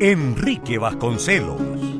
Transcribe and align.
Enrique 0.00 0.78
Vasconcelos. 0.78 1.93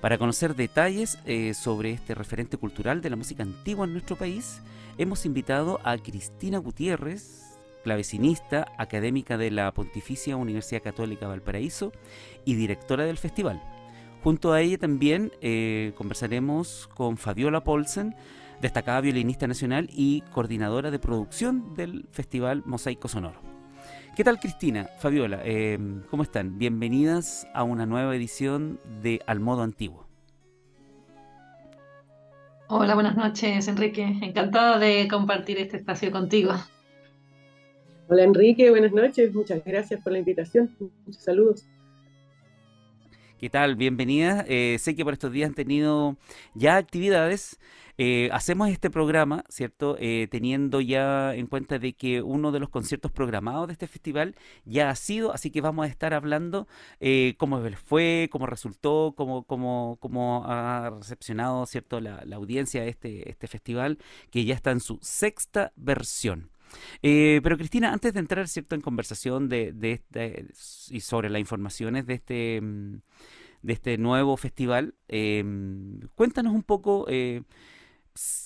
Para 0.00 0.16
conocer 0.16 0.54
detalles 0.54 1.18
eh, 1.24 1.54
sobre 1.54 1.90
este 1.90 2.14
referente 2.14 2.56
cultural 2.56 3.00
de 3.00 3.10
la 3.10 3.16
música 3.16 3.42
antigua 3.42 3.84
en 3.84 3.92
nuestro 3.92 4.14
país, 4.14 4.62
hemos 4.96 5.26
invitado 5.26 5.80
a 5.82 5.98
Cristina 5.98 6.58
Gutiérrez, 6.58 7.58
clavecinista, 7.82 8.68
académica 8.78 9.36
de 9.36 9.50
la 9.50 9.72
Pontificia 9.72 10.36
Universidad 10.36 10.82
Católica 10.82 11.26
Valparaíso 11.26 11.90
y 12.44 12.54
directora 12.54 13.04
del 13.06 13.18
festival. 13.18 13.60
Junto 14.22 14.52
a 14.52 14.60
ella 14.60 14.78
también 14.78 15.32
eh, 15.40 15.92
conversaremos 15.96 16.88
con 16.94 17.16
Fabiola 17.16 17.64
Polsen, 17.64 18.14
destacada 18.60 19.00
violinista 19.00 19.48
nacional 19.48 19.88
y 19.90 20.20
coordinadora 20.32 20.92
de 20.92 20.98
producción 21.00 21.74
del 21.74 22.06
Festival 22.12 22.62
Mosaico 22.66 23.08
Sonoro. 23.08 23.47
¿Qué 24.18 24.24
tal 24.24 24.40
Cristina? 24.40 24.88
Fabiola, 24.98 25.40
em, 25.44 26.02
¿cómo 26.10 26.24
están? 26.24 26.58
Bienvenidas 26.58 27.46
a 27.54 27.62
una 27.62 27.86
nueva 27.86 28.16
edición 28.16 28.80
de 29.00 29.20
Al 29.26 29.38
Modo 29.38 29.62
Antiguo. 29.62 30.08
Hola, 32.66 32.94
buenas 32.94 33.14
noches 33.14 33.68
Enrique. 33.68 34.02
Encantada 34.02 34.80
de 34.80 35.06
compartir 35.06 35.58
este 35.58 35.76
espacio 35.76 36.10
contigo. 36.10 36.52
Hola 38.08 38.24
Enrique, 38.24 38.70
buenas 38.70 38.90
noches. 38.90 39.32
Muchas 39.32 39.64
gracias 39.64 40.02
por 40.02 40.12
la 40.12 40.18
invitación. 40.18 40.74
Muchos 41.06 41.22
saludos. 41.22 41.64
¿Qué 43.38 43.48
tal? 43.48 43.76
Bienvenida. 43.76 44.44
Eh, 44.48 44.78
sé 44.80 44.96
que 44.96 45.04
por 45.04 45.12
estos 45.12 45.30
días 45.30 45.50
han 45.50 45.54
tenido 45.54 46.16
ya 46.54 46.76
actividades. 46.76 47.60
Eh, 48.00 48.30
hacemos 48.32 48.68
este 48.68 48.90
programa, 48.90 49.44
¿cierto? 49.48 49.96
Eh, 49.98 50.28
teniendo 50.30 50.80
ya 50.80 51.34
en 51.34 51.48
cuenta 51.48 51.80
de 51.80 51.94
que 51.94 52.22
uno 52.22 52.52
de 52.52 52.60
los 52.60 52.68
conciertos 52.68 53.10
programados 53.10 53.66
de 53.66 53.72
este 53.72 53.88
festival 53.88 54.36
ya 54.64 54.88
ha 54.88 54.94
sido, 54.94 55.32
así 55.32 55.50
que 55.50 55.60
vamos 55.60 55.84
a 55.84 55.88
estar 55.88 56.14
hablando 56.14 56.68
eh, 57.00 57.34
cómo 57.38 57.60
fue, 57.84 58.28
cómo 58.30 58.46
resultó, 58.46 59.14
cómo, 59.16 60.44
ha 60.46 60.90
recepcionado, 60.90 61.66
¿cierto? 61.66 62.00
La, 62.00 62.24
audiencia 62.36 62.82
de 62.82 62.88
este, 62.90 63.28
este 63.28 63.48
festival, 63.48 63.98
que 64.30 64.44
ya 64.44 64.54
está 64.54 64.70
en 64.70 64.78
su 64.78 65.00
sexta 65.02 65.72
versión. 65.74 66.50
pero 67.02 67.56
Cristina, 67.56 67.92
antes 67.92 68.14
de 68.14 68.20
entrar 68.20 68.46
cierto 68.46 68.76
en 68.76 68.80
conversación 68.80 69.48
de, 69.48 69.74
este, 69.82 70.46
y 70.90 71.00
sobre 71.00 71.30
las 71.30 71.40
informaciones 71.40 72.06
de 72.06 72.14
este 72.14 72.60
mm, 72.60 73.00
de 73.62 73.72
este 73.72 73.98
nuevo 73.98 74.36
festival, 74.36 74.94
cuéntanos 76.14 76.54
un 76.54 76.62
poco 76.62 77.08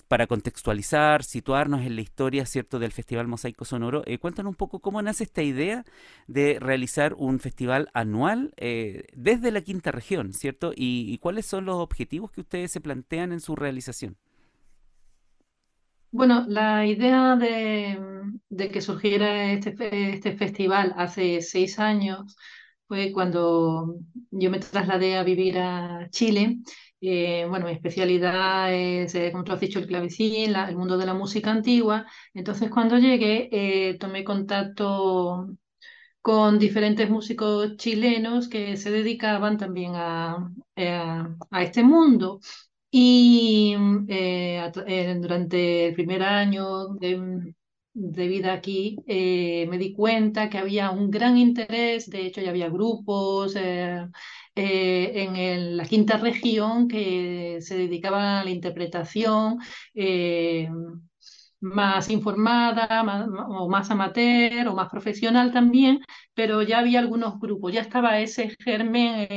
para 0.09 0.27
contextualizar, 0.27 1.25
situarnos 1.25 1.81
en 1.83 1.97
la 1.97 2.03
historia 2.03 2.45
cierto 2.45 2.79
del 2.79 2.93
Festival 2.93 3.29
Mosaico 3.29 3.65
Sonoro, 3.65 4.03
eh, 4.07 4.19
cuéntanos 4.19 4.51
un 4.51 4.57
poco 4.57 4.81
cómo 4.81 5.01
nace 5.01 5.25
esta 5.25 5.43
idea 5.43 5.85
de 6.27 6.59
realizar 6.61 7.15
un 7.15 7.41
festival 7.41 7.89
anual 7.95 8.53
eh, 8.59 9.05
desde 9.15 9.51
la 9.51 9.63
quinta 9.63 9.91
región, 9.91 10.35
¿cierto? 10.35 10.73
Y, 10.77 11.17
cuáles 11.19 11.47
son 11.47 11.65
los 11.65 11.77
objetivos 11.77 12.31
que 12.31 12.43
ustedes 12.43 12.71
se 12.71 12.81
plantean 12.81 13.33
en 13.33 13.41
su 13.41 13.57
realización. 13.57 14.17
Bueno, 16.11 16.45
la 16.47 16.85
idea 16.85 17.37
de, 17.37 18.69
que 18.71 18.81
surgiera 18.83 19.51
este, 19.53 20.11
este 20.11 20.37
festival 20.37 20.93
hace 20.97 21.41
seis 21.41 21.79
años 21.79 22.37
fue 22.87 23.13
cuando 23.13 23.97
yo 24.31 24.51
me 24.51 24.59
trasladé 24.59 25.17
a 25.17 25.23
vivir 25.23 25.59
a 25.59 26.09
Chile 26.11 26.59
eh, 27.03 27.47
bueno, 27.49 27.67
mi 27.67 27.73
especialidad 27.73 28.73
es, 28.75 29.15
eh, 29.15 29.31
como 29.33 29.45
tú 29.45 29.53
has 29.53 29.61
dicho, 29.61 29.79
el 29.79 29.87
clavecín, 29.87 30.55
el 30.57 30.77
mundo 30.77 30.97
de 30.99 31.07
la 31.07 31.15
música 31.15 31.51
antigua. 31.51 32.07
Entonces, 32.35 32.71
cuando 32.71 32.99
llegué, 32.99 33.49
eh, 33.53 33.99
tomé 33.99 34.25
contacto 34.25 35.49
con 36.23 36.59
diferentes 36.59 37.11
músicos 37.11 37.77
chilenos 37.79 38.49
que 38.49 38.77
se 38.77 38.91
dedicaban 38.93 39.59
también 39.59 39.93
a, 39.97 40.51
a 41.51 41.63
este 41.63 41.83
mundo. 41.85 42.41
Y 42.91 43.75
durante 45.21 45.89
el 45.89 45.95
primer 45.95 46.23
año 46.23 46.89
de, 46.89 47.55
de 47.95 48.29
vida 48.29 48.53
aquí, 48.53 48.97
me 49.07 49.79
di 49.79 49.93
cuenta 49.95 50.49
que 50.51 50.59
había 50.59 50.91
un 50.91 51.11
gran 51.11 51.37
interés, 51.39 52.09
de 52.11 52.27
hecho 52.27 52.41
ya 52.41 52.51
había 52.51 52.69
grupos 52.71 53.55
eh, 54.55 55.13
en 55.25 55.77
la 55.77 55.85
quinta 55.87 56.17
región 56.19 56.89
que 56.89 57.59
se 57.61 57.77
dedicaban 57.77 58.25
a 58.25 58.45
la 58.45 58.51
interpretación 58.51 59.59
eh, 59.95 60.69
más 61.61 62.11
informada 62.11 63.03
o 63.49 63.69
más 63.69 63.91
amateur 63.91 64.67
o 64.69 64.75
más 64.75 64.89
profesional 64.91 65.53
también, 65.53 66.01
pero 66.35 66.63
ya 66.63 66.81
había 66.81 66.99
algunos 66.99 67.39
grupos, 67.39 67.73
ya 67.73 67.81
estaba 67.83 68.19
ese 68.21 68.57
germen 68.65 69.29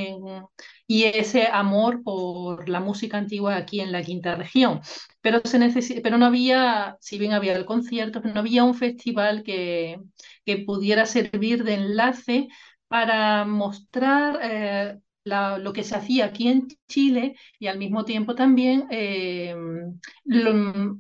y 0.88 1.04
ese 1.06 1.48
amor 1.48 2.02
por 2.04 2.68
la 2.70 2.80
música 2.80 3.18
antigua 3.18 3.56
aquí 3.56 3.80
en 3.80 3.92
la 3.92 4.02
quinta 4.04 4.36
región. 4.36 4.82
Pero, 5.22 5.42
se 5.46 6.02
pero 6.02 6.18
no 6.18 6.26
había, 6.26 6.98
si 7.00 7.18
bien 7.20 7.34
había 7.34 7.54
el 7.56 7.66
concierto, 7.66 8.22
no 8.22 8.40
había 8.40 8.64
un 8.64 8.76
festival 8.76 9.44
que, 9.44 10.00
que 10.46 10.58
pudiera 10.60 11.06
servir 11.06 11.64
de 11.64 11.76
enlace 11.76 12.48
para 12.88 13.46
mostrar 13.46 14.40
eh, 14.42 15.00
lo 15.26 15.74
que 15.74 15.84
se 15.84 15.96
hacía 15.96 16.26
aquí 16.26 16.48
en 16.48 16.68
Chile 16.88 17.36
y 17.60 17.68
al 17.68 17.80
mismo 17.80 18.06
tiempo 18.06 18.36
también 18.36 18.88
eh, 18.92 19.56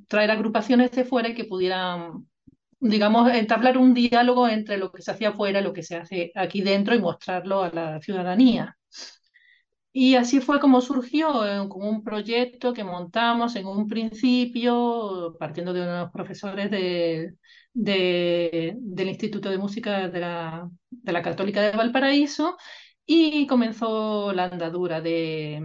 traer 0.07 0.31
agrupaciones 0.31 0.91
de 0.91 1.05
fuera 1.05 1.33
que 1.35 1.45
pudieran, 1.45 2.27
digamos, 2.79 3.31
entablar 3.31 3.77
un 3.77 3.93
diálogo 3.93 4.47
entre 4.47 4.77
lo 4.77 4.91
que 4.91 5.01
se 5.01 5.11
hacía 5.11 5.33
fuera 5.33 5.59
y 5.59 5.63
lo 5.63 5.73
que 5.73 5.83
se 5.83 5.97
hace 5.97 6.31
aquí 6.35 6.61
dentro 6.61 6.95
y 6.95 6.99
mostrarlo 6.99 7.63
a 7.63 7.69
la 7.69 8.01
ciudadanía. 8.01 8.77
Y 9.97 10.15
así 10.15 10.41
fue 10.41 10.59
como 10.59 10.81
surgió, 10.81 11.45
eh, 11.45 11.61
un 11.61 12.03
proyecto 12.03 12.73
que 12.73 12.83
montamos 12.83 13.55
en 13.55 13.65
un 13.65 13.87
principio, 13.87 15.37
partiendo 15.39 15.71
de 15.71 15.83
unos 15.83 16.11
profesores 16.11 16.69
de, 16.69 17.35
del 17.75 19.07
Instituto 19.07 19.49
de 19.49 19.57
Música 19.57 20.07
de 20.09 20.19
la, 20.19 20.69
de 20.89 21.11
la 21.11 21.21
Católica 21.21 21.61
de 21.61 21.77
Valparaíso, 21.77 22.57
y 23.05 23.45
comenzó 23.47 24.33
la 24.33 24.45
andadura 24.45 24.99
de, 25.01 25.61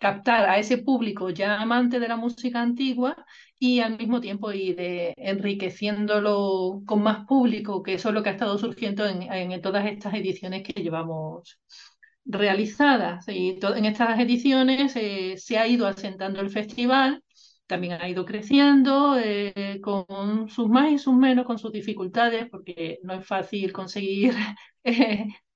captar 0.00 0.48
a 0.48 0.58
ese 0.58 0.78
público 0.78 1.30
ya 1.30 1.60
amante 1.60 2.00
de 2.00 2.08
la 2.08 2.16
música 2.16 2.60
antigua 2.60 3.24
y 3.58 3.80
al 3.80 3.98
mismo 3.98 4.20
tiempo 4.20 4.52
ir 4.52 4.76
enriqueciéndolo 5.16 6.82
con 6.86 7.02
más 7.02 7.26
público, 7.26 7.82
que 7.82 7.94
eso 7.94 8.08
es 8.08 8.14
lo 8.14 8.22
que 8.22 8.30
ha 8.30 8.32
estado 8.32 8.58
surgiendo 8.58 9.06
en, 9.06 9.22
en 9.32 9.60
todas 9.62 9.86
estas 9.86 10.14
ediciones 10.14 10.62
que 10.64 10.82
llevamos 10.82 11.60
realizadas. 12.24 13.28
Y 13.28 13.58
en 13.62 13.84
estas 13.84 14.18
ediciones 14.18 14.94
eh, 14.96 15.36
se 15.36 15.58
ha 15.58 15.66
ido 15.66 15.86
asentando 15.86 16.40
el 16.40 16.50
festival, 16.50 17.22
también 17.70 17.94
ha 17.94 18.08
ido 18.08 18.24
creciendo 18.26 19.16
eh, 19.16 19.80
con 19.80 20.48
sus 20.48 20.68
más 20.68 20.90
y 20.90 20.98
sus 20.98 21.14
menos, 21.14 21.46
con 21.46 21.58
sus 21.58 21.72
dificultades, 21.72 22.48
porque 22.50 22.98
no 23.04 23.14
es 23.14 23.24
fácil 23.26 23.72
conseguir 23.72 24.34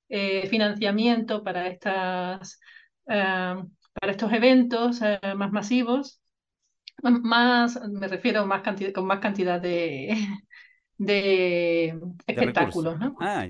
eh, 0.09 0.47
financiamiento 0.49 1.43
para, 1.43 1.67
estas, 1.67 2.61
para 3.05 3.67
estos 4.07 4.33
eventos 4.33 5.01
más 5.37 5.53
masivos. 5.53 6.21
Más, 7.03 7.81
me 7.91 8.07
refiero 8.07 8.47
más 8.47 8.63
con 8.95 9.07
más 9.07 9.19
cantidad 9.19 9.61
de, 9.61 10.17
de 10.97 11.99
espectáculos, 12.27 12.99
¿no? 12.99 13.17
Ah, 13.19 13.45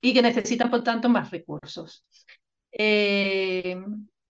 y 0.00 0.14
que 0.14 0.22
necesitan, 0.22 0.70
por 0.70 0.82
tanto, 0.82 1.10
más 1.10 1.30
recursos. 1.30 2.04
Eh, 2.72 3.76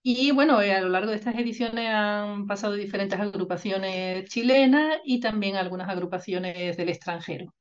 y 0.08 0.31
bueno, 0.31 0.62
eh, 0.62 0.73
a 0.73 0.81
lo 0.81 0.88
largo 0.88 1.11
de 1.11 1.17
estas 1.17 1.35
ediciones 1.35 1.91
han 1.93 2.47
pasado 2.47 2.75
diferentes 2.75 3.19
agrupaciones 3.19 4.29
chilenas 4.31 4.99
y 5.05 5.19
también 5.19 5.56
algunas 5.56 5.88
agrupaciones 5.88 6.76
del 6.76 6.91
extranjero. 6.91 7.53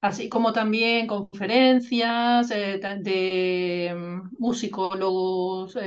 Así 0.00 0.28
como 0.28 0.52
también 0.52 1.06
conferencias 1.06 2.50
eh, 2.50 2.80
de 3.00 3.94
mm, 3.96 4.30
musicólogos 4.40 5.78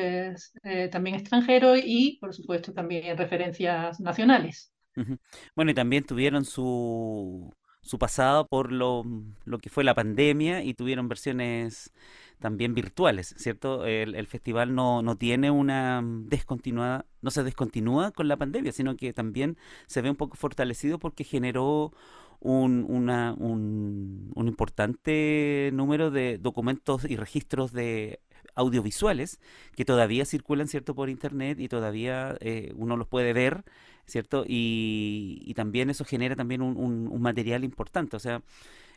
también 0.90 1.18
extranjeros 1.18 1.80
y, 1.84 2.18
por 2.22 2.34
supuesto, 2.34 2.72
también 2.72 3.18
referencias 3.18 4.00
nacionales. 4.00 4.72
Bueno, 5.54 5.72
y 5.72 5.74
también 5.74 6.06
tuvieron 6.06 6.46
su, 6.46 7.54
su 7.82 8.00
pasado 8.00 8.48
por 8.48 8.72
lo, 8.72 9.04
lo 9.44 9.60
que 9.60 9.70
fue 9.70 9.84
la 9.84 9.96
pandemia 9.96 10.64
y 10.64 10.74
tuvieron 10.74 11.10
versiones 11.10 11.92
también 12.40 12.74
virtuales, 12.74 13.36
¿cierto? 13.38 13.86
El, 13.86 14.28
festival 14.28 14.76
no, 14.76 15.02
no, 15.02 15.18
tiene 15.18 15.52
una 15.52 16.02
descontinuada, 16.04 17.06
no 17.22 17.32
se 17.32 17.44
descontinúa 17.44 18.12
con 18.12 18.28
la 18.28 18.38
pandemia, 18.38 18.72
sino 18.72 18.96
que 18.96 19.14
también 19.14 19.58
se 19.88 20.02
ve 20.02 20.10
un 20.10 20.16
poco 20.16 20.36
fortalecido 20.36 21.00
porque 21.00 21.24
generó 21.24 21.94
un, 22.40 22.86
una, 22.88 23.34
un, 23.34 24.32
un 24.36 24.48
importante 24.48 25.72
número 25.74 26.12
de 26.12 26.38
documentos 26.38 27.06
y 27.10 27.16
registros 27.16 27.72
de 27.72 28.20
audiovisuales 28.56 29.40
que 29.76 29.86
todavía 29.86 30.26
circulan, 30.26 30.68
¿cierto?, 30.68 30.96
por 30.96 31.10
internet 31.10 31.60
y 31.60 31.68
todavía 31.68 32.38
eh, 32.40 32.72
uno 32.76 32.96
los 32.98 33.08
puede 33.08 33.34
ver 33.34 33.66
¿cierto? 34.06 34.46
Y, 34.48 35.54
también 35.56 35.90
eso 35.90 36.06
genera 36.06 36.36
también 36.36 36.62
un, 36.62 37.22
material 37.22 37.64
importante, 37.64 38.16
o 38.16 38.20
sea, 38.20 38.42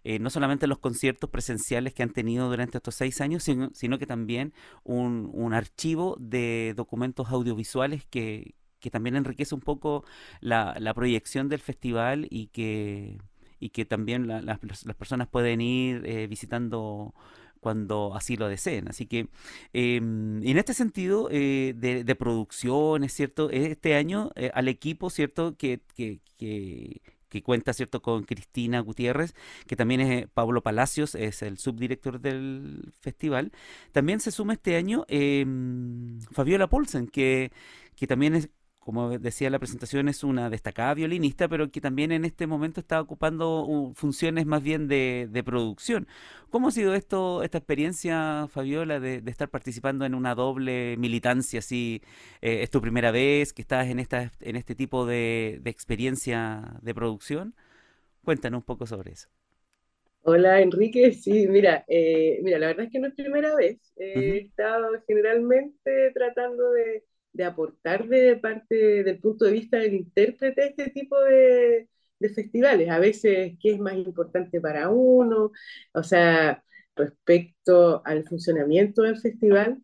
eh, 0.08 0.18
no 0.18 0.30
solamente 0.30 0.66
los 0.66 0.78
conciertos 0.78 1.28
presenciales 1.28 1.92
que 1.92 2.02
han 2.02 2.14
tenido 2.14 2.48
durante 2.48 2.78
estos 2.78 2.94
seis 2.94 3.20
años, 3.20 3.42
sino, 3.42 3.98
que 3.98 4.06
también 4.06 4.54
un, 4.82 5.52
archivo 5.52 6.16
de 6.18 6.72
documentos 6.74 7.28
audiovisuales 7.28 8.06
que, 8.06 8.54
también 8.90 9.16
enriquece 9.16 9.54
un 9.54 9.60
poco 9.60 10.06
la, 10.40 10.94
proyección 10.94 11.50
del 11.50 11.60
festival 11.60 12.26
y 12.30 12.46
que, 12.46 13.18
y 13.60 13.68
que 13.68 13.84
también 13.84 14.26
las 14.26 14.58
personas 14.96 15.28
pueden 15.28 15.60
ir 15.60 16.02
eh, 16.06 16.26
visitando 16.26 17.12
cuando 17.60 18.14
así 18.14 18.38
lo 18.38 18.48
deseen. 18.48 18.88
Así 18.88 19.04
que 19.04 19.28
em, 19.74 20.42
en 20.42 20.56
este 20.56 20.72
sentido 20.72 21.28
eh, 21.30 21.74
de, 21.76 22.14
producción, 22.14 23.04
es 23.04 23.12
cierto, 23.12 23.50
este 23.50 23.94
año 23.94 24.30
eh, 24.36 24.50
al 24.54 24.68
equipo, 24.68 25.10
cierto, 25.10 25.54
que, 25.58 25.82
que, 25.94 26.20
que, 26.38 27.02
cuenta, 27.42 27.72
cierto, 27.72 28.02
con 28.02 28.24
Cristina 28.24 28.80
Gutiérrez, 28.80 29.34
que 29.66 29.76
también 29.76 30.00
es 30.00 30.24
eh, 30.24 30.28
Pablo 30.32 30.62
Palacios, 30.62 31.14
es 31.14 31.42
el 31.42 31.58
subdirector 31.58 32.20
del 32.20 32.92
festival. 33.00 33.52
También 33.92 34.20
se 34.20 34.30
suma 34.30 34.54
este 34.54 34.76
año 34.76 35.04
em, 35.08 36.20
Fabiola 36.32 36.68
Polsen, 36.68 37.06
que, 37.08 37.52
que 37.96 38.06
también 38.06 38.34
es 38.34 38.48
como 38.88 39.18
decía 39.18 39.50
la 39.50 39.58
presentación, 39.58 40.08
es 40.08 40.24
una 40.24 40.48
destacada 40.48 40.94
violinista, 40.94 41.46
pero 41.46 41.70
que 41.70 41.78
también 41.78 42.10
en 42.10 42.24
este 42.24 42.46
momento 42.46 42.80
está 42.80 43.02
ocupando 43.02 43.92
funciones 43.92 44.46
más 44.46 44.62
bien 44.62 44.88
de, 44.88 45.42
producción. 45.44 46.08
¿Cómo 46.48 46.68
ha 46.68 46.70
sido 46.70 46.94
esto, 46.94 47.42
esta 47.42 47.58
experiencia, 47.58 48.46
Fabiola, 48.48 48.98
de, 48.98 49.22
estar 49.26 49.50
participando 49.50 50.06
en 50.06 50.14
una 50.14 50.34
doble 50.34 50.96
militancia? 50.96 51.60
Si 51.60 52.00
eh, 52.40 52.62
es 52.62 52.70
tu 52.70 52.80
primera 52.80 53.10
vez 53.10 53.52
que 53.52 53.60
estás 53.60 53.88
en, 53.88 53.98
esta, 53.98 54.32
en 54.40 54.56
este 54.56 54.74
tipo 54.74 55.04
de, 55.04 55.60
experiencia 55.66 56.78
de 56.80 56.94
producción. 56.94 57.54
Cuéntanos 58.24 58.60
un 58.60 58.64
poco 58.64 58.86
sobre 58.86 59.12
eso. 59.12 59.28
Hola 60.22 60.62
Enrique, 60.62 61.12
sí, 61.12 61.46
mira, 61.46 61.84
eh, 61.88 62.40
mira, 62.42 62.58
la 62.58 62.68
verdad 62.68 62.86
es 62.86 62.90
que 62.90 63.00
no 63.00 63.08
es 63.08 63.14
primera 63.14 63.54
vez. 63.54 63.92
He 63.96 64.38
estado 64.38 64.88
generalmente 65.06 66.10
tratando 66.14 66.70
de, 66.70 67.04
de 67.32 67.44
aportar 67.44 68.08
de 68.08 68.36
parte 68.36 69.04
del 69.04 69.18
punto 69.20 69.44
de 69.44 69.52
vista 69.52 69.78
del 69.78 69.94
intérprete 69.94 70.68
este 70.68 70.90
tipo 70.90 71.20
de, 71.20 71.88
festivales. 72.34 72.90
A 72.90 72.98
veces, 72.98 73.56
¿qué 73.60 73.72
es 73.72 73.78
más 73.78 73.94
importante 73.94 74.60
para 74.60 74.90
uno? 74.90 75.52
O 75.92 76.02
sea, 76.02 76.64
respecto 76.96 78.02
al 78.04 78.24
funcionamiento 78.24 79.02
del 79.02 79.18
festival, 79.18 79.80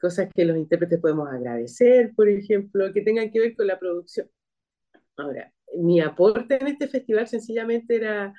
cosas 0.00 0.28
que 0.34 0.44
los 0.44 0.56
intérpretes 0.56 1.00
podemos 1.00 1.28
agradecer, 1.30 2.12
por 2.16 2.28
ejemplo, 2.28 2.92
que 2.92 3.02
tengan 3.02 3.30
que 3.30 3.40
ver 3.40 3.56
con 3.56 3.66
la 3.66 3.78
producción. 3.78 4.28
Ahora, 5.16 5.52
mi 5.76 6.00
aporte 6.00 6.56
en 6.60 6.68
este 6.68 6.88
festival 6.88 7.28
sencillamente 7.28 7.96
era 7.96 8.34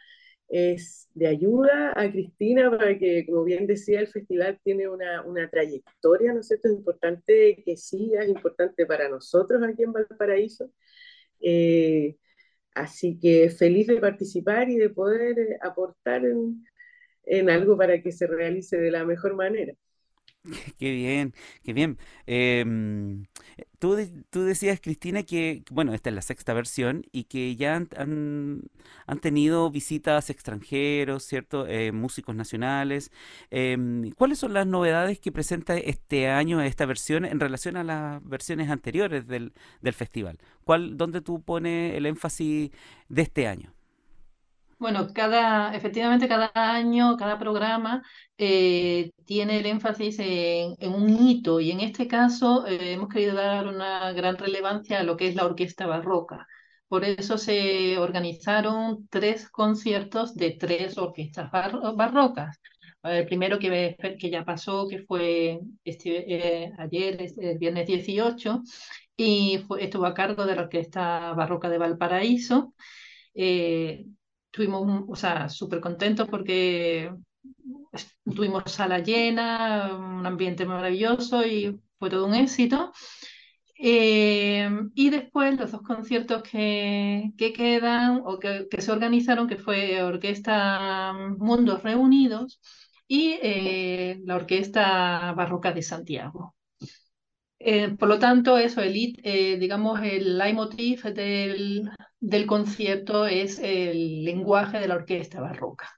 es 0.51 1.09
de 1.13 1.27
ayuda 1.27 1.93
a 1.95 2.11
Cristina 2.11 2.69
para 2.69 2.97
que, 2.99 3.25
como 3.25 3.45
bien 3.45 3.67
decía, 3.67 4.01
el 4.01 4.07
festival 4.07 4.59
tiene 4.63 4.87
una, 4.89 5.23
una 5.23 5.49
trayectoria, 5.49 6.33
¿no 6.33 6.41
es 6.41 6.47
cierto? 6.49 6.67
Es 6.67 6.75
importante 6.75 7.63
que 7.65 7.77
siga, 7.77 8.23
es 8.23 8.29
importante 8.29 8.85
para 8.85 9.07
nosotros 9.09 9.63
aquí 9.63 9.83
en 9.83 9.93
Valparaíso. 9.93 10.69
Eh, 11.41 12.17
así 12.75 13.17
que 13.19 13.49
feliz 13.49 13.87
de 13.87 13.97
participar 14.01 14.69
y 14.69 14.77
de 14.77 14.89
poder 14.89 15.39
eh, 15.39 15.57
aportar 15.61 16.25
en, 16.25 16.65
en 17.25 17.49
algo 17.49 17.77
para 17.77 18.01
que 18.01 18.11
se 18.11 18.27
realice 18.27 18.77
de 18.77 18.91
la 18.91 19.05
mejor 19.05 19.35
manera. 19.35 19.73
Qué 20.79 20.91
bien, 20.91 21.33
qué 21.63 21.73
bien. 21.73 21.99
Em, 22.25 23.25
tú, 23.77 23.97
tú, 24.31 24.41
decías, 24.43 24.79
Cristina, 24.81 25.21
que, 25.23 25.63
bueno, 25.69 25.93
esta 25.93 26.09
es 26.09 26.15
la 26.15 26.21
sexta 26.23 26.53
versión 26.53 27.03
y 27.11 27.25
que 27.25 27.55
ya 27.55 27.75
han, 27.75 27.89
han, 29.05 29.19
tenido 29.19 29.69
visitas 29.69 30.31
extranjeros, 30.31 31.23
¿cierto? 31.25 31.67
Eh, 31.67 31.91
músicos 31.91 32.35
nacionales. 32.35 33.11
Em, 33.51 34.11
¿Cuáles 34.11 34.39
son 34.39 34.53
las 34.53 34.65
novedades 34.65 35.19
que 35.19 35.31
presenta 35.31 35.77
este 35.77 36.27
año 36.29 36.61
esta 36.61 36.85
versión 36.87 37.25
en 37.25 37.39
relación 37.39 37.77
a 37.77 37.83
las 37.83 38.23
versiones 38.27 38.69
anteriores 38.69 39.27
del, 39.27 39.53
del 39.81 39.93
festival? 39.93 40.39
¿Cuál, 40.63 40.97
¿Dónde 40.97 41.21
tú 41.21 41.41
pones 41.43 41.95
el 41.95 42.05
énfasis 42.07 42.71
de 43.09 43.21
este 43.21 43.47
año? 43.47 43.73
Bueno, 44.81 45.13
cada, 45.13 45.75
efectivamente 45.75 46.27
cada 46.27 46.51
año, 46.55 47.15
cada 47.15 47.37
programa 47.37 48.01
eh, 48.35 49.11
tiene 49.25 49.59
el 49.59 49.67
énfasis 49.67 50.17
en, 50.17 50.75
un 50.91 51.07
hito 51.07 51.59
y 51.59 51.69
en 51.69 51.81
este 51.81 52.07
caso 52.07 52.65
eh, 52.65 52.93
hemos 52.93 53.07
querido 53.09 53.35
dar 53.35 53.67
una 53.67 54.11
gran 54.13 54.37
relevancia 54.37 54.99
a 54.99 55.03
lo 55.03 55.17
que 55.17 55.27
es 55.27 55.35
la 55.35 55.45
orquesta 55.45 55.85
barroca. 55.85 56.47
Por 56.87 57.05
eso 57.05 57.37
se 57.37 57.99
organizaron 57.99 59.07
tres 59.11 59.49
conciertos 59.51 60.33
de 60.35 60.57
tres 60.59 60.97
orquestas 60.97 61.51
barrocas. 61.51 62.59
El 63.03 63.27
primero 63.27 63.59
que, 63.59 63.95
que 64.19 64.29
ya 64.31 64.43
pasó, 64.43 64.87
que 64.87 65.03
fue 65.03 65.59
este, 65.83 66.65
eh, 66.65 66.73
ayer, 66.79 67.27
el 67.37 67.57
viernes 67.59 67.85
18, 67.85 68.63
y 69.15 69.63
estuvo 69.79 70.05
a 70.07 70.13
cargo 70.15 70.45
de 70.47 70.55
la 70.55 70.63
Orquesta 70.63 71.33
Barroca 71.33 71.69
de 71.69 71.77
Valparaíso 71.77 72.73
estuvimos, 74.51 75.05
o 75.07 75.15
sea, 75.15 75.49
súper 75.49 75.79
contentos 75.79 76.27
porque 76.29 77.11
tuvimos 78.35 78.63
sala 78.71 78.99
llena, 78.99 79.95
un 79.95 80.25
ambiente 80.25 80.65
maravilloso 80.65 81.45
y 81.45 81.79
fue 81.97 82.09
todo 82.09 82.25
un 82.27 82.35
éxito. 82.35 82.91
Eh, 83.83 84.69
y 84.93 85.09
después 85.09 85.57
los 85.59 85.71
dos 85.71 85.81
conciertos 85.81 86.43
que, 86.43 87.31
que 87.37 87.53
quedan 87.53 88.21
o 88.25 88.37
que, 88.39 88.67
que, 88.69 88.81
se 88.81 88.91
organizaron, 88.91 89.47
que 89.47 89.57
fue 89.57 90.03
Orquesta 90.03 91.13
Mundos 91.39 91.81
Reunidos 91.83 92.61
y 93.07 93.39
eh, 93.41 94.19
la 94.25 94.35
Orquesta 94.35 95.33
Barroca 95.33 95.71
de 95.73 95.81
Santiago. 95.81 96.55
Eh, 97.59 97.89
por 97.97 98.09
lo 98.09 98.19
tanto, 98.19 98.57
eso, 98.57 98.81
el, 98.81 98.93
digamos, 99.59 100.01
el 100.01 100.37
leitmotiv 100.37 101.03
del, 101.03 101.89
del 102.21 102.45
concierto 102.47 103.25
es 103.25 103.59
el 103.59 104.23
lenguaje 104.23 104.79
de 104.79 104.87
la 104.87 104.95
orquesta 104.95 105.41
barroca 105.41 105.89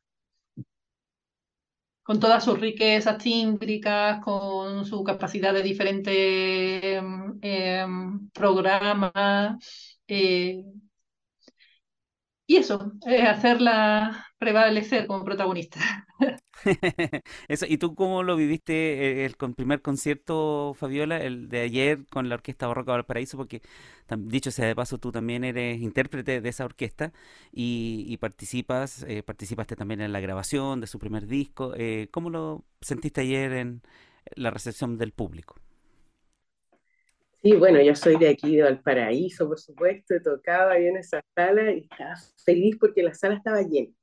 con 2.04 2.20
todas 2.20 2.44
sus 2.44 2.60
riquezas 2.60 3.18
tímbricas, 3.18 4.22
con 4.24 4.86
su 4.86 5.04
capacidad 5.04 5.54
de 5.54 5.64
diferentes 5.64 7.02
eh, 7.42 7.86
programas. 8.34 9.58
Eh, 10.08 10.64
y 12.46 12.58
eso, 12.58 12.92
hacerla 13.28 14.26
prevalecer 14.38 15.08
como 15.08 15.24
protagonista. 15.24 15.80
Eso, 17.48 17.66
¿y 17.68 17.78
tú 17.78 17.96
cómo 17.96 18.24
lo 18.24 18.36
viviste 18.36 19.24
eh, 19.24 19.26
el, 19.26 19.36
primer 19.56 19.82
concierto, 19.82 20.74
Fabiola, 20.76 21.18
el 21.18 21.50
de 21.50 21.62
ayer 21.62 22.06
con 22.08 22.30
la 22.30 22.36
Orquesta 22.36 22.68
Barroca 22.68 22.92
Valparaíso? 22.92 23.38
Porque, 23.38 23.62
dicho 24.18 24.52
sea 24.52 24.68
de 24.68 24.76
paso, 24.76 24.98
tú 24.98 25.12
también 25.12 25.44
eres 25.44 25.82
intérprete 25.82 26.42
de 26.42 26.50
esa 26.50 26.66
orquesta 26.66 27.14
y, 27.52 28.18
participas, 28.18 29.04
eh, 29.08 29.24
participaste 29.24 29.76
también 29.76 30.02
en 30.02 30.12
la 30.14 30.20
grabación 30.20 30.82
de 30.82 30.88
su 30.88 31.00
primer 31.00 31.28
disco. 31.28 31.74
Eh, 31.76 32.10
¿Cómo 32.12 32.30
lo 32.30 32.66
sentiste 32.82 33.22
ayer 33.22 33.54
en 33.54 33.82
la 34.36 34.52
recepción 34.52 34.98
del 34.98 35.12
público? 35.14 35.63
Sí, 37.44 37.54
bueno, 37.58 37.82
yo 37.82 37.94
soy 37.96 38.18
de 38.18 38.30
aquí, 38.30 38.56
de 38.56 38.64
Valparaíso, 38.64 39.48
por 39.50 39.60
supuesto, 39.60 40.16
tocaba 40.24 40.74
ahí 40.74 40.88
en 40.88 40.96
esa 40.98 41.22
sala 41.36 41.72
y 41.74 41.80
estaba 41.92 42.16
feliz 42.46 42.78
porque 42.80 43.04
la 43.04 43.14
sala 43.14 43.36
estaba 43.36 43.62
llena 43.64 43.94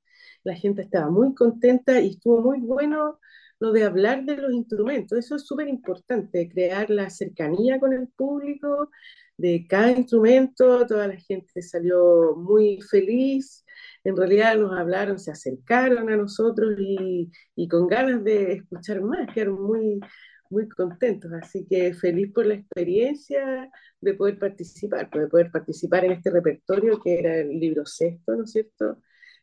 la 0.45 0.57
gente 0.57 0.83
estaba 0.83 1.11
muy 1.11 1.37
contenta 1.37 2.01
y 2.03 2.11
estuvo 2.13 2.43
muy 2.43 2.61
bueno 2.63 3.21
lo 3.61 3.73
de 3.73 3.85
hablar 3.85 4.25
de 4.27 4.39
los 4.39 4.53
instrumentos. 4.55 5.19
Eso 5.21 5.37
es 5.37 5.47
súper 5.47 5.69
importante, 5.69 6.51
crear 6.51 6.91
la 6.91 7.11
cercanía 7.11 7.81
con 7.81 7.95
el 7.95 8.09
público 8.09 8.91
de 9.39 9.67
cada 9.69 9.93
instrumento. 9.93 10.87
Toda 10.89 11.09
la 11.09 11.17
gente 11.19 11.63
salió 11.63 12.37
muy 12.37 12.81
feliz. 12.83 13.65
En 14.05 14.17
realidad 14.19 14.57
nos 14.59 14.79
hablaron, 14.79 15.21
se 15.21 15.31
acercaron 15.33 16.11
a 16.11 16.17
nosotros 16.19 16.75
y, 16.81 17.31
y 17.57 17.69
con 17.69 17.87
ganas 17.89 18.25
de 18.25 18.55
escuchar 18.55 19.03
más, 19.03 19.29
quedaron 19.35 19.63
muy, 19.63 20.01
muy 20.50 20.69
contentos. 20.69 21.33
Así 21.33 21.66
que 21.66 21.95
feliz 21.95 22.33
por 22.33 22.47
la 22.47 22.54
experiencia 22.54 23.71
de 24.00 24.14
poder 24.14 24.38
participar, 24.38 25.11
de 25.11 25.28
poder 25.28 25.50
participar 25.50 26.04
en 26.04 26.12
este 26.12 26.30
repertorio 26.30 27.00
que 27.00 27.19
era 27.19 27.37
el 27.38 27.59
libro 27.61 27.87
sexto, 27.87 28.37
¿no 28.37 28.45
es 28.45 28.52
cierto? 28.52 28.99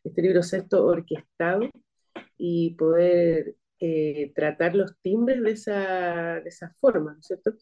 este 0.08 0.22
libro 0.22 0.44
sexto 0.44 0.86
orquestado 0.86 1.70
y 2.38 2.76
poder 2.76 3.56
eh, 3.80 4.32
tratar 4.36 4.76
los 4.76 4.98
timbres 5.02 5.42
de 5.42 5.52
esa, 5.52 6.40
de 6.42 6.50
esa 6.50 6.74
forma, 6.80 7.14
¿no 7.14 7.20
es 7.20 7.28
cierto? 7.28 7.54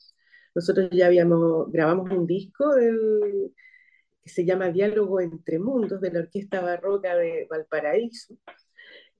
Nosotros 0.54 0.90
ya 0.92 1.08
habíamos, 1.08 1.72
grabamos 1.72 2.12
un 2.12 2.26
disco 2.26 2.74
que 2.76 4.30
se 4.30 4.46
llama 4.46 4.70
Diálogo 4.70 5.20
entre 5.22 5.60
Mundos 5.60 6.02
de 6.02 6.12
la 6.12 6.20
Orquesta 6.20 6.62
Barroca 6.62 7.16
de 7.16 7.48
Valparaíso 7.50 8.36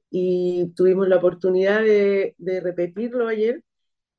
y 0.10 0.72
tuvimos 0.76 1.08
la 1.08 1.18
oportunidad 1.18 1.82
de, 1.82 2.36
de 2.38 2.62
repetirlo 2.62 3.28
ayer 3.28 3.62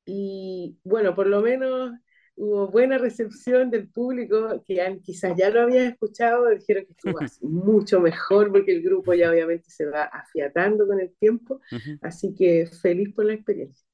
y 0.06 0.78
bueno, 0.84 1.14
por 1.14 1.26
lo 1.26 1.42
menos 1.42 1.92
hubo 2.36 2.68
buena 2.68 2.98
recepción 2.98 3.70
del 3.70 3.88
público, 3.88 4.62
que 4.66 5.00
quizás 5.02 5.36
ya 5.36 5.50
lo 5.50 5.62
había 5.62 5.88
escuchado, 5.88 6.48
dijeron 6.50 6.84
que 6.86 6.92
estuvo 6.92 7.18
mucho 7.42 8.00
mejor 8.00 8.52
porque 8.52 8.72
el 8.72 8.82
grupo 8.82 9.14
ya 9.14 9.30
obviamente 9.30 9.70
se 9.70 9.86
va 9.86 10.04
afiatando 10.04 10.86
con 10.86 11.00
el 11.00 11.12
tiempo, 11.18 11.60
así 12.02 12.34
que 12.34 12.66
feliz 12.80 13.12
por 13.14 13.24
la 13.24 13.34
experiencia. 13.34 13.84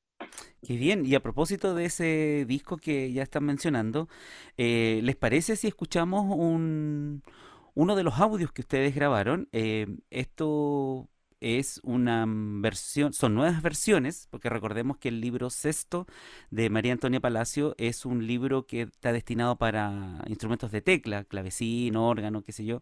Qué 0.63 0.77
bien, 0.77 1.05
y 1.05 1.15
a 1.17 1.21
propósito 1.21 1.75
de 1.75 1.87
ese 1.87 2.45
disco 2.47 2.77
que 2.77 3.13
ya 3.13 3.23
están 3.25 3.45
mencionando, 3.45 4.09
eh, 4.57 5.01
¿les 5.03 5.17
parece 5.17 5.57
si 5.57 5.67
escuchamos 5.67 6.25
un, 6.37 7.23
uno 7.75 7.97
de 7.97 8.05
los 8.05 8.21
audios 8.21 8.53
que 8.53 8.63
ustedes 8.63 8.95
grabaron? 8.95 9.49
Eh, 9.53 9.87
esto 10.11 11.09
es 11.43 11.81
una 11.83 12.25
versión, 12.29 13.13
son 13.13 13.35
nuevas 13.35 13.63
versiones, 13.63 14.29
porque 14.31 14.49
recordemos 14.49 14.97
que 14.97 15.09
el 15.09 15.21
libro 15.21 15.51
sexto 15.51 16.07
de 16.51 16.71
María 16.71 16.93
Antonia 16.93 17.21
Palacio 17.21 17.75
es 17.79 18.07
un 18.07 18.27
libro 18.27 18.67
que 18.67 18.83
está 18.83 19.13
destinado 19.13 19.57
para 19.57 20.23
instrumentos 20.29 20.71
de 20.71 20.83
tecla, 20.83 21.25
clavecín, 21.25 21.97
órgano, 21.97 22.43
qué 22.43 22.53
sé 22.53 22.65
yo, 22.65 22.81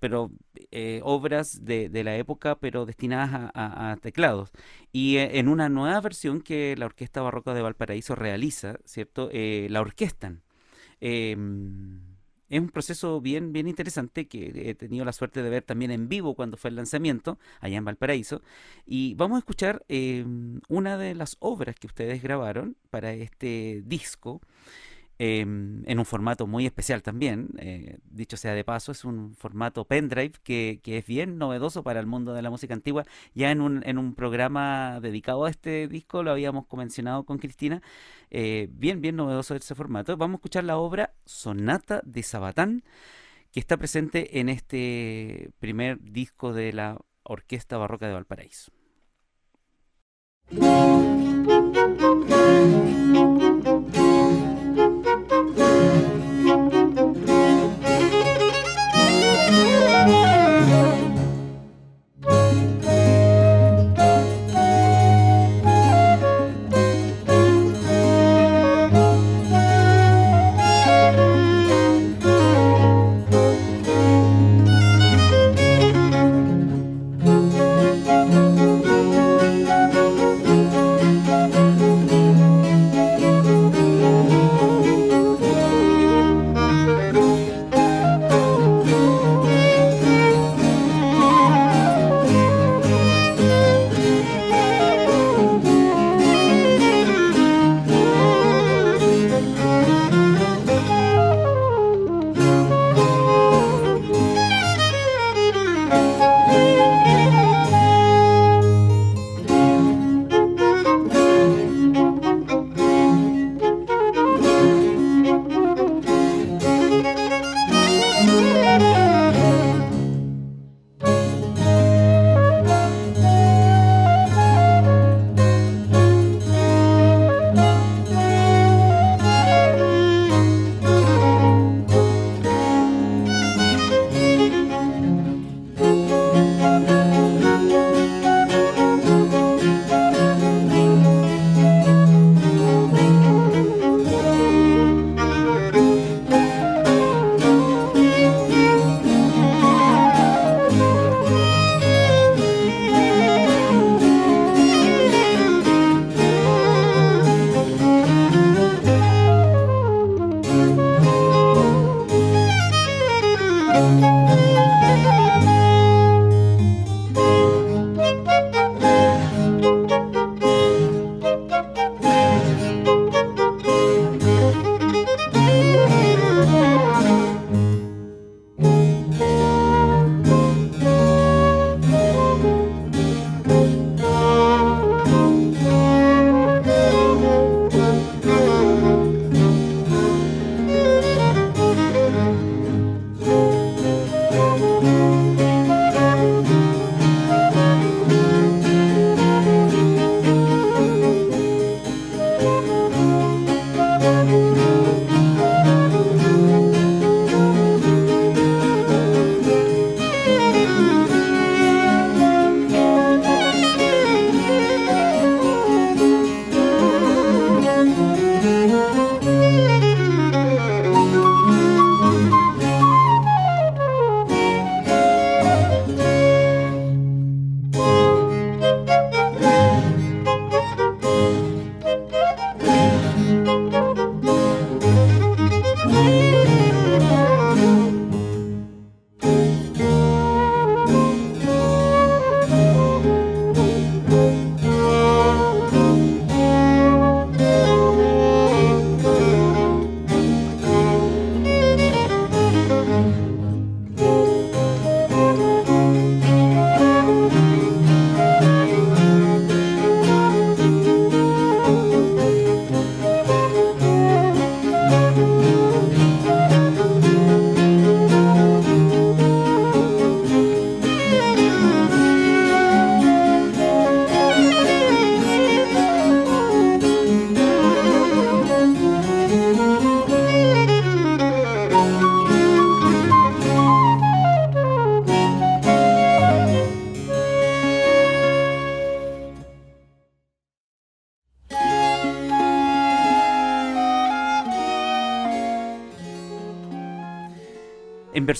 pero 0.00 0.32
eh, 0.72 1.00
obras 1.04 1.64
de, 1.64 1.88
la 2.04 2.16
época, 2.16 2.58
pero 2.58 2.86
destinadas 2.86 3.50
a, 3.54 3.96
teclados. 4.02 4.50
Y 4.92 5.18
eh, 5.18 5.38
en 5.38 5.48
una 5.48 5.68
nueva 5.68 6.00
versión 6.00 6.40
que 6.42 6.74
la 6.76 6.86
Orquesta 6.86 7.22
Barroca 7.22 7.54
de 7.54 7.62
Valparaíso 7.62 8.14
realiza, 8.16 8.78
¿cierto? 8.84 9.28
Eh, 9.32 9.68
la 9.70 9.80
orquestan. 9.80 10.42
Es 12.48 12.60
un 12.60 12.68
proceso 12.68 13.20
bien, 13.20 13.52
bien 13.52 13.66
interesante 13.66 14.26
que 14.28 14.70
he 14.70 14.74
tenido 14.74 15.04
la 15.04 15.12
suerte 15.12 15.42
de 15.42 15.50
ver 15.50 15.62
también 15.62 15.90
en 15.90 16.08
vivo 16.08 16.34
cuando 16.34 16.56
fue 16.56 16.70
el 16.70 16.76
lanzamiento 16.76 17.38
allá 17.60 17.76
en 17.76 17.84
Valparaíso. 17.84 18.42
Y 18.86 19.14
vamos 19.14 19.36
a 19.36 19.38
escuchar 19.40 19.84
em, 19.88 20.60
una 20.68 20.96
de 20.96 21.14
las 21.14 21.36
obras 21.40 21.74
que 21.76 21.88
ustedes 21.88 22.22
grabaron 22.22 22.76
para 22.90 23.12
este 23.12 23.82
disco. 23.84 24.40
Em, 25.18 25.82
en 25.86 25.98
un 25.98 26.04
formato 26.04 26.46
muy 26.46 26.66
especial 26.66 27.02
también, 27.02 27.48
eh, 27.56 27.96
dicho 28.04 28.36
sea 28.36 28.52
de 28.52 28.64
paso, 28.64 28.92
es 28.92 29.02
un 29.02 29.34
formato 29.34 29.86
pendrive 29.86 30.32
que, 30.42 30.80
es 30.84 31.06
bien 31.06 31.38
novedoso 31.38 31.82
para 31.82 32.00
el 32.00 32.06
mundo 32.06 32.34
de 32.34 32.42
la 32.42 32.50
música 32.50 32.74
antigua. 32.74 33.04
Ya 33.34 33.50
en 33.50 33.62
un, 33.62 33.82
en 33.86 33.96
un 33.96 34.14
programa 34.14 35.00
dedicado 35.00 35.46
a 35.46 35.50
este 35.50 35.88
disco 35.88 36.22
lo 36.22 36.32
habíamos 36.32 36.66
mencionado 36.76 37.24
con 37.24 37.38
Cristina, 37.38 37.80
eh, 38.30 38.68
bien, 38.70 39.00
bien 39.00 39.16
novedoso 39.16 39.54
ese 39.54 39.74
formato. 39.74 40.16
Vamos 40.18 40.34
a 40.34 40.38
escuchar 40.38 40.64
la 40.64 40.76
obra 40.76 41.14
Sonata 41.24 42.02
de 42.04 42.22
Sabatán, 42.22 42.84
que 43.52 43.60
está 43.60 43.78
presente 43.78 44.38
en 44.40 44.50
este 44.50 45.50
primer 45.60 45.98
disco 46.02 46.52
de 46.52 46.74
la 46.74 46.98
Orquesta 47.22 47.78
Barroca 47.78 48.06
de 48.06 48.12
Valparaíso. 48.12 48.70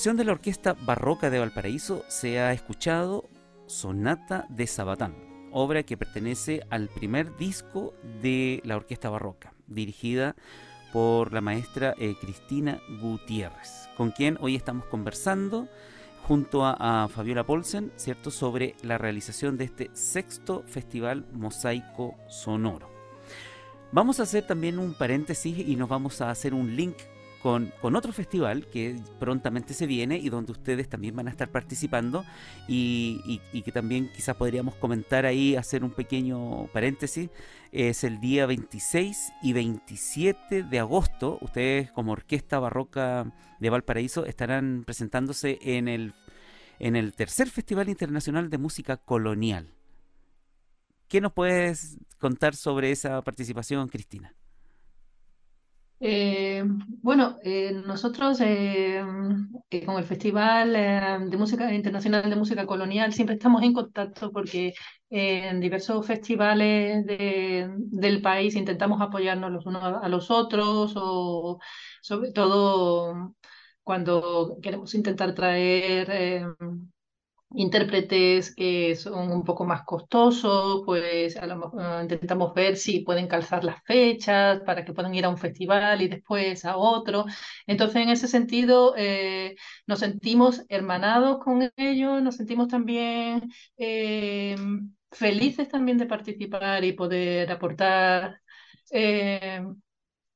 De 0.06 0.24
la 0.24 0.32
Orquesta 0.32 0.74
Barroca 0.74 1.30
de 1.30 1.40
Valparaíso 1.40 2.04
se 2.06 2.38
ha 2.38 2.52
escuchado 2.52 3.28
Sonata 3.66 4.46
de 4.48 4.68
Sabatán, 4.68 5.16
obra 5.50 5.82
que 5.82 5.96
pertenece 5.96 6.62
al 6.70 6.88
primer 6.88 7.36
disco 7.36 7.92
de 8.22 8.62
la 8.64 8.76
Orquesta 8.76 9.10
Barroca, 9.10 9.52
dirigida 9.66 10.36
por 10.92 11.32
la 11.32 11.40
maestra 11.40 11.92
eh, 11.98 12.14
Cristina 12.20 12.80
Gutiérrez, 13.02 13.88
con 13.96 14.12
quien 14.12 14.38
hoy 14.40 14.54
estamos 14.54 14.86
conversando 14.86 15.66
junto 16.22 16.64
a, 16.64 17.08
Fabiola 17.12 17.44
Polsen, 17.44 17.90
¿cierto?, 17.96 18.30
sobre 18.30 18.76
la 18.82 18.98
realización 18.98 19.58
de 19.58 19.64
este 19.64 19.90
sexto 19.92 20.62
Festival 20.68 21.26
Mosaico 21.32 22.14
Sonoro. 22.28 22.88
Vamos 23.90 24.20
a 24.20 24.22
hacer 24.22 24.46
también 24.46 24.78
un 24.78 24.94
paréntesis 24.94 25.58
y 25.58 25.74
nos 25.74 25.88
vamos 25.88 26.20
a 26.20 26.30
hacer 26.30 26.54
un 26.54 26.76
link 26.76 26.96
con, 27.46 27.94
otro 27.94 28.12
festival 28.12 28.66
que 28.66 28.96
prontamente 29.20 29.72
se 29.72 29.86
viene 29.86 30.18
y 30.18 30.30
donde 30.30 30.50
ustedes 30.50 30.88
también 30.88 31.14
van 31.14 31.28
a 31.28 31.30
estar 31.30 31.48
participando 31.48 32.24
y, 32.66 33.40
que 33.64 33.70
también 33.70 34.10
quizás 34.12 34.34
podríamos 34.34 34.74
comentar 34.74 35.26
ahí, 35.26 35.54
hacer 35.54 35.84
un 35.84 35.92
pequeño 35.92 36.66
paréntesis. 36.72 37.30
Es 37.70 38.02
el 38.02 38.18
día 38.18 38.46
26 38.46 39.32
y 39.42 39.52
27 39.52 40.64
de 40.64 40.78
agosto. 40.80 41.38
Ustedes 41.40 41.92
como 41.92 42.10
Orquesta 42.10 42.58
Barroca 42.58 43.32
de 43.60 43.70
Valparaíso 43.70 44.26
estarán 44.26 44.82
presentándose 44.84 45.60
en 45.62 45.86
el, 45.86 46.14
en 46.80 46.96
el 46.96 47.14
tercer 47.14 47.48
Festival 47.48 47.88
Internacional 47.88 48.50
de 48.50 48.58
Música 48.58 48.96
Colonial. 48.96 49.72
¿Qué 51.06 51.20
nos 51.20 51.32
puedes 51.32 51.96
contar 52.18 52.56
sobre 52.56 52.90
esa 52.90 53.22
participación, 53.22 53.86
Cristina? 53.86 54.34
Eh, 55.98 56.62
bueno, 57.02 57.38
eh, 57.42 57.72
nosotros 57.86 58.38
eh, 58.42 59.02
con 59.86 59.96
el 59.96 60.04
Festival 60.04 60.72
de 61.30 61.36
Música 61.38 61.72
Internacional 61.72 62.28
de 62.28 62.36
Música 62.36 62.66
Colonial 62.66 63.12
siempre 63.14 63.36
estamos 63.36 63.62
en 63.62 63.72
contacto 63.72 64.30
porque 64.30 64.74
en 65.08 65.58
diversos 65.60 66.06
festivales 66.06 67.04
del 67.06 68.20
país 68.22 68.56
intentamos 68.56 69.00
apoyarnos 69.00 69.50
los 69.50 69.64
unos 69.66 69.82
a 70.02 70.08
los 70.08 70.30
otros 70.30 70.92
o 70.96 71.58
sobre 72.02 72.32
todo 72.32 73.34
cuando 73.82 74.58
queremos 74.62 74.94
intentar 74.94 75.34
traer 75.34 76.46
intérpretes 77.54 78.54
que 78.54 78.96
son 78.96 79.30
un 79.32 79.44
poco 79.44 79.64
más 79.64 79.82
costosos, 79.84 80.82
pues 80.84 81.36
a 81.36 81.46
lo 81.46 81.72
ah, 81.78 82.00
intentamos 82.02 82.52
ver 82.54 82.76
si 82.76 83.00
pueden 83.00 83.28
calzar 83.28 83.64
las 83.64 83.82
fechas 83.84 84.60
para 84.66 84.84
que 84.84 84.92
puedan 84.92 85.14
ir 85.14 85.24
a 85.24 85.28
un 85.30 85.38
festival 85.38 86.02
y 86.02 86.08
después 86.08 86.64
a 86.64 86.76
otro. 86.76 87.24
Entonces, 87.66 88.02
en 88.02 88.08
ese 88.10 88.28
sentido, 88.28 88.94
eh, 88.96 89.56
nos 89.86 90.00
sentimos 90.00 90.62
hermanados 90.68 91.38
con 91.42 91.70
ellos, 91.76 92.22
nos 92.22 92.36
sentimos 92.36 92.68
también 92.68 93.50
eh, 93.78 94.56
felices 95.10 95.68
también 95.68 95.98
de 95.98 96.06
participar 96.06 96.84
y 96.84 96.92
poder 96.92 97.50
aportar. 97.52 98.40
Eh, 98.90 99.62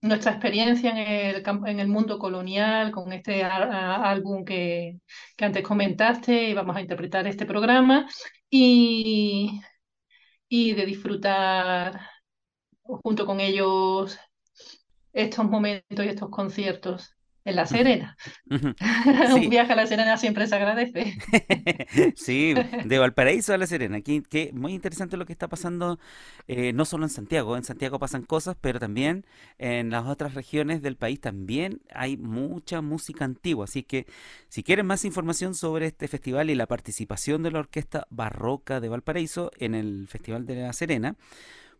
nuestra 0.02 0.32
experiencia 0.32 0.90
en 0.90 0.96
el, 0.98 1.42
en 1.66 1.80
el 1.80 1.88
mundo 1.88 2.18
colonial 2.18 2.90
con 2.90 3.12
este 3.12 3.44
álbum 3.44 4.44
que, 4.44 4.98
que, 5.36 5.44
antes 5.44 5.62
comentaste 5.62 6.50
y 6.50 6.54
vamos 6.54 6.76
a 6.76 6.80
interpretar 6.80 7.26
este 7.26 7.46
programa 7.46 8.08
y, 8.48 9.60
y 10.48 10.72
de 10.74 10.86
disfrutar 10.86 12.00
junto 12.82 13.26
con 13.26 13.40
ellos 13.40 14.18
estos 15.12 15.44
momentos 15.46 16.04
y 16.04 16.08
estos 16.08 16.30
conciertos 16.30 17.16
en 17.44 17.56
La 17.56 17.66
Serena. 17.66 18.16
Un 18.46 19.48
viaje 19.48 19.72
a 19.72 19.76
La 19.76 19.86
Serena 19.86 20.16
siempre 20.16 20.46
se 20.46 20.54
agradece. 20.54 21.16
sí, 22.16 22.54
de 22.84 22.98
Valparaíso 22.98 23.54
a 23.54 23.58
La 23.58 23.66
Serena. 23.66 24.00
Que, 24.00 24.50
muy 24.52 24.74
interesante 24.74 25.16
lo 25.16 25.26
que 25.26 25.32
está 25.32 25.48
pasando, 25.48 25.98
eh, 26.48 26.72
no 26.72 26.84
solo 26.84 27.04
en 27.04 27.10
Santiago. 27.10 27.56
En 27.56 27.64
Santiago 27.64 27.98
pasan 27.98 28.22
cosas, 28.22 28.56
pero 28.60 28.78
también 28.78 29.24
en 29.58 29.90
las 29.90 30.06
otras 30.06 30.34
regiones 30.34 30.82
del 30.82 30.96
país 30.96 31.20
también 31.20 31.80
hay 31.94 32.16
mucha 32.16 32.82
música 32.82 33.24
antigua. 33.24 33.64
Así 33.64 33.82
que 33.82 34.06
si 34.48 34.62
quieren 34.62 34.86
más 34.86 35.04
información 35.04 35.54
sobre 35.54 35.86
este 35.86 36.08
festival 36.08 36.50
y 36.50 36.54
la 36.54 36.66
participación 36.66 37.42
de 37.42 37.50
la 37.50 37.60
Orquesta 37.60 38.06
Barroca 38.10 38.80
de 38.80 38.88
Valparaíso 38.88 39.50
en 39.58 39.74
el 39.74 40.08
Festival 40.08 40.46
de 40.46 40.56
La 40.56 40.72
Serena, 40.72 41.16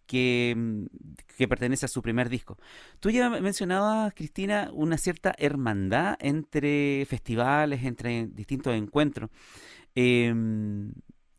que, 0.07 0.87
que, 1.37 1.49
pertenece 1.49 1.87
a 1.87 1.89
su 1.89 2.03
primer 2.03 2.29
disco. 2.29 2.57
Tú 3.01 3.11
ya 3.11 3.29
mencionabas, 3.29 4.15
Cristina, 4.15 4.71
una 4.73 4.99
cierta 4.99 5.35
hermandad 5.37 6.17
entre 6.21 7.05
festivales, 7.07 7.85
entre 7.85 8.29
distintos 8.29 8.75
encuentros. 8.75 9.31
Em, 9.95 10.93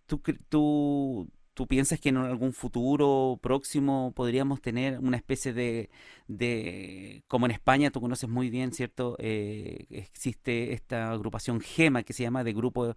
¿tú, 0.08 0.22
tú, 0.50 1.30
¿Tú 1.58 1.66
piensas 1.66 2.00
que 2.00 2.10
en 2.10 2.18
algún 2.18 2.54
futuro 2.54 3.40
próximo 3.42 4.12
podríamos 4.16 4.62
tener 4.62 5.00
una 5.00 5.18
especie 5.18 5.54
de, 5.54 7.24
como 7.28 7.48
en 7.48 7.52
España, 7.52 7.90
tú 7.90 8.00
conoces 8.00 8.30
muy 8.30 8.52
bien, 8.52 8.72
¿cierto? 8.74 9.16
Eh, 9.18 9.88
existe 9.90 10.74
esta 10.74 11.10
agrupación 11.10 11.60
GEMA 11.60 12.04
que 12.04 12.14
se 12.14 12.22
llama 12.22 12.44
de 12.44 12.54
Grupos 12.54 12.96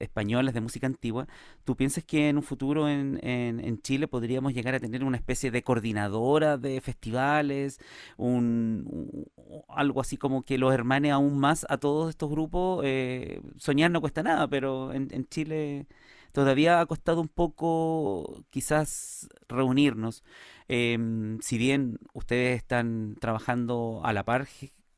Españoles 0.00 0.54
de 0.54 0.60
Música 0.60 0.88
Antigua. 0.88 1.28
¿Tú 1.62 1.76
piensas 1.76 2.02
que 2.02 2.28
en 2.28 2.38
un 2.38 2.42
futuro 2.42 2.88
en, 2.88 3.20
en, 3.22 3.80
Chile 3.80 4.08
podríamos 4.08 4.54
llegar 4.54 4.74
a 4.74 4.80
tener 4.80 5.04
una 5.04 5.16
especie 5.16 5.52
de 5.52 5.62
coordinadora 5.62 6.58
de 6.58 6.80
festivales, 6.80 7.78
un, 8.16 9.24
algo 9.68 10.00
así 10.00 10.16
como 10.16 10.42
que 10.42 10.58
los 10.58 10.74
hermane 10.74 11.12
aún 11.12 11.38
más 11.38 11.64
a 11.68 11.78
todos 11.78 12.10
estos 12.10 12.28
grupos? 12.28 12.82
Eh, 12.84 13.40
soñar 13.56 13.92
no 13.92 14.00
cuesta 14.00 14.24
nada, 14.24 14.48
pero 14.48 14.92
en, 14.92 15.06
en 15.12 15.28
Chile 15.28 15.86
todavía 16.32 16.80
ha 16.80 16.86
costado 16.86 17.20
un 17.20 17.28
poco 17.28 18.44
quizás 18.50 19.28
reunirnos. 19.48 20.22
Em, 20.68 21.40
si 21.40 21.58
bien 21.58 21.98
ustedes 22.14 22.56
están 22.56 23.16
trabajando 23.20 24.00
a 24.04 24.12
la 24.12 24.24
par 24.24 24.46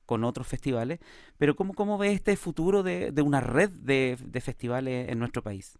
con 0.07 0.25
otros 0.25 0.47
festivales, 0.47 1.01
pero 1.39 1.57
¿cómo, 1.57 1.75
cómo 1.75 1.99
ve 1.99 2.13
este 2.13 2.37
futuro 2.37 2.83
de, 2.83 3.13
una 3.23 3.41
red 3.41 3.71
de, 3.71 4.17
festivales 4.43 5.09
en 5.09 5.19
nuestro 5.19 5.43
país? 5.43 5.79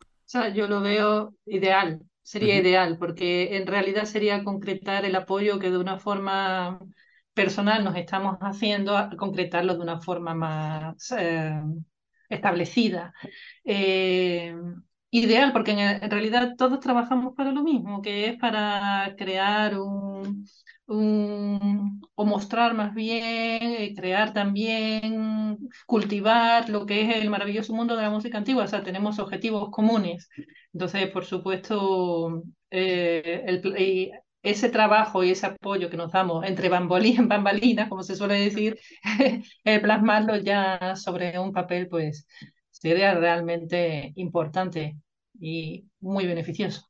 O 0.00 0.28
sea, 0.28 0.48
yo 0.48 0.66
lo 0.66 0.80
veo 0.80 1.34
ideal, 1.46 2.00
sería 2.22 2.56
ideal, 2.56 2.98
porque 2.98 3.56
en 3.56 3.66
realidad 3.66 4.04
sería 4.04 4.42
concretar 4.42 5.04
el 5.04 5.14
apoyo 5.14 5.60
que 5.60 5.70
de 5.70 5.78
una 5.78 5.98
forma 6.00 6.80
personal 7.34 7.84
nos 7.84 7.94
estamos 7.96 8.38
haciendo, 8.40 8.96
concretarlo 9.16 9.74
de 9.74 9.82
una 9.82 10.00
forma 10.00 10.34
más 10.34 11.12
eh, 11.16 11.62
establecida. 12.28 13.12
Eh, 13.64 14.54
ideal, 15.10 15.52
porque 15.52 15.72
en, 15.72 16.10
realidad 16.10 16.54
todos 16.56 16.80
trabajamos 16.80 17.34
para 17.34 17.52
lo 17.52 17.62
mismo, 17.62 18.02
que 18.02 18.28
es 18.28 18.38
para 18.38 19.14
crear 19.16 19.78
un, 19.78 20.44
o 20.86 22.24
mostrar 22.24 22.74
más 22.74 22.94
bien, 22.94 23.22
eh, 23.22 23.94
crear 23.96 24.32
también, 24.32 25.58
cultivar 25.86 26.68
lo 26.68 26.86
que 26.86 27.02
es 27.02 27.16
el 27.16 27.30
maravilloso 27.30 27.72
mundo 27.74 27.96
de 27.96 28.02
la 28.02 28.10
música 28.10 28.38
antigua, 28.38 28.64
o 28.64 28.68
sea, 28.68 28.82
tenemos 28.82 29.18
objetivos 29.18 29.70
comunes. 29.70 30.28
Entonces, 30.72 31.10
por 31.10 31.24
supuesto, 31.24 32.42
eh, 32.70 33.44
el, 33.46 33.60
ese 34.50 34.68
trabajo 34.68 35.24
y 35.24 35.30
ese 35.30 35.46
apoyo 35.46 35.90
que 35.90 35.96
nos 35.96 36.12
damos 36.12 36.44
entre 36.44 36.68
bambalinas, 36.68 37.26
bambalinas, 37.28 37.88
como 37.88 38.02
se 38.02 38.16
suele 38.16 38.34
decir, 38.40 38.78
plasmarlo 39.82 40.36
ya 40.36 40.94
sobre 40.96 41.38
un 41.38 41.52
papel, 41.52 41.88
pues 41.88 42.26
sería 42.70 43.14
realmente 43.14 44.12
importante 44.16 44.96
y 45.40 45.86
muy 46.00 46.26
beneficioso. 46.26 46.88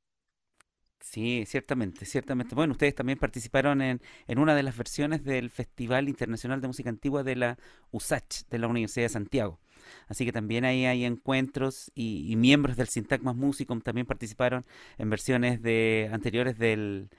Sí, 1.01 1.45
ciertamente, 1.47 2.05
ciertamente. 2.05 2.55
Bueno, 2.55 2.73
ustedes 2.73 2.95
también 2.95 3.19
participaron 3.19 3.81
en, 3.81 4.03
en 4.27 4.39
una 4.39 4.55
de 4.55 4.63
las 4.63 4.77
versiones 4.77 5.23
del 5.25 5.51
Festival 5.51 6.09
Internacional 6.09 6.61
de 6.61 6.67
Música 6.67 6.91
Antigua 6.91 7.23
de 7.23 7.37
la 7.37 7.59
USACH, 7.93 8.49
de 8.51 8.59
la 8.59 8.67
Universidad 8.67 9.05
de 9.05 9.11
Santiago. 9.11 9.61
Así 10.09 10.25
que 10.25 10.33
también 10.33 10.65
ahí 10.65 10.85
hay 10.87 11.05
encuentros 11.05 11.91
y, 11.95 12.35
miembros 12.37 12.77
del 12.77 12.89
Sintagmas 12.89 13.37
Musicum 13.37 13.81
también 13.81 14.07
participaron 14.07 14.67
en 14.99 15.11
versiones 15.11 15.63
de 15.63 16.11
anteriores 16.13 16.59
del, 16.59 17.11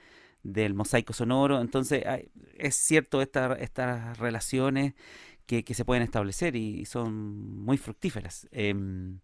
del 0.52 0.74
mosaico 0.74 1.12
sonoro. 1.12 1.60
Entonces, 1.60 2.04
es 2.56 2.74
cierto 2.74 3.22
estas 3.22 4.18
relaciones 4.18 4.94
que, 5.46 5.74
se 5.74 5.84
pueden 5.84 6.02
establecer 6.02 6.56
y, 6.56 6.84
son 6.84 7.64
muy 7.64 7.78
fructíferas. 7.78 8.48
Em, 8.52 9.20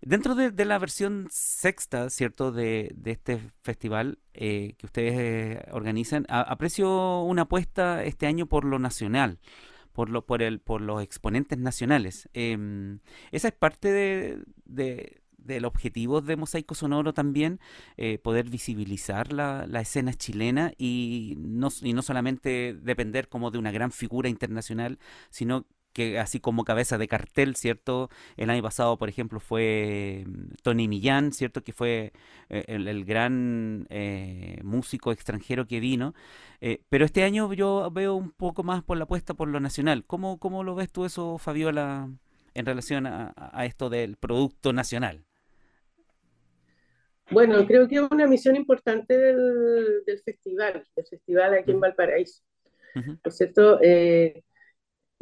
dentro 0.00 0.34
de, 0.34 0.64
la 0.64 0.78
versión 0.78 1.28
sexta, 1.30 2.08
¿cierto?, 2.10 2.52
de, 2.52 2.94
este 3.04 3.40
festival 3.62 4.18
eh, 4.34 4.74
que 4.78 4.86
ustedes 4.86 5.14
eh, 5.18 5.68
organizan, 5.72 6.24
aprecio 6.28 7.22
una 7.22 7.42
apuesta 7.42 8.04
este 8.04 8.26
año 8.26 8.46
por 8.46 8.64
lo 8.64 8.78
nacional 8.78 9.38
por, 9.92 10.08
lo, 10.08 10.24
por, 10.24 10.42
el, 10.42 10.60
por 10.60 10.80
los 10.80 11.02
exponentes 11.02 11.58
nacionales. 11.58 12.28
Em, 12.32 13.00
esa 13.32 13.48
es 13.48 13.54
parte 13.54 13.92
de, 13.92 15.19
del 15.44 15.64
objetivo 15.64 16.20
de 16.20 16.36
Mosaico 16.36 16.74
Sonoro 16.74 17.14
también, 17.14 17.60
eh, 17.96 18.18
poder 18.18 18.48
visibilizar 18.48 19.32
la, 19.32 19.64
escena 19.80 20.14
chilena 20.14 20.72
y 20.78 21.34
no, 21.38 21.68
y 21.82 21.92
no 21.92 22.02
solamente 22.02 22.74
depender 22.74 23.28
como 23.28 23.50
de 23.50 23.58
una 23.58 23.72
gran 23.72 23.92
figura 23.92 24.28
internacional, 24.28 24.98
sino 25.30 25.66
que 25.92 26.20
así 26.20 26.38
como 26.38 26.64
cabeza 26.64 26.98
de 26.98 27.08
cartel, 27.08 27.56
¿cierto? 27.56 28.10
El 28.36 28.50
año 28.50 28.62
pasado, 28.62 28.96
por 28.96 29.08
ejemplo, 29.08 29.40
fue 29.40 30.24
mm, 30.26 30.54
Tony 30.62 30.86
Millán, 30.86 31.32
¿cierto? 31.32 31.64
Que 31.64 31.72
fue 31.72 32.12
eh, 32.48 32.64
el, 32.68 33.04
gran 33.04 33.86
eh, 33.90 34.60
músico 34.62 35.10
extranjero 35.12 35.66
que 35.66 35.80
vino. 35.80 36.14
Pero 36.90 37.04
este 37.06 37.24
año 37.24 37.52
yo 37.54 37.90
veo 37.90 38.14
un 38.14 38.30
poco 38.32 38.62
más 38.62 38.82
por 38.84 38.98
la 38.98 39.04
apuesta 39.04 39.34
por 39.34 39.48
lo 39.48 39.60
nacional. 39.60 40.04
¿Cómo, 40.06 40.38
cómo 40.38 40.62
lo 40.62 40.74
ves 40.74 40.92
tú 40.92 41.06
eso, 41.06 41.38
Fabiola, 41.38 42.10
en 42.54 42.66
relación 42.66 43.06
a, 43.06 43.32
esto 43.64 43.90
del 43.90 44.16
producto 44.16 44.72
nacional? 44.72 45.24
Bueno, 47.30 47.66
creo 47.66 47.86
que 47.88 47.96
es 47.96 48.02
una 48.10 48.26
misión 48.26 48.56
importante 48.56 49.16
del, 49.16 50.02
festival, 50.24 50.84
del 50.96 51.06
festival 51.06 51.54
aquí 51.54 51.70
en 51.70 51.80
Valparaíso. 51.80 52.42
¿No 52.94 53.18
es 53.24 53.36
cierto? 53.36 53.78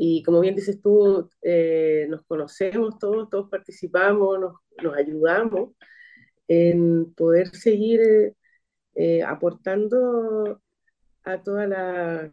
Y 0.01 0.23
como 0.23 0.41
bien 0.41 0.55
dices 0.55 0.81
tú, 0.81 1.29
eh, 1.43 2.07
nos 2.09 2.25
conocemos 2.25 2.99
todos, 3.01 3.29
todos 3.29 3.51
participamos, 3.51 4.39
nos, 4.39 4.55
nos 4.81 4.97
ayudamos 4.97 5.71
en 6.47 7.13
poder 7.15 7.49
seguir 7.49 8.35
eh, 8.95 9.23
aportando 9.25 10.63
a 11.25 11.43
toda 11.43 11.67
la 11.67 12.31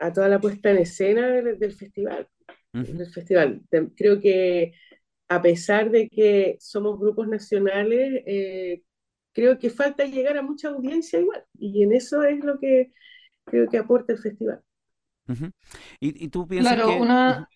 a 0.00 0.12
toda 0.12 0.28
la 0.28 0.40
puesta 0.40 0.70
en 0.70 0.78
escena 0.78 1.28
del, 1.28 1.72
festival. 1.72 2.28
del 2.72 3.10
festival. 3.10 3.62
Creo 3.96 4.20
que 4.20 4.72
a 5.28 5.42
pesar 5.42 5.90
de 5.90 6.08
que 6.08 6.56
somos 6.60 6.98
grupos 6.98 7.28
nacionales, 7.28 8.22
eh, 8.26 8.82
creo 9.32 9.58
que 9.58 9.70
falta 9.70 10.04
llegar 10.04 10.36
a 10.38 10.42
mucha 10.42 10.68
audiencia 10.68 11.20
igual. 11.20 11.44
Y 11.58 11.82
en 11.82 11.92
eso 11.92 12.22
es 12.24 12.42
lo 12.44 12.58
que 12.58 12.92
creo 13.44 13.68
que 13.68 13.78
aporta 13.78 14.12
el 14.12 14.18
festival. 14.18 14.62
¿Y, 16.00 16.28
tú 16.28 16.46
piensas 16.48 16.74
claro, 16.74 16.96
Una, 16.96 17.46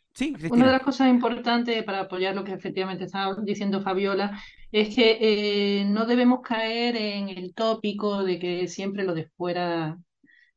una 0.51 0.67
de 0.67 0.73
las 0.73 0.83
cosas 0.83 1.09
importantes 1.09 1.83
para 1.85 2.01
apoyar 2.01 2.35
lo 2.35 2.45
que 2.45 2.53
efectivamente 2.53 3.05
estaba 3.05 3.35
diciendo 3.43 3.81
Fabiola 3.81 4.39
es 4.71 4.95
que 4.95 5.19
eh, 5.21 5.85
no 5.87 6.05
debemos 6.05 6.41
caer 6.43 6.97
en 6.97 7.31
el 7.31 7.55
tópico 7.55 8.23
de 8.23 8.39
que 8.39 8.69
siempre 8.69 9.05
lo 9.05 9.15
de 9.15 9.31
fuera 9.37 9.99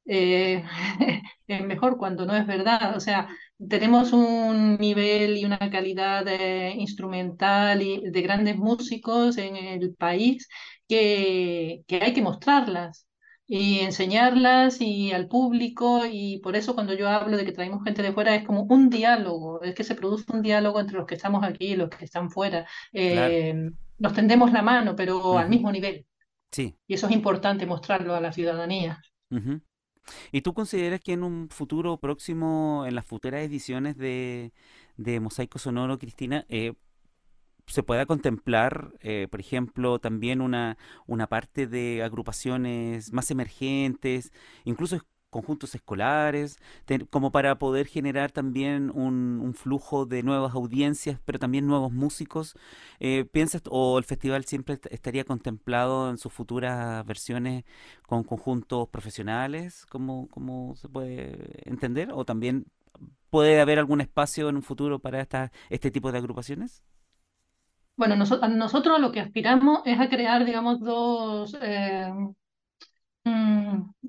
eh, 0.06 0.64
es 1.48 1.62
mejor 1.66 1.98
cuando 1.98 2.26
no 2.26 2.36
es 2.36 2.46
verdad. 2.48 2.96
O 2.96 3.00
sea, 3.00 3.28
tenemos 3.70 4.14
un 4.14 4.78
nivel 4.78 5.38
y 5.38 5.46
una 5.46 5.60
calidad 5.72 6.28
eh, 6.28 6.74
instrumental 6.78 7.82
y 7.82 8.10
de 8.10 8.22
grandes 8.22 8.58
músicos 8.58 9.38
en 9.38 9.56
el 9.56 9.96
país 9.96 10.48
que, 10.88 11.84
que 11.88 11.98
hay 12.02 12.14
que 12.14 12.22
mostrarlas 12.22 13.08
y 13.48 13.80
enseñarlas 13.80 14.82
y 14.82 15.12
al 15.12 15.28
público 15.28 16.02
y 16.10 16.40
por 16.40 16.56
eso 16.56 16.74
cuando 16.74 16.94
yo 16.94 17.08
hablo 17.08 17.38
de 17.38 17.46
que 17.46 17.52
traemos 17.52 17.84
gente 17.84 18.02
de 18.02 18.12
fuera 18.12 18.36
es 18.36 18.44
como 18.44 18.64
un 18.64 18.90
diálogo, 18.90 19.62
es 19.62 19.76
que 19.76 19.84
se 19.84 19.96
produce 19.96 20.26
un 20.34 20.42
diálogo 20.42 20.80
entre 20.80 20.98
los 20.98 21.06
que 21.06 21.16
estamos 21.16 21.44
aquí 21.44 21.74
y 21.74 21.76
los 21.76 21.90
que 21.90 22.06
están 22.06 22.32
fuera. 22.32 22.66
Eh, 22.92 23.54
nos 23.98 24.14
tendemos 24.14 24.52
la 24.52 24.62
mano, 24.62 24.96
pero 24.96 25.38
al 25.38 25.50
mismo 25.50 25.72
nivel. 25.72 26.06
Sí. 26.52 26.76
Y 26.88 26.96
eso 26.96 27.08
es 27.08 27.14
importante 27.14 27.66
mostrarlo 27.66 28.16
a 28.16 28.22
la 28.22 28.32
ciudadanía. 28.32 29.00
¿Y 30.32 30.42
tú 30.42 30.54
consideras 30.54 31.02
que 31.02 31.14
en 31.14 31.24
un 31.24 31.50
futuro 31.50 31.98
próximo, 31.98 32.86
en 32.88 32.96
las 32.96 33.06
futuras 33.06 33.42
ediciones 33.42 33.98
de, 33.98 34.54
de 34.98 35.20
Mosaico 35.20 35.60
Sonoro, 35.60 36.00
Cristina, 36.00 36.46
eh, 36.50 36.74
se 37.68 37.84
pueda 37.84 38.06
contemplar, 38.06 38.94
eh, 39.02 39.28
por 39.30 39.40
ejemplo, 39.40 40.00
también 40.00 40.42
una, 40.42 40.78
una 41.08 41.28
parte 41.28 41.68
de 41.68 42.04
agrupaciones 42.04 43.12
más 43.14 43.32
emergentes, 43.32 44.32
incluso 44.66 44.98
conjuntos 45.36 45.76
escolares, 45.76 46.60
como 47.10 47.30
para 47.30 47.60
poder 47.60 47.88
generar 47.88 48.32
también 48.32 48.90
un, 48.90 49.54
flujo 49.54 50.06
de 50.06 50.24
nuevas 50.24 50.54
audiencias, 50.54 51.20
pero 51.26 51.40
también 51.40 51.68
nuevos 51.68 51.92
músicos. 51.92 52.56
Eh, 53.02 53.26
¿Piensas 53.30 53.62
o 53.70 53.98
el 53.98 54.06
festival 54.06 54.46
siempre 54.46 54.80
estaría 54.90 55.26
contemplado 55.26 56.10
en 56.10 56.18
sus 56.18 56.32
futuras 56.32 57.06
versiones 57.06 57.66
con 58.08 58.24
conjuntos 58.24 58.88
profesionales? 58.88 59.86
¿Cómo, 59.88 60.30
cómo 60.30 60.76
se 60.78 60.88
puede 60.88 61.70
entender? 61.70 62.14
¿O 62.14 62.24
también 62.24 62.66
puede 63.30 63.60
haber 63.60 63.78
algún 63.80 64.00
espacio 64.00 64.48
en 64.48 64.56
un 64.56 64.64
futuro 64.64 65.00
para 65.00 65.20
esta, 65.20 65.52
este 65.70 65.92
tipo 65.92 66.14
de 66.14 66.20
agrupaciones? 66.20 66.82
Bueno, 67.98 68.16
nosotros 68.16 69.02
lo 69.02 69.12
que 69.12 69.20
aspiramos 69.20 69.82
es 69.86 70.00
a 70.00 70.08
crear, 70.08 70.46
digamos, 70.46 70.80
dos, 70.80 71.58
eh, 71.62 72.10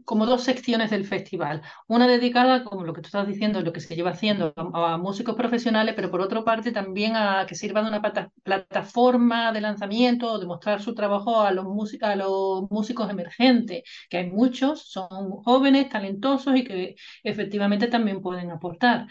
como 0.04 0.26
dos 0.26 0.44
secciones 0.44 0.90
del 0.90 1.06
festival. 1.06 1.62
Una 1.88 2.06
dedicada, 2.06 2.64
como 2.64 2.84
lo 2.84 2.92
que 2.92 3.00
tú 3.02 3.06
estás 3.08 3.26
diciendo, 3.26 3.60
lo 3.60 3.72
que 3.72 3.80
se 3.80 3.96
lleva 3.96 4.10
haciendo 4.10 4.52
a, 4.56 4.98
músicos 4.98 5.34
profesionales, 5.34 5.94
pero 5.96 6.10
por 6.10 6.20
otra 6.20 6.44
parte 6.44 6.72
también 6.72 7.16
a 7.16 7.44
que 7.46 7.54
sirva 7.54 7.82
de 7.82 7.88
una 7.88 8.02
plataforma 8.42 9.52
de 9.52 9.60
lanzamiento 9.60 10.32
o 10.32 10.38
de 10.38 10.46
mostrar 10.46 10.80
su 10.82 10.94
trabajo 10.94 11.40
a 11.40 11.50
los, 11.52 11.66
a 12.02 12.16
los 12.16 12.70
músicos 12.70 13.10
emergentes, 13.10 13.82
que 14.08 14.18
hay 14.18 14.30
muchos, 14.30 14.82
son 14.90 15.30
jóvenes, 15.42 15.88
talentosos 15.88 16.56
y 16.56 16.64
que 16.64 16.96
efectivamente 17.22 17.88
también 17.88 18.20
pueden 18.22 18.50
aportar. 18.50 19.06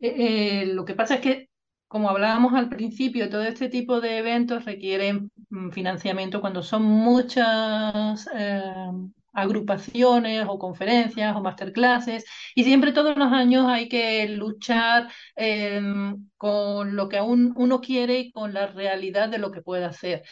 Eh, 0.00 0.62
eh, 0.62 0.66
lo 0.66 0.84
que 0.84 0.94
pasa 0.94 1.16
es 1.16 1.20
que 1.20 1.50
como 1.86 2.08
hablábamos 2.08 2.54
al 2.54 2.68
principio, 2.68 3.28
todo 3.28 3.42
este 3.42 3.68
tipo 3.68 4.00
de 4.00 4.18
eventos 4.18 4.64
requieren 4.64 5.30
mm, 5.50 5.70
financiamiento 5.70 6.40
cuando 6.40 6.62
son 6.62 6.84
muchas 6.84 8.28
eh, 8.34 8.62
agrupaciones 9.32 10.46
o 10.48 10.58
conferencias 10.58 11.36
o 11.36 11.40
masterclasses 11.42 12.24
y 12.54 12.64
siempre 12.64 12.92
todos 12.92 13.16
los 13.16 13.32
años 13.32 13.66
hay 13.68 13.88
que 13.88 14.28
luchar 14.28 15.08
em, 15.36 16.28
con 16.36 16.96
lo 16.96 17.08
que 17.08 17.18
aún 17.18 17.52
uno 17.56 17.80
quiere 17.80 18.18
y 18.20 18.32
con 18.32 18.52
la 18.54 18.66
realidad 18.66 19.28
de 19.28 19.38
lo 19.38 19.50
que 19.52 19.62
puede 19.62 19.84
hacer. 19.84 20.22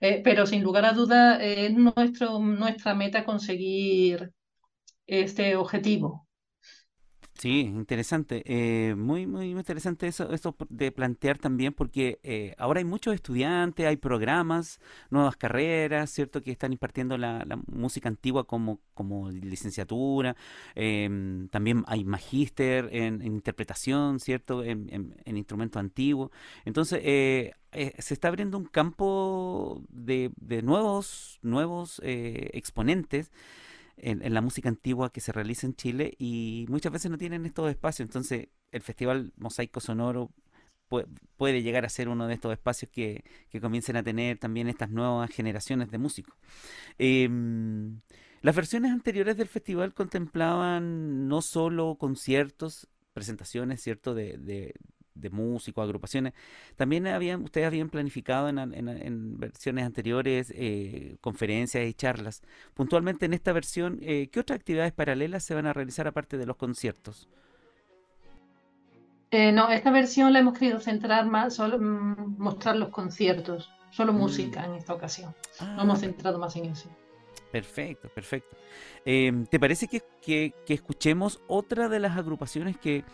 Eh, 0.00 0.20
pero 0.24 0.46
sin 0.46 0.62
lugar 0.62 0.84
a 0.84 0.92
duda 0.92 1.42
es 1.42 1.72
nuestro, 1.74 2.38
nuestra 2.40 2.94
meta 2.94 3.24
conseguir 3.24 4.32
este 5.06 5.56
objetivo. 5.56 6.26
Sí, 7.42 7.62
interesante. 7.62 8.44
Eh, 8.46 8.94
muy, 8.94 9.26
muy 9.26 9.50
interesante 9.50 10.06
eso, 10.06 10.30
esto 10.32 10.54
de 10.68 10.92
plantear 10.92 11.38
también, 11.38 11.72
porque 11.72 12.20
eh, 12.22 12.54
ahora 12.56 12.78
hay 12.78 12.84
muchos 12.84 13.16
estudiantes, 13.16 13.84
hay 13.84 13.96
programas, 13.96 14.78
nuevas 15.10 15.36
carreras, 15.36 16.08
¿cierto? 16.10 16.40
Que 16.40 16.52
están 16.52 16.72
impartiendo 16.72 17.18
la, 17.18 17.44
música 17.66 18.08
antigua 18.08 18.46
como, 18.46 18.80
como 18.94 19.28
licenciatura. 19.28 20.36
Em, 20.76 21.48
también 21.48 21.82
hay 21.88 22.04
magíster 22.04 22.88
en, 22.92 23.20
interpretación, 23.22 24.20
¿cierto? 24.20 24.62
En, 24.62 24.88
en, 25.24 25.36
instrumentos 25.36 25.80
antiguos. 25.80 26.30
Entonces, 26.64 27.00
eh, 27.02 27.54
se 27.98 28.14
está 28.14 28.28
abriendo 28.28 28.56
un 28.56 28.66
campo 28.66 29.82
de, 29.88 30.30
de 30.36 30.62
nuevos, 30.62 31.40
nuevos 31.42 32.00
exponentes 32.04 33.32
en, 33.96 34.32
la 34.32 34.40
música 34.40 34.68
antigua 34.68 35.12
que 35.12 35.20
se 35.20 35.32
realiza 35.32 35.66
en 35.66 35.74
Chile 35.74 36.14
y 36.18 36.66
muchas 36.68 36.92
veces 36.92 37.10
no 37.10 37.18
tienen 37.18 37.46
estos 37.46 37.70
espacios. 37.70 38.06
Entonces, 38.06 38.48
el 38.70 38.82
Festival 38.82 39.32
Mosaico 39.36 39.80
Sonoro 39.80 40.30
puede, 41.36 41.62
llegar 41.62 41.84
a 41.86 41.88
ser 41.88 42.08
uno 42.08 42.26
de 42.26 42.34
estos 42.34 42.52
espacios 42.52 42.90
que, 42.90 43.24
comiencen 43.60 43.96
a 43.96 44.02
tener 44.02 44.38
también 44.38 44.68
estas 44.68 44.90
nuevas 44.90 45.30
generaciones 45.30 45.90
de 45.90 45.98
músicos. 45.98 46.34
Em, 46.98 48.00
las 48.42 48.54
versiones 48.54 48.92
anteriores 48.92 49.36
del 49.36 49.48
festival 49.48 49.94
contemplaban 49.94 51.28
no 51.28 51.40
solo 51.40 51.96
conciertos, 51.96 52.88
presentaciones, 53.14 53.80
¿cierto?, 53.82 54.14
de 54.14 54.74
músicos, 55.30 55.84
agrupaciones. 55.84 56.34
También 56.76 57.06
habían, 57.06 57.42
ustedes 57.42 57.66
habían 57.66 57.88
planificado 57.88 58.48
en, 58.48 59.38
versiones 59.38 59.84
anteriores 59.84 60.52
eh, 60.54 61.16
conferencias 61.20 61.86
y 61.86 61.94
charlas. 61.94 62.42
Puntualmente 62.74 63.26
en 63.26 63.34
esta 63.34 63.52
versión, 63.52 63.98
eh, 64.02 64.28
¿qué 64.30 64.40
otras 64.40 64.58
actividades 64.58 64.92
paralelas 64.92 65.44
se 65.44 65.54
van 65.54 65.66
a 65.66 65.72
realizar 65.72 66.06
aparte 66.06 66.36
de 66.38 66.46
los 66.46 66.56
conciertos? 66.56 67.28
Eh, 69.30 69.50
no, 69.50 69.70
esta 69.70 69.90
versión 69.90 70.32
la 70.32 70.40
hemos 70.40 70.58
querido 70.58 70.78
centrar 70.78 71.24
más, 71.26 71.54
solo 71.54 71.78
mm, 71.78 72.36
mostrar 72.36 72.76
los 72.76 72.90
conciertos, 72.90 73.70
solo 73.90 74.12
mm. 74.12 74.16
música 74.16 74.64
en 74.64 74.74
esta 74.74 74.92
ocasión. 74.92 75.34
no 75.60 75.82
hemos 75.82 75.98
ah. 75.98 76.00
centrado 76.00 76.38
más 76.38 76.54
en 76.56 76.66
eso. 76.66 76.90
Perfecto, 77.50 78.08
perfecto. 78.08 78.56
Em, 79.04 79.44
¿Te 79.46 79.60
parece 79.60 79.86
que, 79.86 80.02
que, 80.22 80.54
escuchemos 80.68 81.40
otra 81.48 81.88
de 81.88 81.98
las 81.98 82.16
agrupaciones 82.16 82.78
que, 82.78 83.04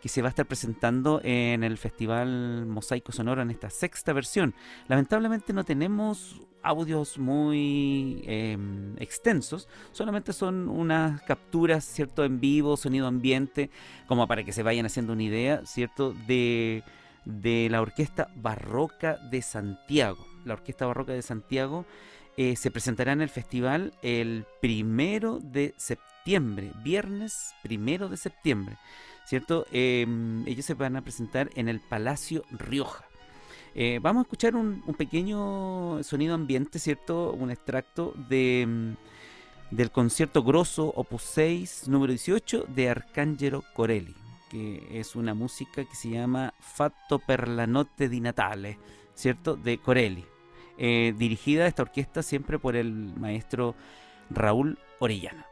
que 0.00 0.08
se 0.08 0.22
va 0.22 0.28
a 0.28 0.30
estar 0.30 0.46
presentando 0.46 1.20
en 1.24 1.64
el 1.64 1.78
Festival 1.78 2.66
Mosaico 2.66 3.12
Sonoro 3.12 3.42
en 3.42 3.50
esta 3.50 3.70
sexta 3.70 4.12
versión. 4.12 4.54
Lamentablemente 4.88 5.52
no 5.52 5.64
tenemos 5.64 6.40
audios 6.62 7.18
muy 7.18 8.22
em, 8.26 8.96
extensos, 8.98 9.68
solamente 9.92 10.32
son 10.32 10.68
unas 10.68 11.22
capturas, 11.22 11.84
¿cierto? 11.84 12.24
En 12.24 12.40
vivo, 12.40 12.76
sonido 12.76 13.06
ambiente, 13.06 13.70
como 14.06 14.26
para 14.26 14.44
que 14.44 14.52
se 14.52 14.62
vayan 14.62 14.86
haciendo 14.86 15.12
una 15.12 15.22
idea, 15.22 15.64
¿cierto? 15.64 16.12
De, 16.26 16.82
de 17.24 17.68
la 17.70 17.80
Orquesta 17.80 18.28
Barroca 18.36 19.16
de 19.30 19.42
Santiago. 19.42 20.26
La 20.44 20.54
Orquesta 20.54 20.86
Barroca 20.86 21.12
de 21.12 21.22
Santiago 21.22 21.86
eh, 22.36 22.56
se 22.56 22.70
presentará 22.70 23.12
en 23.12 23.22
el 23.22 23.30
festival 23.30 23.94
el 24.02 24.44
primero 24.60 25.38
de 25.40 25.74
septiembre, 25.78 26.72
viernes 26.84 27.54
primero 27.62 28.08
de 28.08 28.18
septiembre, 28.18 28.76
¿cierto? 29.26 29.66
Em, 29.72 30.46
ellos 30.46 30.64
se 30.64 30.74
van 30.74 30.96
a 30.96 31.02
presentar 31.02 31.50
en 31.54 31.68
el 31.68 31.80
Palacio 31.80 32.44
Rioja. 32.50 33.04
Eh, 33.74 33.98
vamos 34.00 34.20
a 34.20 34.22
escuchar 34.22 34.56
un, 34.56 34.82
pequeño 34.96 36.02
sonido 36.02 36.34
ambiente, 36.34 36.78
¿cierto? 36.78 37.32
Un 37.32 37.50
extracto 37.50 38.14
de, 38.28 38.62
em, 38.62 38.96
del 39.70 39.90
concierto 39.90 40.42
grosso 40.42 40.86
Opus 40.94 41.22
6, 41.22 41.88
número 41.88 42.12
18, 42.12 42.66
de 42.68 42.88
Arcangelo 42.88 43.64
Corelli, 43.74 44.14
que 44.50 44.86
es 44.92 45.16
una 45.16 45.34
música 45.34 45.84
que 45.84 45.96
se 45.96 46.10
llama 46.10 46.54
Fatto 46.60 47.18
per 47.18 47.48
la 47.48 47.66
notte 47.66 48.08
di 48.08 48.20
Natale, 48.20 48.78
¿cierto? 49.14 49.56
De 49.56 49.78
Corelli. 49.78 50.24
Eh, 50.78 51.14
dirigida 51.16 51.66
esta 51.66 51.82
orquesta 51.82 52.22
siempre 52.22 52.58
por 52.58 52.76
el 52.76 52.92
maestro 53.18 53.74
Raúl 54.30 54.78
Orellana. 55.00 55.46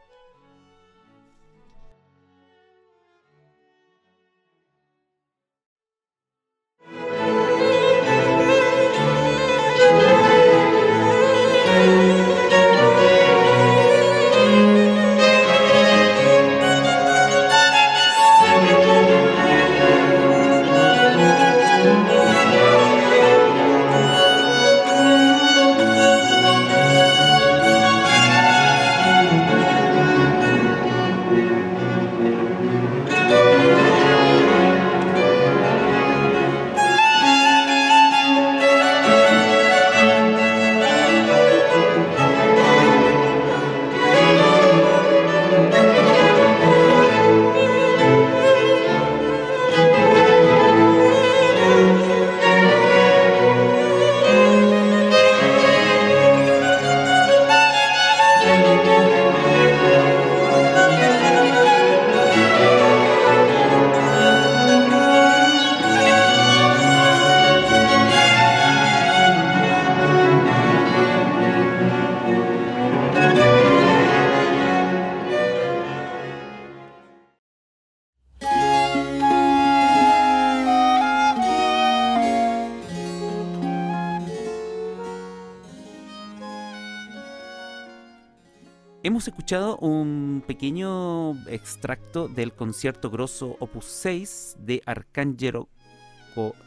Pequeño 90.45 91.33
extracto 91.47 92.27
del 92.27 92.53
concierto 92.53 93.09
grosso 93.09 93.55
Opus 93.59 93.85
6 93.85 94.57
de 94.59 94.81
Arcangelo, 94.85 95.69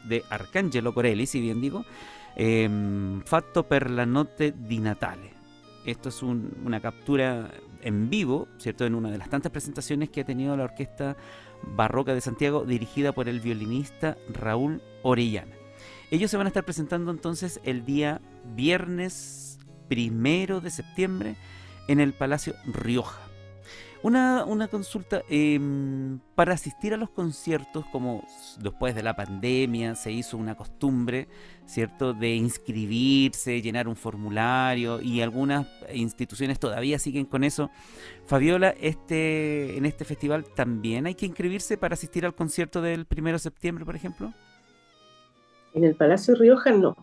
de 0.05 0.23
Arcangelo 0.29 0.93
Corelli, 0.93 1.25
si 1.25 1.41
bien 1.41 1.61
digo, 1.61 1.85
eh, 2.35 2.69
Fatto 3.25 3.63
per 3.63 3.89
la 3.89 4.05
notte 4.05 4.53
di 4.55 4.79
Natale. 4.79 5.33
Esto 5.85 6.09
es 6.09 6.21
una 6.21 6.79
captura 6.81 7.49
en 7.81 8.09
vivo, 8.09 8.47
¿cierto? 8.57 8.85
En 8.85 8.95
una 8.95 9.09
de 9.09 9.17
las 9.17 9.29
tantas 9.29 9.51
presentaciones 9.51 10.09
que 10.09 10.21
ha 10.21 10.25
tenido 10.25 10.55
la 10.57 10.65
Orquesta 10.65 11.15
Barroca 11.63 12.13
de 12.13 12.21
Santiago, 12.21 12.65
dirigida 12.65 13.11
por 13.11 13.29
el 13.29 13.39
violinista 13.39 14.17
Raúl 14.29 14.81
Orellana. 15.03 15.55
Ellos 16.11 16.31
se 16.31 16.37
van 16.37 16.47
a 16.47 16.49
estar 16.49 16.65
presentando 16.65 17.11
entonces 17.11 17.59
el 17.63 17.85
día 17.85 18.21
viernes 18.55 19.59
primero 19.87 20.61
de 20.61 20.69
septiembre 20.69 21.35
en 21.87 21.99
el 21.99 22.13
Palacio 22.13 22.53
Rioja. 22.65 23.28
Una, 24.01 24.67
consulta, 24.71 25.23
em, 25.29 26.19
para 26.33 26.53
asistir 26.53 26.93
a 26.93 26.97
los 26.97 27.09
conciertos, 27.09 27.85
como 27.91 28.23
después 28.61 28.95
de 28.95 29.03
la 29.03 29.13
pandemia 29.13 29.95
se 29.95 30.09
hizo 30.11 30.37
una 30.37 30.55
costumbre, 30.55 31.27
¿cierto?, 31.65 32.13
de 32.13 32.33
inscribirse, 32.33 33.61
llenar 33.61 33.89
un 33.89 33.97
formulario 33.97 35.01
y 35.01 35.19
algunas 35.19 35.67
instituciones 35.93 36.59
todavía 36.59 36.97
siguen 36.97 37.25
con 37.25 37.43
eso. 37.43 37.71
Fabiola, 38.25 38.69
este, 38.79 39.77
en 39.77 39.85
este 39.85 40.05
festival 40.05 40.45
también 40.55 41.05
hay 41.05 41.15
que 41.15 41.25
inscribirse 41.25 41.77
para 41.77 41.95
asistir 41.95 42.25
al 42.25 42.35
concierto 42.35 42.81
del 42.81 43.05
1 43.05 43.33
de 43.33 43.39
septiembre, 43.39 43.83
por 43.83 43.97
ejemplo. 43.97 44.33
En 45.73 45.83
el 45.83 45.95
Palacio 45.95 46.35
Rioja 46.35 46.71
no. 46.71 46.95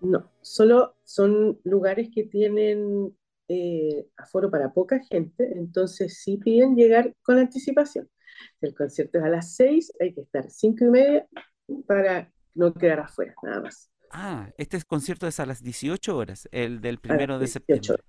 No, 0.00 0.28
solo 0.40 0.96
son 1.04 1.60
lugares 1.62 2.10
que 2.12 2.24
tienen 2.24 3.14
eh, 3.48 4.06
aforo 4.16 4.50
para 4.50 4.72
poca 4.72 5.00
gente, 5.00 5.52
entonces 5.56 6.20
sí 6.22 6.36
piden 6.36 6.76
llegar 6.76 7.14
con 7.22 7.38
anticipación. 7.38 8.08
El 8.60 8.74
concierto 8.74 9.18
es 9.18 9.24
a 9.24 9.28
las 9.28 9.54
6, 9.56 9.92
hay 10.00 10.14
que 10.14 10.20
estar 10.20 10.50
5 10.50 10.84
y 10.84 10.88
media 10.88 11.26
para 11.86 12.30
no 12.54 12.74
quedar 12.74 13.00
afuera, 13.00 13.34
nada 13.42 13.62
más. 13.62 13.90
Ah, 14.10 14.50
este 14.56 14.80
concierto 14.84 15.26
es 15.26 15.40
a 15.40 15.46
las 15.46 15.62
18 15.62 16.16
horas, 16.16 16.48
el 16.52 16.80
del 16.80 16.98
primero 16.98 17.38
de 17.38 17.46
septiembre. 17.46 18.02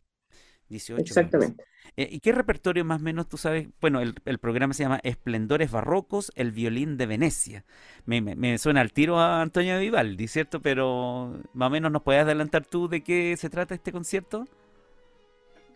18 0.69 1.01
Exactamente. 1.01 1.63
Eh, 1.97 2.07
¿Y 2.11 2.19
qué 2.19 2.31
repertorio 2.31 2.85
más 2.85 3.01
o 3.01 3.03
menos 3.03 3.27
tú 3.27 3.37
sabes? 3.37 3.67
Bueno, 3.81 4.01
el, 4.01 4.39
programa 4.39 4.73
se 4.73 4.83
llama 4.83 4.99
Esplendores 5.03 5.71
Barrocos, 5.71 6.31
el 6.35 6.51
violín 6.51 6.97
de 6.97 7.07
Venecia. 7.07 7.65
Me, 8.05 8.21
me, 8.21 8.57
suena 8.57 8.81
al 8.81 8.93
tiro 8.93 9.19
a 9.19 9.41
Antonio 9.41 9.79
Vivaldi, 9.79 10.27
¿cierto? 10.27 10.61
Pero 10.61 11.41
más 11.53 11.67
o 11.67 11.69
menos 11.71 11.91
nos 11.91 12.03
puedes 12.03 12.21
adelantar 12.21 12.65
tú 12.65 12.87
de 12.87 13.01
qué 13.01 13.35
se 13.37 13.49
trata 13.49 13.73
este 13.73 13.91
concierto. 13.91 14.45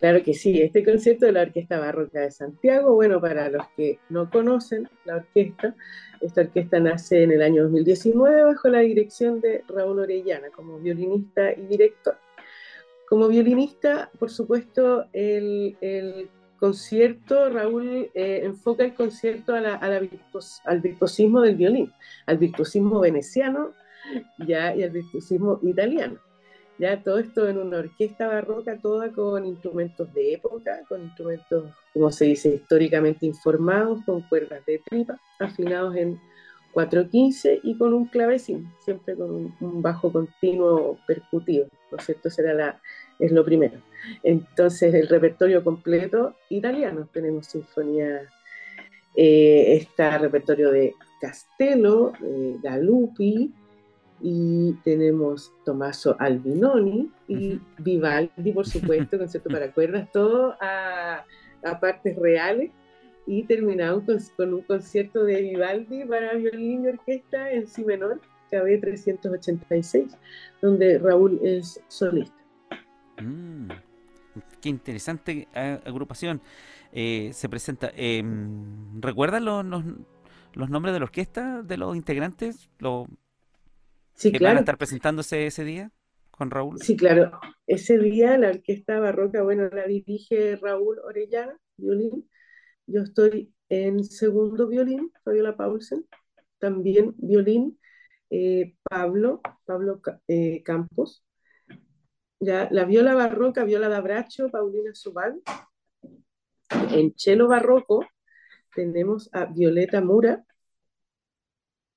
Claro 0.04 0.22
que 0.22 0.34
sí, 0.34 0.60
este 0.60 0.84
concierto 0.84 1.24
de 1.24 1.32
la 1.32 1.40
Orquesta 1.40 1.78
Barroca 1.78 2.20
de 2.20 2.30
Santiago, 2.30 2.94
bueno, 2.94 3.22
para 3.22 3.48
los 3.48 3.66
que 3.74 4.00
no 4.10 4.28
conocen 4.28 4.86
la 5.06 5.16
orquesta, 5.16 5.74
esta 6.20 6.42
orquesta 6.42 6.78
nace 6.78 7.22
en 7.22 7.32
el 7.32 7.40
año 7.40 7.62
2019 7.62 8.44
bajo 8.44 8.68
la 8.68 8.80
dirección 8.80 9.40
de 9.40 9.64
Raúl 9.66 10.00
Orellana 10.00 10.50
como 10.50 10.78
violinista 10.78 11.52
y 11.52 11.62
director. 11.68 12.18
Como 13.08 13.28
violinista, 13.28 14.10
por 14.18 14.28
supuesto, 14.28 15.06
el, 15.14 16.28
concierto, 16.58 17.48
Raúl 17.48 18.10
eh, 18.12 18.42
enfoca 18.44 18.84
el 18.84 18.92
concierto 18.92 19.54
al 19.54 20.80
virtuosismo 20.82 21.40
del 21.40 21.56
violín, 21.56 21.90
al 22.26 22.36
virtuosismo 22.36 23.00
veneciano 23.00 23.70
ya, 24.46 24.76
y 24.76 24.82
al 24.82 24.90
virtuosismo 24.90 25.60
italiano. 25.62 26.20
Ya 26.78 27.02
todo 27.02 27.18
esto 27.18 27.48
en 27.48 27.58
una 27.58 27.78
orquesta 27.78 28.26
barroca, 28.26 28.78
toda 28.80 29.12
con 29.12 29.46
instrumentos 29.46 30.12
de 30.12 30.34
época, 30.34 30.80
con 30.88 31.02
instrumentos, 31.02 31.70
como 31.92 32.10
se 32.10 32.24
dice, 32.24 32.56
históricamente 32.56 33.26
informados, 33.26 34.00
con 34.04 34.22
cuerdas 34.22 34.64
de 34.66 34.80
tripa, 34.80 35.20
afinados 35.38 35.94
en 35.94 36.20
415 36.72 37.60
y 37.62 37.78
con 37.78 37.94
un 37.94 38.06
clavecín, 38.06 38.68
siempre 38.84 39.14
con 39.14 39.54
un, 39.60 39.82
bajo 39.82 40.12
continuo 40.12 40.98
percutivo, 41.06 41.66
¿no 41.92 41.98
es 41.98 42.04
cierto? 42.04 42.28
Será 42.28 42.52
la, 42.52 42.80
es 43.20 43.30
lo 43.30 43.44
primero. 43.44 43.80
Entonces, 44.24 44.92
el 44.92 45.08
repertorio 45.08 45.62
completo 45.62 46.34
italiano, 46.50 47.08
tenemos 47.12 47.46
sinfonía, 47.46 48.22
eh, 49.16 49.76
está 49.76 50.18
repertorio 50.18 50.72
de 50.72 50.94
Castello, 51.20 52.12
de 52.20 52.58
Galuppi, 52.60 53.54
y 54.26 54.72
tenemos 54.84 55.52
Tommaso 55.66 56.16
Albinoni 56.18 57.10
y 57.28 57.60
Vivaldi, 57.76 58.52
por 58.52 58.66
supuesto, 58.66 59.18
concierto 59.18 59.50
para 59.50 59.70
cuerdas, 59.70 60.10
todo 60.14 60.56
a, 60.62 61.26
a, 61.62 61.80
partes 61.80 62.16
reales 62.16 62.70
y 63.26 63.42
terminamos 63.42 64.04
con, 64.34 64.54
un 64.54 64.62
concierto 64.62 65.24
de 65.24 65.42
Vivaldi 65.42 66.06
para 66.06 66.32
violín 66.36 66.86
y 66.86 66.88
orquesta 66.88 67.50
en 67.50 67.66
si 67.66 67.84
menor, 67.84 68.18
KB 68.50 68.80
386, 68.80 70.16
donde 70.62 70.98
Raúl 70.98 71.38
es 71.42 71.78
solista. 71.88 72.42
Mm, 73.20 73.68
qué 74.62 74.70
interesante 74.70 75.48
eh, 75.54 75.80
agrupación. 75.84 76.40
Eh, 76.92 77.28
se 77.34 77.50
presenta. 77.50 77.92
Eh, 77.94 78.24
¿Recuerdan 79.00 79.44
los, 79.44 79.66
los, 80.54 80.70
nombres 80.70 80.94
de 80.94 81.00
la 81.00 81.04
orquesta, 81.04 81.60
de 81.60 81.76
los 81.76 81.94
integrantes? 81.94 82.70
Sí, 84.14 84.32
que 84.32 84.44
van 84.44 84.56
a 84.56 84.60
estar 84.60 84.78
presentándose 84.78 85.46
ese 85.46 85.64
día 85.64 85.90
con 86.30 86.50
Raúl? 86.50 86.80
Sí, 86.80 86.96
claro. 86.96 87.38
Ese 87.66 87.98
día 87.98 88.36
la 88.38 88.48
orquesta 88.48 88.98
barroca, 88.98 89.42
bueno, 89.42 89.68
la 89.68 89.86
dirige 89.86 90.56
Raúl 90.56 90.98
Orellana, 91.00 91.58
violín. 91.76 92.28
Yo 92.86 93.02
estoy 93.02 93.52
en 93.68 94.04
segundo 94.04 94.68
violín, 94.68 95.10
Fabiola 95.24 95.56
Paulsen. 95.56 96.06
También 96.58 97.14
violín, 97.18 97.78
eh, 98.30 98.74
Pablo, 98.82 99.40
Pablo 99.64 100.00
eh, 100.28 100.62
Campos. 100.62 101.24
Ya, 102.40 102.68
la 102.70 102.84
viola 102.84 103.14
barroca, 103.14 103.64
viola 103.64 103.88
de 103.88 103.96
Abracho, 103.96 104.50
Paulina 104.50 104.94
Sobal. 104.94 105.40
En 106.90 107.14
cello 107.16 107.48
barroco 107.48 108.04
tenemos 108.74 109.30
a 109.32 109.46
Violeta 109.46 110.00
Mura, 110.00 110.44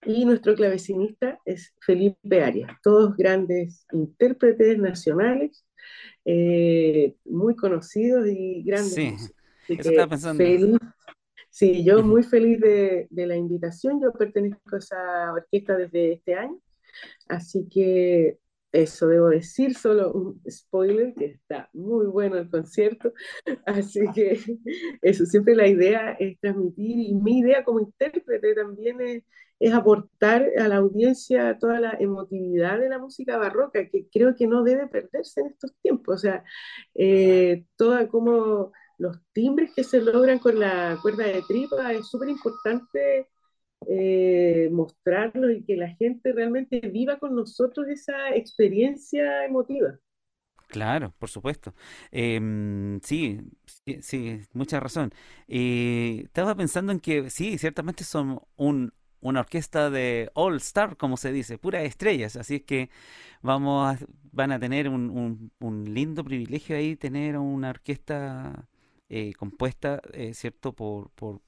y 0.07 0.23
nuestro 0.23 0.55
clavecinista 0.55 1.39
es 1.43 1.73
Felipe 1.81 2.41
Arias, 2.41 2.71
todos 2.81 3.15
grandes 3.17 3.85
intérpretes 3.91 4.77
nacionales, 4.79 5.65
eh, 6.23 7.15
muy 7.25 7.55
conocidos 7.55 8.25
y 8.27 8.63
grandes. 8.63 8.93
Sí, 8.93 9.73
eso 9.73 9.89
estaba 9.89 10.07
pensando. 10.07 10.79
sí, 11.49 11.83
yo 11.83 12.01
muy 12.03 12.23
feliz 12.23 12.61
de, 12.61 13.07
de, 13.09 13.27
la 13.27 13.35
invitación, 13.35 14.01
yo 14.01 14.13
pertenezco 14.13 14.75
a 14.75 14.77
esa 14.77 15.33
orquesta 15.33 15.75
desde 15.75 16.13
este 16.13 16.35
año, 16.35 16.57
así 17.27 17.67
que 17.69 18.37
eso 18.71 19.07
debo 19.07 19.29
decir, 19.29 19.75
solo 19.75 20.13
un 20.13 20.41
spoiler, 20.49 21.13
que 21.15 21.25
está 21.25 21.69
muy 21.73 22.05
bueno 22.05 22.37
el 22.37 22.49
concierto, 22.49 23.11
así 23.65 24.01
que 24.15 24.39
eso, 25.01 25.25
siempre 25.25 25.53
la 25.53 25.67
idea 25.67 26.11
es 26.13 26.39
transmitir, 26.39 26.97
y 26.97 27.13
mi 27.13 27.39
idea 27.39 27.65
como 27.65 27.81
intérprete 27.81 28.55
también 28.55 29.01
es, 29.01 29.23
es 29.59 29.73
aportar 29.73 30.47
a 30.59 30.67
la 30.67 30.77
audiencia 30.77 31.57
toda 31.59 31.79
la 31.79 31.97
emotividad 31.99 32.79
de 32.79 32.89
la 32.89 32.99
música 32.99 33.37
barroca, 33.37 33.87
que 33.89 34.07
creo 34.11 34.35
que 34.35 34.47
no 34.47 34.63
debe 34.63 34.87
perderse 34.87 35.41
en 35.41 35.47
estos 35.47 35.73
tiempos, 35.81 36.15
o 36.15 36.17
sea, 36.19 36.43
eh, 36.95 37.65
toda 37.75 38.07
como 38.07 38.71
los 38.97 39.17
timbres 39.33 39.71
que 39.75 39.83
se 39.83 40.01
logran 40.01 40.39
con 40.39 40.59
la 40.59 40.97
cuerda 41.01 41.25
de 41.25 41.43
tripa 41.47 41.93
es 41.93 42.07
súper 42.07 42.29
importante 42.29 43.27
eh, 43.87 44.69
mostrarlo 44.71 45.51
y 45.51 45.63
que 45.63 45.75
la 45.77 45.89
gente 45.95 46.33
realmente 46.33 46.79
viva 46.79 47.19
con 47.19 47.35
nosotros 47.35 47.87
esa 47.87 48.35
experiencia 48.35 49.45
emotiva. 49.45 49.99
Claro, 50.67 51.13
por 51.17 51.29
supuesto. 51.29 51.73
Em, 52.11 52.99
sí, 53.01 53.39
sí, 54.01 54.41
mucha 54.53 54.79
razón. 54.79 55.11
Eh, 55.47 56.23
estaba 56.25 56.55
pensando 56.55 56.91
en 56.91 56.99
que 56.99 57.29
sí, 57.29 57.57
ciertamente 57.57 58.03
son 58.03 58.41
un, 58.57 58.91
una 59.21 59.41
orquesta 59.41 59.89
de 59.89 60.31
All 60.33 60.57
Star, 60.57 60.97
como 60.97 61.17
se 61.17 61.31
dice, 61.31 61.57
puras 61.57 61.83
estrellas. 61.83 62.35
Así 62.35 62.55
es 62.55 62.63
que 62.63 62.89
vamos 63.41 63.95
a, 63.95 64.05
van 64.31 64.51
a 64.51 64.59
tener 64.59 64.89
un, 64.89 65.51
lindo 65.87 66.23
privilegio 66.23 66.75
ahí, 66.75 66.95
tener 66.95 67.37
una 67.37 67.69
orquesta 67.69 68.67
eh, 69.09 69.33
compuesta, 69.33 70.01
eh, 70.13 70.33
¿cierto?, 70.33 70.73
por, 70.73 71.09
por, 71.11 71.41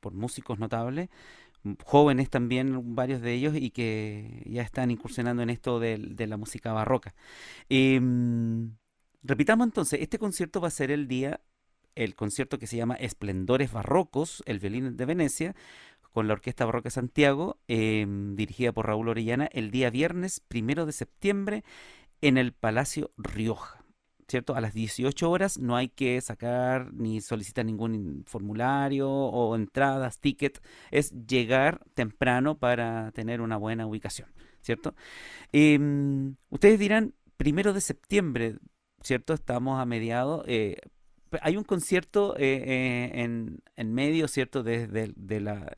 por 0.00 0.14
músicos 0.14 0.58
notables 0.58 1.08
jóvenes 1.84 2.30
también, 2.30 2.94
varios 2.94 3.20
de 3.20 3.34
ellos, 3.34 3.54
y 3.56 3.70
que 3.70 4.42
ya 4.46 4.62
están 4.62 4.90
incursionando 4.90 5.42
en 5.42 5.50
esto 5.50 5.80
de, 5.80 6.26
la 6.26 6.36
música 6.36 6.72
barroca. 6.72 7.14
Em, 7.68 8.76
repitamos 9.22 9.66
entonces, 9.66 10.00
este 10.00 10.18
concierto 10.18 10.60
va 10.60 10.68
a 10.68 10.70
ser 10.70 10.90
el 10.90 11.08
día, 11.08 11.40
el 11.94 12.14
concierto 12.14 12.58
que 12.58 12.66
se 12.66 12.76
llama 12.76 12.94
Esplendores 12.94 13.72
Barrocos, 13.72 14.42
el 14.46 14.60
violín 14.60 14.96
de 14.96 15.04
Venecia, 15.04 15.56
con 16.12 16.28
la 16.28 16.34
Orquesta 16.34 16.64
Barroca 16.64 16.90
Santiago, 16.90 17.58
em, 17.68 18.34
dirigida 18.36 18.72
por 18.72 18.86
Raúl 18.86 19.08
Orellana, 19.08 19.46
el 19.52 19.70
día 19.70 19.90
viernes 19.90 20.40
primero 20.40 20.86
de 20.86 20.92
septiembre 20.92 21.64
en 22.20 22.38
el 22.38 22.52
Palacio 22.52 23.12
Rioja. 23.16 23.84
¿cierto? 24.28 24.54
A 24.54 24.60
las 24.60 24.74
18 24.74 25.30
horas 25.30 25.58
no 25.58 25.74
hay 25.76 25.88
que 25.88 26.20
sacar 26.20 26.92
ni 26.92 27.20
solicitar 27.20 27.64
ningún 27.64 28.24
formulario 28.26 29.10
o 29.10 29.56
entradas, 29.56 30.20
ticket, 30.20 30.62
es 30.90 31.12
llegar 31.26 31.82
temprano 31.94 32.58
para 32.58 33.10
tener 33.12 33.40
una 33.40 33.56
buena 33.56 33.86
ubicación, 33.86 34.28
¿cierto? 34.60 34.94
Em, 35.52 36.36
ustedes 36.50 36.78
dirán, 36.78 37.14
primero 37.38 37.72
de 37.72 37.80
septiembre, 37.80 38.58
¿cierto? 39.02 39.32
Estamos 39.32 39.80
a 39.80 39.86
mediados. 39.86 40.44
Eh, 40.46 40.76
hay 41.40 41.56
un 41.56 41.64
concierto 41.64 42.36
eh, 42.36 42.62
eh, 42.66 43.22
en, 43.22 43.62
en, 43.76 43.94
medio, 43.94 44.28
¿cierto? 44.28 44.62
Desde 44.62 45.12
de 45.16 45.40
la 45.40 45.72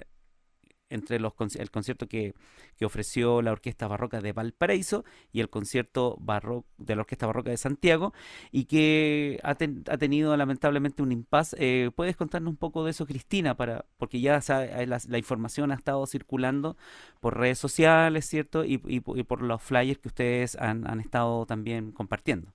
entre 0.91 1.19
los, 1.19 1.33
el 1.57 1.71
concierto 1.71 2.07
que, 2.07 2.35
ofreció 2.83 3.43
la 3.43 3.53
Orquesta 3.53 3.87
Barroca 3.89 4.21
de 4.21 4.33
Valparaíso 4.33 5.05
y 5.33 5.41
el 5.41 5.51
concierto 5.51 6.17
barro, 6.19 6.65
de 6.79 6.97
la 6.97 7.03
Orquesta 7.03 7.27
Barroca 7.27 7.51
de 7.51 7.59
Santiago 7.59 8.15
y 8.51 8.65
que 8.65 9.39
ha, 9.43 9.55
tenido 9.55 10.37
lamentablemente 10.37 11.03
un 11.03 11.13
impasse. 11.13 11.57
Eh, 11.59 11.91
¿Puedes 11.95 12.17
contarnos 12.17 12.51
un 12.51 12.57
poco 12.57 12.85
de 12.85 12.93
eso, 12.93 13.07
Cristina? 13.07 13.55
Para, 13.55 13.85
porque 13.99 14.21
ya 14.21 14.41
eh, 14.49 14.87
la, 14.87 15.19
información 15.19 15.73
ha 15.73 15.75
estado 15.75 16.07
circulando 16.07 16.77
por 17.21 17.39
redes 17.39 17.59
sociales, 17.59 18.27
¿cierto? 18.27 18.65
Y, 18.65 18.79
por 18.79 19.43
los 19.43 19.63
flyers 19.63 19.99
que 19.99 20.09
ustedes 20.09 20.57
han, 20.57 20.89
han 20.89 21.01
estado 21.01 21.45
también 21.47 21.93
compartiendo. 21.93 22.53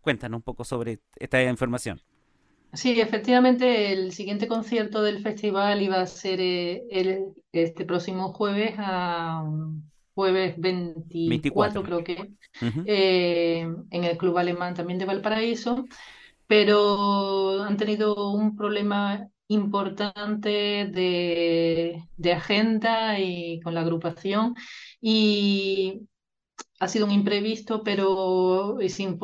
Cuéntanos 0.00 0.38
un 0.38 0.42
poco 0.42 0.64
sobre 0.64 1.00
esta 1.16 1.42
información. 1.42 2.00
Sí, 2.72 3.00
efectivamente, 3.00 3.92
el 3.92 4.12
siguiente 4.12 4.46
concierto 4.46 5.02
del 5.02 5.22
festival 5.22 5.82
iba 5.82 6.00
a 6.00 6.06
ser 6.06 6.40
eh, 6.40 6.84
el, 6.90 7.34
este 7.52 7.84
próximo 7.84 8.32
jueves, 8.32 8.74
a, 8.78 9.42
jueves 10.14 10.54
24, 10.58 11.82
creo 11.82 12.04
que, 12.04 12.30
eh, 12.86 13.60
en 13.90 14.04
el 14.04 14.18
Club 14.18 14.36
Alemán 14.36 14.74
también 14.74 14.98
de 14.98 15.06
Valparaíso, 15.06 15.84
pero 16.46 17.62
han 17.62 17.76
tenido 17.76 18.32
un 18.32 18.56
problema 18.56 19.28
importante 19.48 20.48
de, 20.90 22.02
de 22.16 22.32
agenda 22.32 23.18
y 23.18 23.60
con 23.60 23.74
la 23.74 23.80
agrupación. 23.82 24.54
Y 25.00 26.02
ha 26.80 26.88
sido 26.88 27.06
un 27.06 27.12
imprevisto, 27.12 27.82
pero 27.82 28.78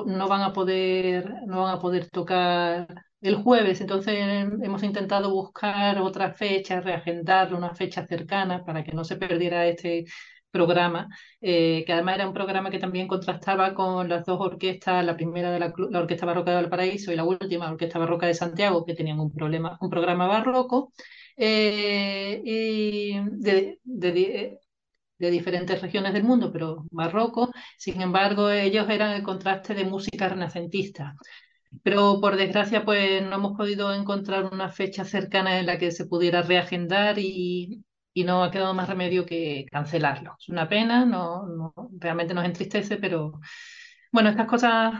no 0.06 0.28
van 0.28 0.42
a 0.42 0.52
poder, 0.52 1.34
no 1.46 1.62
van 1.62 1.74
a 1.74 1.80
poder 1.80 2.08
tocar 2.10 2.86
el 3.24 3.36
jueves, 3.36 3.80
entonces 3.80 4.14
hemos 4.62 4.82
intentado 4.82 5.30
buscar 5.30 5.98
otra 6.00 6.32
fecha, 6.34 6.80
reagendarlo, 6.80 7.56
una 7.56 7.74
fecha 7.74 8.06
cercana 8.06 8.64
para 8.64 8.84
que 8.84 8.92
no 8.92 9.02
se 9.04 9.16
perdiera 9.16 9.66
este 9.66 10.04
programa, 10.50 11.08
eh, 11.40 11.84
que 11.86 11.92
además 11.94 12.16
era 12.16 12.28
un 12.28 12.34
programa 12.34 12.70
que 12.70 12.78
también 12.78 13.08
contrastaba 13.08 13.74
con 13.74 14.08
las 14.08 14.24
dos 14.26 14.38
orquestas, 14.40 15.04
la 15.04 15.16
primera 15.16 15.50
de 15.50 15.58
la, 15.58 15.72
Orquesta 16.00 16.26
Barroca 16.26 16.50
de 16.50 16.56
Valparaíso 16.58 17.12
y 17.12 17.16
la 17.16 17.24
última, 17.24 17.64
la 17.66 17.72
Orquesta 17.72 17.98
Barroca 17.98 18.26
de 18.26 18.34
Santiago, 18.34 18.84
que 18.84 18.94
tenían 18.94 19.18
un, 19.20 19.32
problema, 19.32 19.78
un 19.80 19.90
programa 19.90 20.26
barroco, 20.26 20.92
eh, 21.36 22.42
de, 23.32 23.78
de 25.18 25.30
diferentes 25.30 25.80
regiones 25.80 26.12
del 26.12 26.24
mundo, 26.24 26.52
pero 26.52 26.84
barroco. 26.90 27.50
Sin 27.78 28.00
embargo, 28.00 28.50
ellos 28.50 28.88
eran 28.90 29.12
el 29.12 29.22
contraste 29.22 29.74
de 29.74 29.84
música 29.84 30.28
renacentista. 30.28 31.14
Pero 31.82 32.20
por 32.20 32.36
desgracia, 32.36 32.84
pues 32.84 33.22
no 33.22 33.36
hemos 33.36 33.56
podido 33.56 33.92
encontrar 33.94 34.44
una 34.52 34.70
fecha 34.70 35.04
cercana 35.04 35.58
en 35.58 35.66
la 35.66 35.78
que 35.78 35.90
se 35.90 36.06
pudiera 36.06 36.42
reagendar 36.42 37.18
y, 37.18 37.84
y 38.14 38.24
no 38.24 38.44
ha 38.44 38.50
quedado 38.50 38.74
más 38.74 38.88
remedio 38.88 39.26
que 39.26 39.66
cancelarlo. 39.70 40.36
Es 40.38 40.48
una 40.48 40.68
pena, 40.68 41.04
no, 41.04 41.46
no, 41.46 41.74
realmente 41.98 42.34
nos 42.34 42.44
entristece, 42.44 42.96
pero 42.96 43.40
bueno, 44.12 44.30
estas 44.30 44.46
cosas 44.46 44.94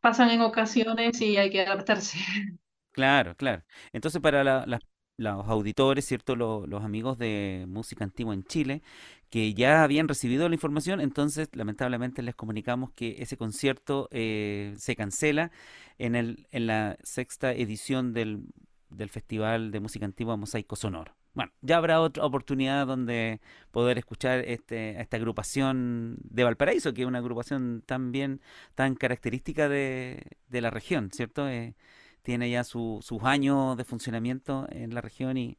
pasan 0.00 0.30
en 0.30 0.40
ocasiones 0.42 1.20
y 1.20 1.36
hay 1.36 1.50
que 1.50 1.62
adaptarse. 1.62 2.18
Claro, 2.90 3.36
claro. 3.36 3.62
Entonces, 3.92 4.20
para 4.20 4.66
los 4.66 5.48
auditores, 5.48 6.04
¿cierto? 6.04 6.34
Los, 6.34 6.82
amigos 6.82 7.16
de 7.16 7.64
Música 7.68 8.02
Antigua 8.02 8.34
en 8.34 8.42
Chile, 8.42 8.82
que 9.30 9.54
ya 9.54 9.82
habían 9.82 10.08
recibido 10.08 10.48
la 10.48 10.54
información, 10.54 11.00
entonces 11.00 11.48
lamentablemente 11.52 12.22
les 12.22 12.34
comunicamos 12.34 12.90
que 12.92 13.16
ese 13.18 13.36
concierto 13.36 14.08
eh, 14.10 14.74
se 14.76 14.96
cancela 14.96 15.50
en, 15.98 16.14
el, 16.14 16.46
en 16.50 16.66
la 16.66 16.96
sexta 17.02 17.52
edición 17.52 18.12
del, 18.12 18.44
del 18.90 19.10
Festival 19.10 19.70
de 19.70 19.80
Música 19.80 20.06
Antigua 20.06 20.36
Mosaico 20.36 20.76
Sonoro. 20.76 21.14
Bueno, 21.34 21.52
ya 21.60 21.76
habrá 21.76 22.00
otra 22.00 22.24
oportunidad 22.24 22.86
donde 22.86 23.40
poder 23.70 23.98
escuchar 23.98 24.40
este, 24.40 25.00
esta 25.00 25.18
agrupación 25.18 26.16
de 26.24 26.42
Valparaíso, 26.44 26.94
que 26.94 27.02
es 27.02 27.06
una 27.06 27.18
agrupación 27.18 27.82
tan 27.86 28.10
bien, 28.10 28.40
tan 28.74 28.94
característica 28.96 29.68
de, 29.68 30.22
de 30.48 30.60
la 30.60 30.70
región, 30.70 31.10
¿cierto? 31.12 31.48
Eh, 31.48 31.76
tiene 32.22 32.50
ya 32.50 32.64
sus 32.64 33.04
años 33.22 33.76
de 33.76 33.84
funcionamiento 33.84 34.66
en 34.70 34.94
la 34.94 35.00
región 35.00 35.36
y, 35.36 35.58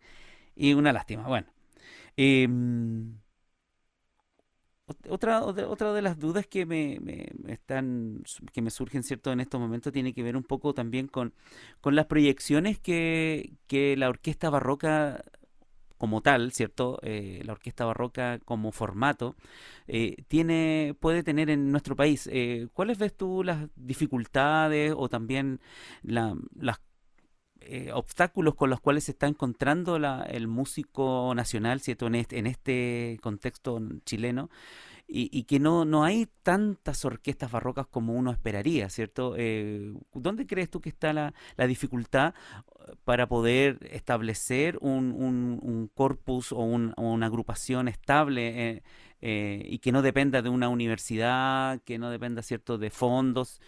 y 0.56 0.74
una 0.74 0.92
lástima. 0.92 1.28
Bueno. 1.28 1.48
Em, 2.18 3.16
otra, 5.10 5.44
otra 5.44 5.94
de 5.94 6.02
las 6.02 6.20
dudas 6.20 6.48
que 6.48 6.66
me, 6.66 7.00
están 7.48 8.24
que 8.54 8.62
me 8.62 8.70
surgen 8.72 9.04
cierto 9.04 9.32
en 9.32 9.40
estos 9.40 9.60
momentos 9.60 9.94
tiene 9.94 10.14
que 10.14 10.24
ver 10.24 10.36
un 10.36 10.44
poco 10.44 10.74
también 10.74 11.08
con, 11.08 11.34
con 11.82 11.96
las 11.96 12.06
proyecciones 12.08 12.80
que, 12.80 13.54
que 13.68 13.96
la 13.98 14.10
orquesta 14.10 14.50
barroca 14.50 15.24
como 16.00 16.22
tal, 16.22 16.54
¿cierto? 16.54 16.98
Eh, 17.04 17.42
la 17.46 17.52
orquesta 17.52 17.86
barroca 17.86 18.40
como 18.46 18.72
formato 18.72 19.36
eh, 19.88 20.16
tiene 20.30 20.96
puede 21.00 21.24
tener 21.24 21.50
en 21.50 21.72
nuestro 21.72 21.96
país. 21.96 22.28
Eh, 22.32 22.70
¿Cuáles 22.74 22.98
ves 22.98 23.16
tú 23.16 23.44
las 23.44 23.68
dificultades 23.76 24.94
o 24.96 25.10
también 25.10 25.60
la, 26.02 26.36
las 26.56 26.80
obstáculos 27.94 28.56
con 28.56 28.70
los 28.70 28.80
cuales 28.80 29.04
se 29.04 29.12
está 29.12 29.28
encontrando 29.28 29.98
el 29.98 30.48
músico 30.48 31.34
nacional, 31.36 31.82
¿cierto? 31.82 32.08
En 32.08 32.48
este, 32.48 33.20
contexto 33.22 33.82
chileno 34.06 34.50
y, 35.12 35.44
que 35.44 35.60
no, 35.60 35.86
no 35.86 36.04
hay 36.04 36.28
tantas 36.44 37.04
orquestas 37.04 37.52
barrocas 37.52 37.88
como 37.88 38.14
uno 38.14 38.32
esperaría, 38.32 38.90
¿cierto? 38.90 39.34
Eh, 39.38 39.94
¿Dónde 40.14 40.46
crees 40.46 40.70
tú 40.70 40.82
que 40.82 40.90
está 40.90 41.14
la, 41.14 41.34
la 41.58 41.66
dificultad 41.66 42.36
eh, 42.88 42.94
para 43.06 43.28
poder 43.28 43.80
establecer 43.92 44.78
un, 44.82 45.12
un, 45.12 45.90
corpus 45.96 46.52
o, 46.52 46.60
una 46.60 47.26
agrupación 47.26 47.88
estable 47.88 48.84
eh, 49.22 49.64
y 49.68 49.80
que 49.80 49.92
no 49.92 50.04
dependa 50.04 50.44
de 50.44 50.50
una 50.50 50.70
universidad, 50.70 51.82
que 51.82 51.98
no 51.98 52.12
dependa, 52.12 52.44
¿cierto?, 52.44 52.78
de 52.78 52.92
fondos. 52.92 53.62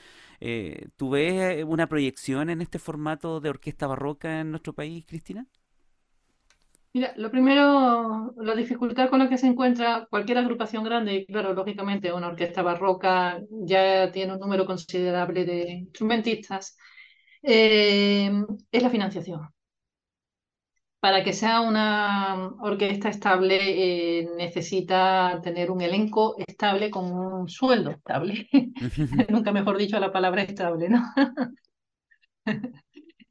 ¿Tú 0.97 1.09
ves 1.11 1.63
una 1.65 1.87
proyección 1.87 2.49
en 2.49 2.61
este 2.61 2.79
formato 2.79 3.39
de 3.39 3.49
orquesta 3.49 3.87
barroca 3.87 4.39
en 4.41 4.51
nuestro 4.51 4.73
país, 4.73 5.05
Cristina? 5.05 5.45
Mira, 6.93 7.13
lo 7.15 7.31
primero, 7.31 8.33
la 8.37 8.53
dificultad 8.53 9.09
con 9.09 9.19
la 9.19 9.29
que 9.29 9.37
se 9.37 9.47
encuentra 9.47 10.07
cualquier 10.09 10.39
agrupación 10.39 10.83
grande, 10.83 11.25
claro, 11.25 11.53
lógicamente 11.53 12.11
una 12.11 12.27
orquesta 12.27 12.63
barroca 12.63 13.39
ya 13.49 14.11
tiene 14.11 14.33
un 14.33 14.39
número 14.39 14.65
considerable 14.65 15.45
de 15.45 15.71
instrumentistas, 15.71 16.77
eh, 17.43 18.29
es 18.71 18.83
la 18.83 18.89
financiación. 18.89 19.41
Para 21.01 21.23
que 21.23 21.33
sea 21.33 21.61
una 21.61 22.51
orquesta 22.59 23.09
estable 23.09 24.19
eh, 24.19 24.29
necesita 24.37 25.41
tener 25.41 25.71
un 25.71 25.81
elenco 25.81 26.35
estable 26.37 26.91
con 26.91 27.11
un 27.11 27.49
sueldo 27.49 27.89
estable. 27.89 28.47
Nunca 29.29 29.51
mejor 29.51 29.79
dicho 29.79 29.99
la 29.99 30.11
palabra 30.11 30.43
estable, 30.43 30.89
¿no? 30.89 31.01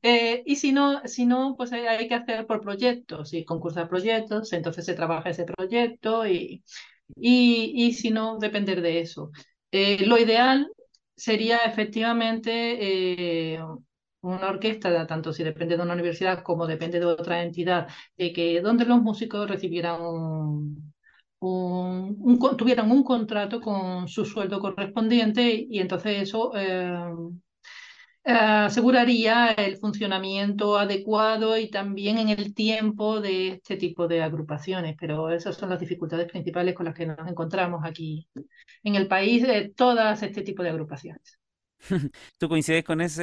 Eh, 0.03 0.43
y 0.47 0.57
si 0.57 0.73
no, 0.73 1.03
si 1.07 1.27
no, 1.27 1.57
pues 1.59 1.73
hay, 1.75 2.09
que 2.09 2.15
hacer 2.15 2.47
por 2.47 2.63
proyectos 2.63 3.35
y 3.35 3.45
concursar 3.45 3.87
proyectos, 3.87 4.51
entonces 4.55 4.87
se 4.87 4.95
trabaja 4.95 5.29
ese 5.29 5.45
proyecto 5.45 6.27
y, 6.27 6.65
y, 7.17 7.73
y 7.75 7.93
si 7.93 8.11
no, 8.11 8.39
depender 8.39 8.81
de 8.81 9.01
eso. 9.01 9.31
Eh, 9.71 10.07
lo 10.07 10.17
ideal 10.19 10.73
sería 11.17 11.59
efectivamente 11.67 13.59
una 14.23 14.49
orquesta, 14.51 15.07
tanto 15.07 15.33
si 15.33 15.43
depende 15.45 15.77
de 15.77 15.83
una 15.83 15.95
universidad 15.95 16.43
como 16.43 16.67
depende 16.67 16.99
de 17.01 17.07
otra 17.07 17.43
entidad, 17.43 17.89
de 18.17 18.33
que 18.33 18.61
donde 18.61 18.85
los 18.85 19.01
músicos 19.03 19.49
recibieran 19.49 20.01
un, 20.03 20.93
tuvieran 22.59 22.91
un 22.91 23.03
contrato 23.05 23.61
con 23.61 24.09
su 24.09 24.25
sueldo 24.25 24.61
correspondiente 24.61 25.67
y 25.69 25.81
entonces 25.81 26.23
eso 26.23 26.53
eh, 26.57 27.03
aseguraría 28.25 29.53
el 29.53 29.77
funcionamiento 29.79 30.79
adecuado 30.79 31.57
y 31.59 31.71
también 31.71 32.19
en 32.19 32.29
el 32.29 32.55
tiempo 32.55 33.21
de 33.21 33.49
este 33.49 33.77
tipo 33.77 34.07
de 34.09 34.23
agrupaciones. 34.23 34.97
Pero 34.99 35.31
esas 35.31 35.57
son 35.57 35.71
las 35.71 35.81
dificultades 35.81 36.29
principales 36.31 36.75
con 36.75 36.87
las 36.87 36.95
que 36.95 37.07
nos 37.07 37.29
encontramos 37.29 37.83
aquí 37.85 38.29
en 38.85 38.95
el 38.95 39.09
país 39.09 39.47
de 39.47 39.71
todas 39.71 40.23
este 40.23 40.43
tipo 40.43 40.63
de 40.63 40.71
agrupaciones. 40.71 41.40
¿Tú 42.39 42.49
coincides 42.49 42.85
con 42.85 43.01
ese 43.01 43.23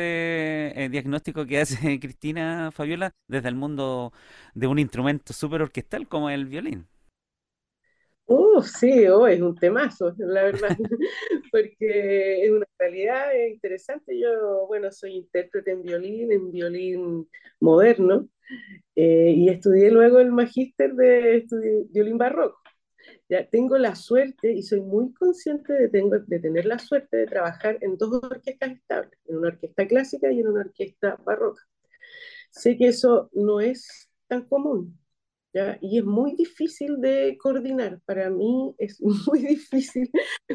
eh, 0.75 0.89
diagnóstico 0.89 1.45
que 1.45 1.59
hace 1.61 1.99
Cristina 1.99 2.71
Fabiola 2.71 3.13
desde 3.27 3.49
el 3.49 3.55
mundo 3.55 4.13
de 4.53 4.67
un 4.67 4.79
instrumento 4.79 5.33
súper 5.33 5.61
orquestal 5.61 6.07
como 6.07 6.29
el 6.29 6.45
violín? 6.45 6.87
Uh, 8.25 8.61
sí, 8.61 9.07
oh, 9.07 9.25
es 9.27 9.39
un 9.41 9.55
temazo, 9.55 10.13
la 10.17 10.43
verdad, 10.43 10.75
porque 11.51 12.43
es 12.43 12.51
una 12.51 12.65
realidad 12.77 13.31
interesante. 13.49 14.19
Yo, 14.19 14.67
bueno, 14.67 14.91
soy 14.91 15.13
intérprete 15.15 15.71
en 15.71 15.83
violín, 15.83 16.31
en 16.33 16.51
violín 16.51 17.29
moderno, 17.61 18.27
eh, 18.95 19.33
y 19.35 19.49
estudié 19.49 19.91
luego 19.91 20.19
el 20.19 20.31
magíster 20.31 20.93
de 20.95 21.45
violín 21.91 22.17
barroco. 22.17 22.59
Ya 23.29 23.47
tengo 23.49 23.77
la 23.77 23.95
suerte 23.95 24.53
y 24.53 24.63
soy 24.63 24.81
muy 24.81 25.13
consciente 25.13 25.73
de, 25.73 25.89
tengo, 25.89 26.17
de 26.19 26.39
tener 26.39 26.65
la 26.65 26.79
suerte 26.79 27.17
de 27.17 27.27
trabajar 27.27 27.77
en 27.81 27.97
dos 27.97 28.23
orquestas 28.23 28.71
estables, 28.71 29.19
en 29.25 29.37
una 29.37 29.49
orquesta 29.49 29.87
clásica 29.87 30.31
y 30.31 30.39
en 30.39 30.47
una 30.47 30.61
orquesta 30.61 31.17
barroca. 31.25 31.61
Sé 32.51 32.77
que 32.77 32.87
eso 32.87 33.29
no 33.33 33.59
es 33.61 34.09
tan 34.27 34.43
común, 34.47 34.97
y 35.81 35.97
es 35.99 36.05
muy 36.05 36.35
difícil 36.35 36.99
de 37.01 37.37
coordinar. 37.41 37.99
Para 38.05 38.29
mí 38.29 38.75
es 38.77 39.01
muy 39.27 39.39
difícil 39.39 40.09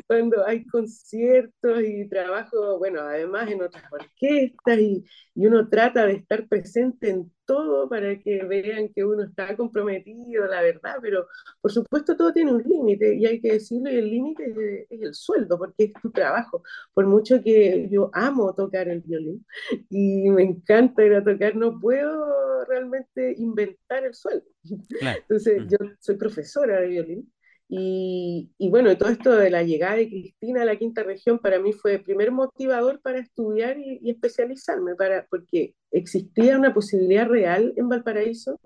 cuando 0.06 0.46
hay 0.46 0.64
conciertos 0.66 1.82
y 1.82 2.08
trabajo, 2.08 2.78
bueno, 2.78 3.00
además 3.00 3.50
en 3.50 3.62
otras 3.62 3.84
orquestas 3.92 4.78
y, 4.78 5.04
y 5.34 5.46
uno 5.46 5.68
trata 5.68 6.06
de 6.06 6.14
estar 6.14 6.46
presente 6.48 7.10
en 7.10 7.32
todo 7.53 7.86
para 7.86 8.18
que 8.18 8.42
vean 8.44 8.88
que 8.88 9.05
uno 9.05 9.24
está 9.24 9.55
comprometido, 9.55 10.46
la 10.46 10.62
verdad, 10.62 10.96
pero 11.03 11.26
por 11.61 11.70
supuesto 11.70 12.16
todo 12.16 12.32
tiene 12.32 12.50
un 12.50 12.62
límite 12.62 13.14
y 13.14 13.26
hay 13.26 13.40
que 13.42 13.53
decirlo 13.53 13.90
y 13.90 13.96
el 13.96 14.11
límite 14.11 14.86
es, 14.88 15.00
el 15.03 15.14
sueldo 15.14 15.59
porque 15.59 15.84
es 15.84 15.92
tu 16.00 16.11
trabajo. 16.11 16.62
Por 16.94 17.07
mucho 17.07 17.42
que 17.42 17.88
yo 17.90 18.11
amo 18.14 18.55
tocar 18.55 18.88
el 18.88 19.03
violín 19.03 19.44
y 19.90 20.30
me 20.30 20.44
encanta 20.44 21.05
ir 21.05 21.12
a 21.14 21.22
tocar, 21.22 21.55
no 21.55 21.78
puedo 21.78 22.64
realmente 22.64 23.34
inventar 23.36 24.07
el 24.07 24.14
sueldo. 24.14 24.46
Entonces, 25.20 25.64
mm. 25.64 25.68
yo 25.68 25.76
soy 26.00 26.16
profesora 26.16 26.80
de 26.80 26.88
violín 26.88 27.32
y, 27.74 28.50
y, 28.58 28.68
bueno, 28.68 28.98
todo 28.98 29.08
esto 29.08 29.34
de 29.34 29.48
la 29.48 29.62
llegada 29.62 29.96
de 29.96 30.06
Cristina 30.06 30.60
a 30.60 30.64
la 30.66 30.76
quinta 30.76 31.02
región 31.04 31.38
para 31.38 31.58
mí 31.58 31.72
fue 31.72 31.94
el 31.94 32.02
primer 32.02 32.30
motivador 32.30 33.00
para 33.00 33.18
estudiar 33.18 33.78
y, 33.78 34.10
especializarme, 34.10 34.94
para, 34.94 35.26
porque 35.30 35.74
existía 35.90 36.58
una 36.58 36.74
posibilidad 36.74 37.26
real 37.26 37.72
en 37.76 37.88
Valparaíso, 37.88 38.60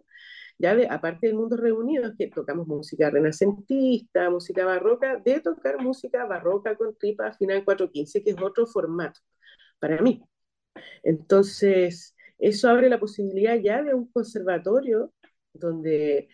ya 0.58 0.74
de, 0.74 0.88
aparte 0.88 1.28
del 1.28 1.36
mundo 1.36 1.56
reunido, 1.56 2.14
que 2.18 2.26
tocamos 2.28 2.66
música 2.66 3.08
renacentista, 3.08 4.28
música 4.28 4.64
barroca, 4.64 5.18
de 5.24 5.40
tocar 5.40 5.80
música 5.80 6.26
barroca 6.26 6.74
con 6.76 6.96
tripa 6.96 7.32
final 7.32 7.64
415, 7.64 8.24
que 8.24 8.30
es 8.30 8.42
otro 8.42 8.66
formato 8.66 9.20
para 9.78 10.02
mí. 10.02 10.20
Entonces, 11.04 12.16
eso 12.38 12.68
abre 12.68 12.88
la 12.88 12.98
posibilidad 12.98 13.56
ya 13.56 13.82
de 13.84 13.94
un 13.94 14.10
conservatorio 14.10 15.12
donde 15.52 16.28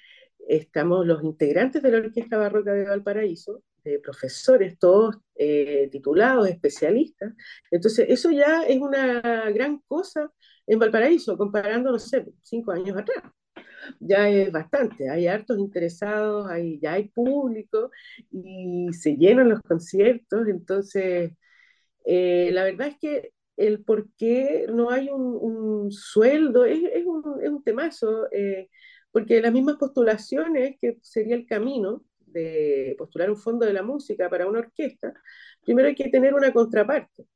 estamos 0.49 1.07
los 1.07 1.23
integrantes 1.25 1.83
de 1.83 1.91
la 1.91 1.99
Orquesta 1.99 2.37
Barroca 2.39 2.73
de 2.73 2.85
Valparaíso, 2.85 3.63
de 3.85 3.99
profesores, 3.99 4.79
todos 4.79 5.17
eh, 5.35 5.89
titulados, 5.91 6.49
especialistas. 6.49 7.33
Entonces, 7.71 8.07
eso 8.09 8.31
ya 8.31 8.63
es 8.63 8.81
una 8.81 9.51
gran 9.51 9.79
cosa 9.87 10.31
en 10.67 10.79
Valparaíso, 10.79 11.37
comparando, 11.37 11.91
no 11.93 11.99
sé, 11.99 12.27
cinco 12.43 12.73
años 12.73 12.97
atrás. 12.97 13.25
Ya 14.01 14.29
es 14.29 14.53
bastante, 14.53 15.11
hay 15.11 15.27
hartos 15.27 15.59
interesados, 15.59 16.49
hay, 16.49 16.79
ya 16.81 16.93
hay 16.95 17.09
público 17.09 17.91
y 18.31 18.89
se 18.93 19.17
llenan 19.17 19.49
los 19.49 19.61
conciertos. 19.63 20.47
Entonces, 20.49 21.33
eh, 22.05 22.51
la 22.53 22.65
verdad 22.65 22.89
es 22.89 22.99
que 23.01 23.33
el 23.57 23.85
por 23.85 24.09
qué 24.17 24.67
no 24.73 24.91
hay 24.91 25.09
un, 25.11 25.91
sueldo 25.93 26.65
es, 26.65 26.81
es, 26.95 27.05
un, 27.07 27.23
es, 27.43 27.51
un, 27.51 27.63
temazo. 27.65 28.29
Eh, 28.33 28.69
porque 29.13 29.41
las 29.41 29.53
mismas 29.53 29.77
postulaciones, 29.77 30.77
que 30.81 30.99
sería 31.03 31.37
el 31.37 31.47
camino 31.47 32.05
de 32.27 32.95
postular 32.99 33.31
un 33.31 33.37
fondo 33.37 33.67
de 33.67 33.75
la 33.75 33.83
música 33.83 34.29
para 34.29 34.49
una 34.49 34.61
orquesta, 34.61 35.15
primero 35.65 35.89
hay 35.89 35.95
que 35.95 36.09
tener 36.09 36.35
una 36.35 36.53
contraparte. 36.53 37.27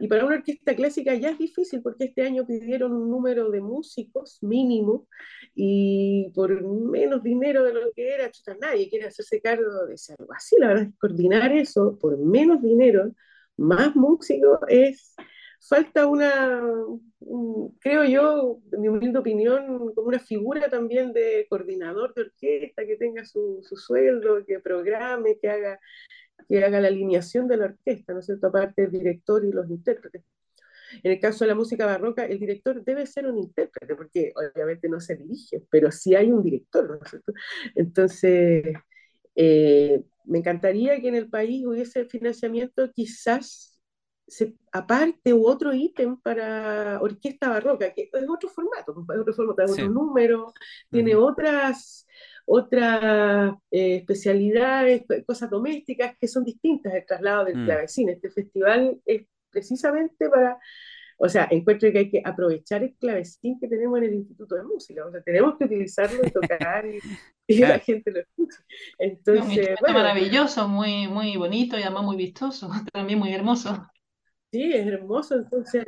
Y 0.00 0.06
para 0.06 0.24
una 0.24 0.36
orquesta 0.36 0.76
clásica 0.76 1.14
ya 1.16 1.30
es 1.30 1.38
difícil 1.38 1.82
porque 1.82 2.04
este 2.04 2.22
año 2.22 2.46
pidieron 2.46 2.92
un 2.92 3.10
número 3.10 3.50
de 3.50 3.60
músicos 3.60 4.38
mínimo 4.42 5.08
y 5.56 6.30
por 6.34 6.62
menos 6.62 7.22
dinero 7.22 7.64
de 7.64 7.74
lo 7.74 7.92
que 7.92 8.14
era, 8.14 8.30
chuta, 8.30 8.56
nadie 8.60 8.88
quiere 8.88 9.06
hacerse 9.06 9.40
cargo 9.40 9.86
de 9.86 9.96
algo 10.18 10.32
así. 10.32 10.56
La 10.58 10.68
verdad 10.68 10.84
es 10.84 10.98
coordinar 10.98 11.52
eso 11.52 11.98
por 12.00 12.16
menos 12.16 12.62
dinero, 12.62 13.12
más 13.56 13.96
músicos, 13.96 14.60
es 14.68 15.16
falta 15.60 16.06
una, 16.06 16.62
creo 17.80 18.04
yo, 18.04 18.60
mi 18.78 18.88
humilde 18.88 19.18
opinión, 19.18 19.92
como 19.94 20.08
una 20.08 20.18
figura 20.18 20.68
también 20.68 21.12
de 21.12 21.46
coordinador 21.48 22.14
de 22.14 22.22
orquesta 22.22 22.86
que 22.86 22.96
tenga 22.96 23.24
su, 23.24 23.60
su 23.62 23.76
sueldo, 23.76 24.44
que 24.46 24.60
programe, 24.60 25.38
que 25.38 25.48
haga, 25.48 25.80
que 26.48 26.64
haga 26.64 26.80
la 26.80 26.88
alineación 26.88 27.48
de 27.48 27.56
la 27.56 27.64
orquesta, 27.66 28.12
¿no 28.12 28.20
es 28.20 28.26
cierto? 28.26 28.48
Aparte 28.48 28.82
del 28.82 28.92
director 28.92 29.44
y 29.44 29.52
los 29.52 29.68
intérpretes. 29.70 30.22
En 31.02 31.12
el 31.12 31.20
caso 31.20 31.44
de 31.44 31.48
la 31.48 31.54
música 31.54 31.84
barroca, 31.84 32.24
el 32.24 32.38
director 32.38 32.82
debe 32.82 33.06
ser 33.06 33.26
un 33.26 33.38
intérprete, 33.38 33.94
porque 33.94 34.32
obviamente 34.54 34.88
no 34.88 35.00
se 35.00 35.16
dirige, 35.16 35.62
pero 35.70 35.90
sí 35.90 36.14
hay 36.14 36.32
un 36.32 36.42
director, 36.42 36.88
¿no 36.88 36.94
es 37.02 37.10
cierto? 37.10 37.32
Entonces, 37.74 38.64
eh, 39.36 40.02
me 40.24 40.38
encantaría 40.38 41.00
que 41.00 41.08
en 41.08 41.14
el 41.14 41.28
país 41.28 41.66
hubiese 41.66 42.04
financiamiento 42.06 42.90
quizás 42.92 43.77
aparte 44.72 45.32
u 45.32 45.46
otro 45.46 45.72
ítem 45.72 46.16
para 46.16 47.00
orquesta 47.00 47.48
barroca, 47.48 47.92
que 47.92 48.10
es 48.12 48.28
otro 48.28 48.48
formato, 48.48 48.92
es 49.14 49.20
otro 49.20 49.34
formato, 49.34 49.62
es 49.62 49.72
otro 49.72 49.88
número, 49.88 50.52
tiene 50.90 51.14
otras 51.14 52.06
otras 52.50 53.54
eh, 53.70 53.96
especialidades, 53.96 55.02
cosas 55.26 55.50
domésticas 55.50 56.16
que 56.18 56.26
son 56.26 56.44
distintas 56.44 56.94
del 56.94 57.04
traslado 57.04 57.44
del 57.44 57.58
mm. 57.58 57.64
clavecín. 57.66 58.08
Este 58.08 58.30
festival 58.30 58.98
es 59.04 59.26
precisamente 59.50 60.30
para, 60.30 60.58
o 61.18 61.28
sea, 61.28 61.46
encuentro 61.50 61.92
que 61.92 61.98
hay 61.98 62.10
que 62.10 62.22
aprovechar 62.24 62.82
el 62.82 62.94
clavecín 62.94 63.60
que 63.60 63.68
tenemos 63.68 63.98
en 63.98 64.04
el 64.04 64.14
Instituto 64.14 64.54
de 64.54 64.62
Música, 64.62 65.04
o 65.04 65.10
sea, 65.10 65.20
tenemos 65.22 65.58
que 65.58 65.66
utilizarlo 65.66 66.20
y 66.26 66.30
tocar 66.30 66.86
y, 66.86 67.58
la 67.60 67.78
gente 67.80 68.10
lo 68.10 68.20
escucha. 68.20 68.64
Entonces, 68.98 69.76
bueno, 69.80 69.98
maravilloso, 69.98 70.68
muy, 70.68 71.06
muy 71.06 71.36
bonito 71.36 71.78
y 71.78 71.82
además 71.82 72.04
muy 72.04 72.16
vistoso, 72.16 72.70
también 72.94 73.18
muy 73.18 73.34
hermoso. 73.34 73.86
Sí, 74.50 74.72
es 74.72 74.86
hermoso, 74.86 75.34
entonces 75.36 75.84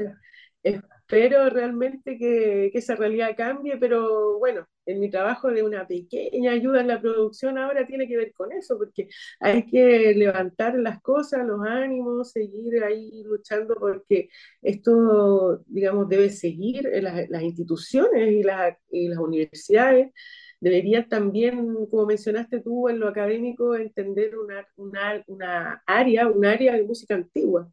espero 0.62 1.48
realmente 1.48 2.18
que, 2.18 2.66
esa 2.74 2.94
realidad 2.94 3.34
cambie, 3.36 3.78
pero 3.78 4.38
bueno, 4.38 4.66
en 4.84 5.00
mi 5.00 5.08
trabajo 5.10 5.50
de 5.50 5.62
una 5.62 5.86
pequeña 5.86 6.52
ayuda 6.52 6.80
en 6.82 6.88
la 6.88 7.00
producción 7.00 7.56
ahora 7.56 7.86
tiene 7.86 8.06
que 8.06 8.18
ver 8.18 8.32
con 8.34 8.52
eso, 8.52 8.76
porque 8.76 9.08
hay 9.40 9.64
que 9.66 10.12
levantar 10.14 10.74
las 10.78 11.00
cosas, 11.00 11.46
los 11.46 11.60
ánimos, 11.66 12.32
seguir 12.32 12.84
ahí 12.84 13.22
luchando 13.24 13.76
porque 13.76 14.28
esto, 14.60 15.62
digamos, 15.66 16.08
debe 16.08 16.28
seguir 16.30 16.86
en 16.86 17.04
las, 17.04 17.42
instituciones 17.42 18.30
y, 18.30 18.42
y 18.90 19.08
las 19.08 19.18
universidades. 19.18 20.12
Deberían 20.60 21.08
también, 21.08 21.86
como 21.90 22.04
mencionaste 22.06 22.60
tú, 22.60 22.88
en 22.90 23.00
lo 23.00 23.08
académico, 23.08 23.74
entender 23.74 24.36
una, 24.38 24.66
una, 24.76 25.24
una 25.26 25.82
área, 25.86 26.28
un 26.28 26.44
área 26.44 26.74
de 26.74 26.82
música 26.84 27.14
antigua 27.14 27.70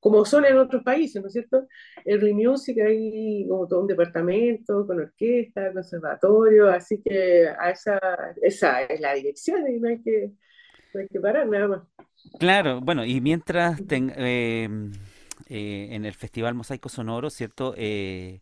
como 0.00 0.24
son 0.24 0.44
en 0.44 0.58
otros 0.58 0.82
países, 0.82 1.20
¿no 1.20 1.28
es 1.28 1.32
cierto? 1.32 1.66
Re 2.04 2.32
Music 2.32 2.78
hay 2.78 3.46
como 3.48 3.66
todo 3.66 3.80
un 3.80 3.86
departamento 3.86 4.86
con 4.86 5.00
orquesta, 5.00 5.72
conservatorio, 5.72 6.68
así 6.68 7.00
que 7.02 7.44
esa, 7.44 7.98
esa 8.40 8.82
es 8.82 9.00
la 9.00 9.14
dirección 9.14 9.66
y 9.68 9.78
no 9.78 9.88
hay 9.88 10.00
que, 10.02 10.30
no 10.94 11.00
hay 11.00 11.08
que 11.08 11.20
parar 11.20 11.46
nada 11.48 11.68
más. 11.68 11.82
Claro, 12.38 12.80
bueno, 12.80 13.04
y 13.04 13.20
mientras 13.20 13.80
eh, 13.90 14.68
eh, 15.48 15.88
en 15.90 16.04
el 16.04 16.14
Festival 16.14 16.54
Mosaico 16.54 16.88
Sonoro, 16.88 17.30
¿cierto? 17.30 17.74
Eh, 17.76 18.40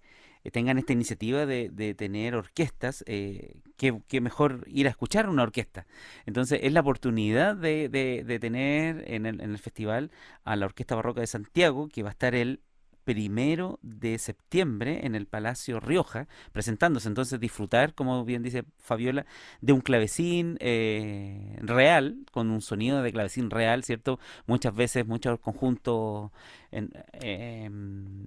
tengan 0.51 0.79
esta 0.79 0.93
iniciativa 0.93 1.47
de, 1.47 1.71
de 1.71 1.95
tener 1.95 2.35
orquestas, 2.35 3.05
eh, 3.07 3.61
que, 3.77 4.21
mejor 4.21 4.65
ir 4.69 4.87
a 4.87 4.91
escuchar 4.91 5.29
una 5.29 5.43
orquesta. 5.43 5.87
Entonces 6.25 6.61
es 6.63 6.73
la 6.73 6.81
oportunidad 6.81 7.57
de, 7.57 7.89
de, 7.89 8.39
tener 8.39 9.05
en 9.07 9.27
el, 9.27 9.41
en 9.41 9.51
el, 9.51 9.59
festival 9.59 10.11
a 10.45 10.57
la 10.57 10.67
Orquesta 10.67 10.95
Barroca 10.95 11.21
de 11.21 11.27
Santiago, 11.27 11.89
que 11.89 12.03
va 12.03 12.11
a 12.11 12.13
estar 12.13 12.35
el 12.35 12.61
primero 13.07 13.79
de 13.83 14.19
septiembre 14.19 15.07
en 15.07 15.15
el 15.15 15.27
Palacio 15.27 15.79
Rioja 15.79 16.27
presentándose. 16.53 17.07
Entonces 17.07 17.39
disfrutar, 17.39 17.95
como 17.95 18.25
bien 18.25 18.43
dice 18.43 18.65
Fabiola, 18.79 19.27
de 19.61 19.73
un 19.73 19.81
clavecín 19.81 20.57
eh, 20.61 21.57
real, 21.61 22.19
con 22.33 22.51
un 22.51 22.61
sonido 22.61 23.03
de 23.03 23.13
clavecín 23.13 23.51
real, 23.51 23.85
¿cierto? 23.85 24.19
Muchas 24.47 24.75
veces, 24.75 25.07
muchos 25.07 25.39
conjuntos 25.39 26.33
em, 26.73 28.27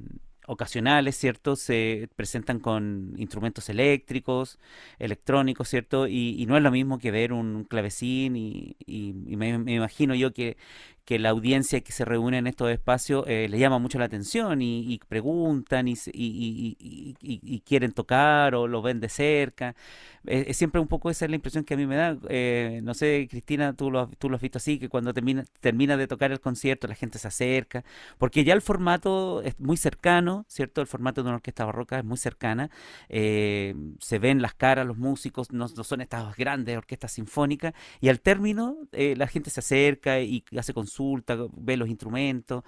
ocasionales, 0.49 1.15
¿cierto? 1.15 1.55
Se 1.55 2.09
presentan 2.15 2.59
con 2.59 3.13
instrumentos 3.17 3.69
eléctricos, 3.69 4.57
electrónicos, 4.97 5.69
¿cierto? 5.69 6.07
Y, 6.07 6.43
no 6.47 6.57
es 6.57 6.63
lo 6.63 6.71
mismo 6.71 6.97
que 6.97 7.11
ver 7.11 7.33
un, 7.33 7.65
clavecín 7.65 8.35
y, 8.35 8.75
me, 8.87 9.49
imagino 9.49 10.15
yo 10.15 10.33
que, 10.33 10.57
que 11.05 11.17
la 11.17 11.29
audiencia 11.29 11.81
que 11.81 11.91
se 11.91 12.05
reúne 12.05 12.37
en 12.37 12.47
estos 12.47 12.69
espacios 12.69 13.23
eh, 13.27 13.47
le 13.49 13.57
llama 13.57 13.79
mucho 13.79 13.97
la 13.97 14.05
atención 14.05 14.61
y, 14.61 14.99
preguntan 15.07 15.87
y, 15.87 15.95
y, 16.13 17.61
quieren 17.65 17.93
tocar 17.93 18.53
o 18.53 18.67
lo 18.67 18.81
ven 18.81 18.99
de 18.99 19.09
cerca. 19.09 19.75
Es, 20.25 20.57
siempre 20.57 20.79
un 20.79 20.87
poco 20.87 21.09
esa 21.09 21.25
es 21.25 21.31
la 21.31 21.35
impresión 21.35 21.63
que 21.63 21.73
a 21.73 21.77
mí 21.77 21.87
me 21.87 21.95
da. 21.95 22.17
Eh, 22.29 22.81
no 22.83 22.93
sé, 22.93 23.27
Cristina, 23.29 23.73
tú 23.73 23.89
lo, 23.89 24.07
tú 24.19 24.29
lo 24.29 24.35
has 24.35 24.41
visto 24.41 24.57
así, 24.59 24.77
que 24.77 24.89
cuando 24.89 25.13
termina, 25.13 25.45
termina 25.61 25.97
de 25.97 26.07
tocar 26.07 26.31
el 26.31 26.39
concierto 26.39 26.87
la 26.87 26.95
gente 26.95 27.17
se 27.17 27.27
acerca, 27.27 27.83
porque 28.17 28.43
ya 28.43 28.53
el 28.53 28.61
formato 28.61 29.41
es 29.41 29.59
muy 29.59 29.77
cercano, 29.77 30.45
¿cierto? 30.47 30.81
El 30.81 30.87
formato 30.87 31.23
de 31.23 31.29
una 31.29 31.37
orquesta 31.37 31.65
barroca 31.65 31.97
es 31.99 32.05
muy 32.05 32.17
cercana. 32.17 32.69
Eh, 33.09 33.73
se 33.99 34.19
ven 34.19 34.41
las 34.41 34.53
caras, 34.53 34.85
los 34.85 34.97
músicos, 34.97 35.51
no, 35.51 35.67
son 35.67 36.01
estas 36.01 36.35
grandes 36.35 36.77
orquestas 36.77 37.13
sinfónicas, 37.13 37.73
y 37.99 38.09
al 38.09 38.21
término 38.21 38.77
la 38.91 39.27
gente 39.27 39.49
se 39.49 39.61
acerca 39.61 40.19
y 40.21 40.43
hace 40.55 40.73
consultas 40.73 40.98
ve 41.57 41.77
los 41.77 41.89
instrumentos, 41.89 42.63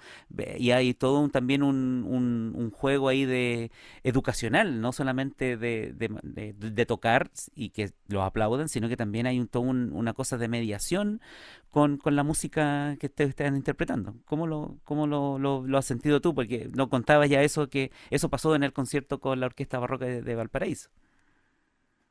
y 0.58 0.70
hay 0.70 0.94
todo 0.94 1.20
un, 1.20 1.30
también 1.30 1.62
un, 1.62 2.04
un, 2.06 2.70
juego 2.70 3.08
ahí 3.08 3.24
de 3.24 3.70
educacional, 4.02 4.80
no 4.80 4.92
solamente 4.92 5.56
de, 5.56 5.92
de, 5.92 6.86
tocar 6.86 7.30
y 7.54 7.70
que 7.70 7.92
los 8.08 8.22
aplauden, 8.24 8.68
sino 8.68 8.88
que 8.88 8.96
también 8.96 9.26
hay 9.26 9.38
un, 9.38 9.48
todo 9.48 9.62
una 9.62 10.12
cosa 10.14 10.38
de 10.38 10.48
mediación 10.48 11.20
con, 11.70 11.96
con 11.96 12.16
la 12.16 12.22
música 12.22 12.96
que 13.00 13.06
ustedes 13.06 13.30
están 13.30 13.56
interpretando. 13.56 14.14
¿Cómo, 14.26 14.46
lo, 14.46 14.78
cómo 14.84 15.06
lo, 15.06 15.38
lo, 15.38 15.78
has 15.78 15.86
sentido 15.86 16.20
tú? 16.20 16.34
Porque 16.34 16.68
no 16.74 16.88
contabas 16.88 17.30
ya 17.30 17.42
eso, 17.42 17.68
que 17.68 17.90
eso 18.10 18.28
pasó 18.28 18.54
en 18.54 18.62
el 18.62 18.72
concierto 18.72 19.20
con 19.20 19.40
la 19.40 19.46
Orquesta 19.46 19.78
Barroca 19.78 20.04
de, 20.04 20.34
Valparaíso. 20.34 20.90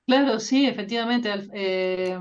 Claro, 0.07 0.39
sí, 0.39 0.65
efectivamente. 0.65 1.32
Eh, 1.53 2.17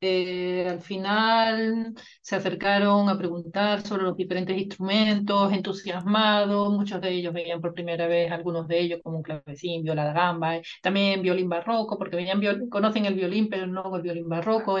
eh, 0.00 0.66
al 0.68 0.80
final 0.80 1.94
se 2.20 2.36
acercaron 2.36 3.08
a 3.08 3.18
preguntar 3.18 3.82
sobre 3.82 4.04
los 4.04 4.16
diferentes 4.16 4.56
instrumentos, 4.56 5.52
entusiasmados, 5.52 6.72
muchos 6.72 7.00
de 7.00 7.10
ellos 7.10 7.32
veían 7.34 7.60
por 7.60 7.74
primera 7.74 8.06
vez 8.06 8.30
algunos 8.30 8.68
de 8.68 8.80
ellos 8.80 9.00
como 9.02 9.18
un 9.18 9.22
clavecín, 9.22 9.82
viola 9.82 10.06
de 10.06 10.12
gamba, 10.14 10.56
eh, 10.56 10.62
también 10.82 11.22
violín 11.22 11.48
barroco, 11.48 11.98
porque 11.98 12.16
veían 12.16 12.40
conocen 12.68 13.06
el 13.06 13.14
violín, 13.14 13.48
pero 13.48 13.66
no 13.66 13.94
el 13.96 14.02
violín 14.02 14.28
barroco. 14.28 14.78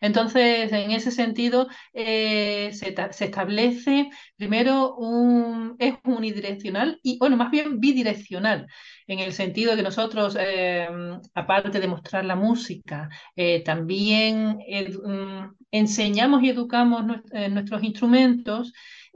entonces, 0.00 0.72
en 0.72 0.90
ese 0.90 1.10
sentido, 1.10 1.68
eh, 1.92 2.70
se, 2.72 2.94
se, 3.12 3.24
establece 3.26 4.10
primero 4.36 4.94
un, 4.96 5.76
es 5.78 5.94
unidireccional 6.04 6.98
y, 7.02 7.18
bueno, 7.18 7.36
más 7.36 7.50
bien 7.50 7.80
bidireccional 7.80 8.66
en 9.08 9.20
el 9.20 9.32
sentido 9.32 9.72
de 9.72 9.78
que 9.78 9.82
nosotros, 9.82 10.36
em, 10.38 11.20
aparte 11.34 11.80
de 11.80 11.88
mostrar 11.88 12.24
la 12.24 12.36
música, 12.36 13.08
eh, 13.36 13.62
mm, 14.56 15.56
enseñamos 15.70 16.42
y 16.42 16.50
educamos 16.50 17.04
eh, 17.32 17.48
nuestros 17.48 17.82
instrumentos, 17.82 18.72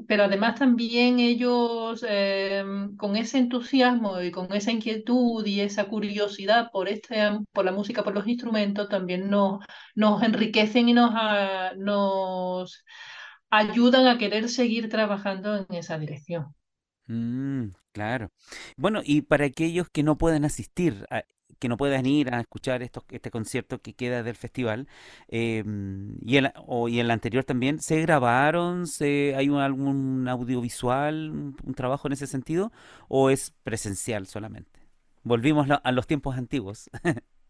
pero 0.06 0.24
además 0.24 0.56
también 0.58 1.20
ellos 1.20 2.04
em, 2.08 2.96
con 2.96 3.16
ese 3.16 3.38
entusiasmo 3.38 4.20
y 4.20 4.30
con 4.30 4.52
esa 4.54 4.72
inquietud 4.72 5.44
y 5.46 5.60
esa 5.60 5.84
curiosidad 5.86 6.70
por, 6.72 6.88
este, 6.88 7.16
por 7.52 7.64
la 7.64 7.72
música, 7.72 8.02
por 8.04 8.14
los 8.14 8.26
instrumentos, 8.26 8.88
también 8.88 9.30
nos, 9.30 9.64
nos 9.94 10.22
enriquecen 10.22 10.88
y 10.88 10.92
nos, 10.94 11.10
ah, 11.14 11.72
nos 11.76 12.84
ayudan 13.50 14.06
a 14.08 14.18
querer 14.18 14.48
seguir 14.48 14.88
trabajando 14.88 15.56
en 15.56 15.66
esa 15.76 15.98
dirección. 15.98 16.54
Mm, 17.06 17.70
claro. 17.92 18.30
Bueno, 18.76 19.00
y 19.04 19.22
para 19.22 19.46
aquellos 19.46 19.90
que 19.90 20.02
no 20.02 20.16
pueden 20.16 20.44
asistir, 20.44 21.06
que 21.62 21.68
no 21.68 21.76
puedan 21.76 22.06
ir 22.06 22.34
a 22.34 22.40
escuchar 22.40 22.82
este 22.82 23.30
concierto 23.30 23.80
que 23.80 23.94
queda 23.94 24.24
del 24.24 24.34
festival, 24.34 24.88
em, 25.28 26.16
y, 26.20 26.38
el, 26.38 26.52
o, 26.66 26.88
y 26.88 26.98
el 26.98 27.08
anterior 27.08 27.44
también, 27.44 27.80
¿se 27.80 28.00
grabaron? 28.00 28.88
Se, 28.88 29.36
¿Hay 29.36 29.46
algún 29.46 30.26
audiovisual, 30.28 31.30
un, 31.30 31.74
trabajo 31.76 32.08
en 32.08 32.14
ese 32.14 32.26
sentido? 32.26 32.72
¿O 33.06 33.30
es 33.30 33.54
presencial 33.62 34.26
solamente? 34.26 34.80
Volvimos 35.22 35.68
a 35.70 35.92
los 35.92 36.08
tiempos 36.08 36.36
antiguos. 36.36 36.90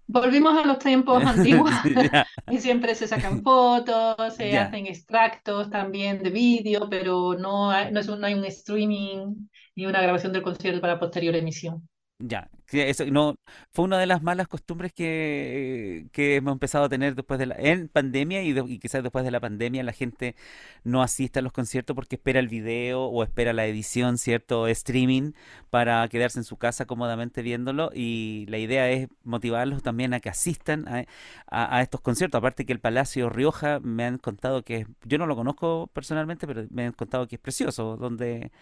Volvimos 0.06 0.62
a 0.62 0.66
los 0.66 0.78
tiempos 0.78 1.24
antiguos 1.24 1.70
y 2.50 2.58
siempre 2.58 2.94
se 2.94 3.08
sacan 3.08 3.42
fotos, 3.42 4.34
se 4.34 4.58
hacen 4.58 4.86
extractos 4.86 5.70
también 5.70 6.22
de 6.22 6.28
vídeo, 6.28 6.86
pero 6.90 7.32
no 7.32 7.70
hay, 7.70 7.90
no, 7.90 8.00
es 8.00 8.08
no 8.08 8.26
hay 8.26 8.34
un 8.34 8.44
streaming 8.44 9.48
ni 9.74 9.86
una 9.86 10.02
grabación 10.02 10.34
del 10.34 10.42
concierto 10.42 10.82
para 10.82 11.00
posterior 11.00 11.34
emisión. 11.34 11.88
Ya, 12.24 12.48
eso 12.70 13.04
no 13.06 13.34
fue 13.72 13.84
una 13.84 13.98
de 13.98 14.06
las 14.06 14.22
malas 14.22 14.46
costumbres 14.46 14.92
que, 14.92 16.06
que 16.12 16.36
hemos 16.36 16.52
empezado 16.52 16.84
a 16.84 16.88
tener 16.88 17.16
después 17.16 17.40
de 17.40 17.46
la 17.46 17.56
en 17.58 17.88
pandemia 17.88 18.44
y, 18.44 18.78
quizás 18.78 19.02
después 19.02 19.24
de 19.24 19.32
la 19.32 19.40
pandemia 19.40 19.82
la 19.82 19.92
gente 19.92 20.36
no 20.84 21.02
asiste 21.02 21.40
a 21.40 21.42
los 21.42 21.52
conciertos 21.52 21.96
porque 21.96 22.14
espera 22.14 22.38
el 22.38 22.46
video 22.46 23.06
o 23.06 23.24
espera 23.24 23.52
la 23.52 23.66
edición, 23.66 24.18
cierto, 24.18 24.68
streaming 24.68 25.32
para 25.70 26.06
quedarse 26.08 26.38
en 26.38 26.44
su 26.44 26.56
casa 26.58 26.86
cómodamente 26.86 27.42
viéndolo 27.42 27.90
y 27.92 28.46
la 28.48 28.58
idea 28.58 28.88
es 28.88 29.08
motivarlos 29.24 29.82
también 29.82 30.14
a 30.14 30.20
que 30.20 30.28
asistan 30.28 30.86
a, 30.86 31.04
a, 31.50 31.82
estos 31.82 32.00
conciertos. 32.02 32.38
Aparte 32.38 32.64
que 32.64 32.72
el 32.72 32.80
Palacio 32.80 33.30
Rioja 33.30 33.80
me 33.80 34.04
han 34.04 34.18
contado 34.18 34.62
que 34.62 34.86
yo 35.04 35.18
no 35.18 35.26
lo 35.26 35.34
conozco 35.34 35.90
personalmente, 35.92 36.46
pero 36.46 36.66
me 36.70 36.86
han 36.86 36.92
contado 36.92 37.26
que 37.26 37.34
es 37.34 37.40
precioso, 37.40 37.96
donde 37.96 38.52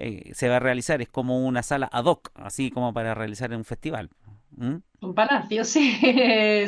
eh, 0.00 0.32
se 0.34 0.48
va 0.48 0.56
a 0.56 0.60
realizar, 0.60 1.02
es 1.02 1.08
como 1.08 1.44
una 1.46 1.62
sala 1.62 1.88
ad 1.92 2.04
hoc, 2.04 2.30
así 2.34 2.70
como 2.70 2.92
para 2.94 3.14
realizar 3.14 3.52
un 3.52 3.64
festival. 3.64 4.10
Un 4.56 5.14
palacio, 5.14 5.64
sí, 5.64 5.98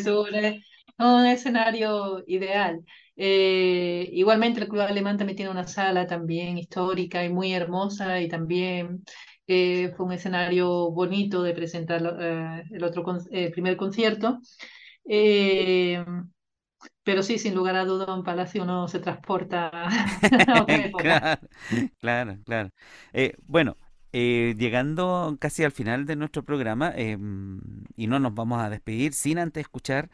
sobre 0.03 0.63
un 0.99 1.27
escenario 1.27 2.23
ideal. 2.27 2.85
Eh, 3.17 4.09
igualmente 4.13 4.61
el 4.61 4.69
Club 4.69 4.81
Alemán 4.81 5.17
también 5.17 5.37
tiene 5.37 5.51
una 5.51 5.67
sala 5.67 6.07
también 6.07 6.59
histórica 6.59 7.25
y 7.25 7.29
muy 7.29 7.53
hermosa 7.53 8.21
y 8.21 8.29
también 8.29 9.05
eh, 9.47 9.93
fue 9.97 10.07
un 10.07 10.13
escenario 10.13 10.91
bonito 10.91 11.43
de 11.43 11.55
presentar 11.55 12.03
el 12.71 12.85
otro 12.85 13.05
primer 13.53 13.77
concierto. 13.77 14.41
Pero 17.05 17.23
sí, 17.23 17.39
sin 17.39 17.55
lugar 17.55 17.77
a 17.77 17.85
duda, 17.85 18.15
un 18.15 18.23
palacio 18.25 18.65
no 18.65 18.89
se 18.89 19.01
transporta 19.01 19.71
a 19.73 20.67
Claro, 20.97 21.49
claro, 22.01 22.39
claro. 22.45 22.71
Eh, 23.13 23.37
bueno, 23.47 23.77
eh, 24.13 24.55
llegando 24.59 25.37
casi 25.41 25.65
al 25.65 25.73
final 25.73 26.07
de 26.07 26.17
nuestro 26.17 26.45
programa, 26.45 26.93
em, 26.97 27.61
y 27.97 28.07
no 28.07 28.19
nos 28.19 28.35
vamos 28.35 28.61
a 28.63 28.71
despedir 28.71 29.15
sin 29.15 29.39
antes 29.39 29.63
escuchar 29.63 30.11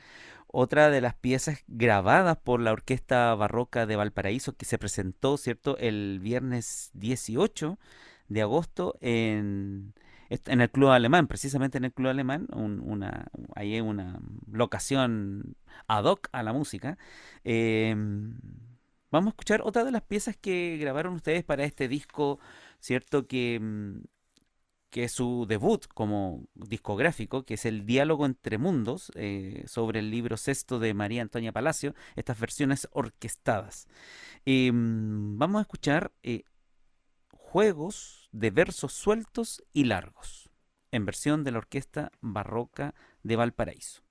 otra 0.49 0.91
de 0.91 1.01
las 1.01 1.15
piezas 1.15 1.65
grabadas 1.69 2.39
por 2.39 2.61
la 2.61 2.73
Orquesta 2.73 3.35
Barroca 3.35 3.87
de 3.87 3.97
Valparaíso 3.97 4.55
que 4.57 4.65
se 4.67 4.79
presentó, 4.79 5.37
¿cierto?, 5.39 5.77
el 5.79 6.21
viernes 6.21 6.91
18 6.95 7.79
de 8.29 8.43
agosto 8.43 8.97
en, 9.01 9.95
en 10.29 10.61
el 10.61 10.71
Club 10.71 10.91
Alemán, 10.91 11.27
precisamente 11.27 11.79
en 11.79 11.85
el 11.85 11.93
Club 11.93 12.09
Alemán, 12.09 12.47
una, 12.53 13.27
hay 13.55 13.81
una 13.81 14.21
locación 14.51 15.57
ad 15.87 16.05
hoc 16.05 16.29
a 16.33 16.43
la 16.43 16.53
música. 16.53 16.99
Em, 17.45 18.39
vamos 19.11 19.29
a 19.29 19.31
escuchar 19.31 19.63
otra 19.63 19.85
de 19.85 19.93
las 19.93 20.03
piezas 20.03 20.37
que 20.37 20.77
grabaron 20.79 21.15
ustedes 21.15 21.45
para 21.45 21.65
este 21.65 21.89
disco, 21.89 22.39
¿cierto? 22.81 23.27
Que, 23.27 23.59
mm, 23.61 24.01
que 24.91 25.05
es 25.05 25.13
su 25.13 25.47
debut 25.47 25.87
como 25.95 26.47
discográfico, 26.55 27.45
que 27.45 27.55
es 27.55 27.67
el 27.67 27.85
Diálogo 27.87 28.25
entre 28.27 28.59
Mundos, 28.59 29.13
eh, 29.15 29.65
sobre 29.67 30.01
el 30.01 30.11
libro 30.11 30.37
sexto 30.37 30.79
de 30.79 30.95
María 30.95 31.23
Antonia 31.23 31.53
Palacio, 31.53 31.95
estas 32.17 32.39
versiones 32.41 32.89
orquestadas. 32.93 33.89
Em, 34.47 35.39
vamos 35.39 35.59
a 35.59 35.63
escuchar 35.63 36.13
eh, 36.23 36.45
Juegos 37.31 38.26
de 38.37 38.51
versos 38.51 38.93
sueltos 38.93 39.65
y 39.73 39.85
largos, 39.85 40.51
en 40.91 41.07
versión 41.07 41.43
de 41.43 41.53
la 41.53 41.59
Orquesta 41.59 42.13
Barroca 42.21 42.95
de 43.23 43.37
Valparaíso. 43.37 44.03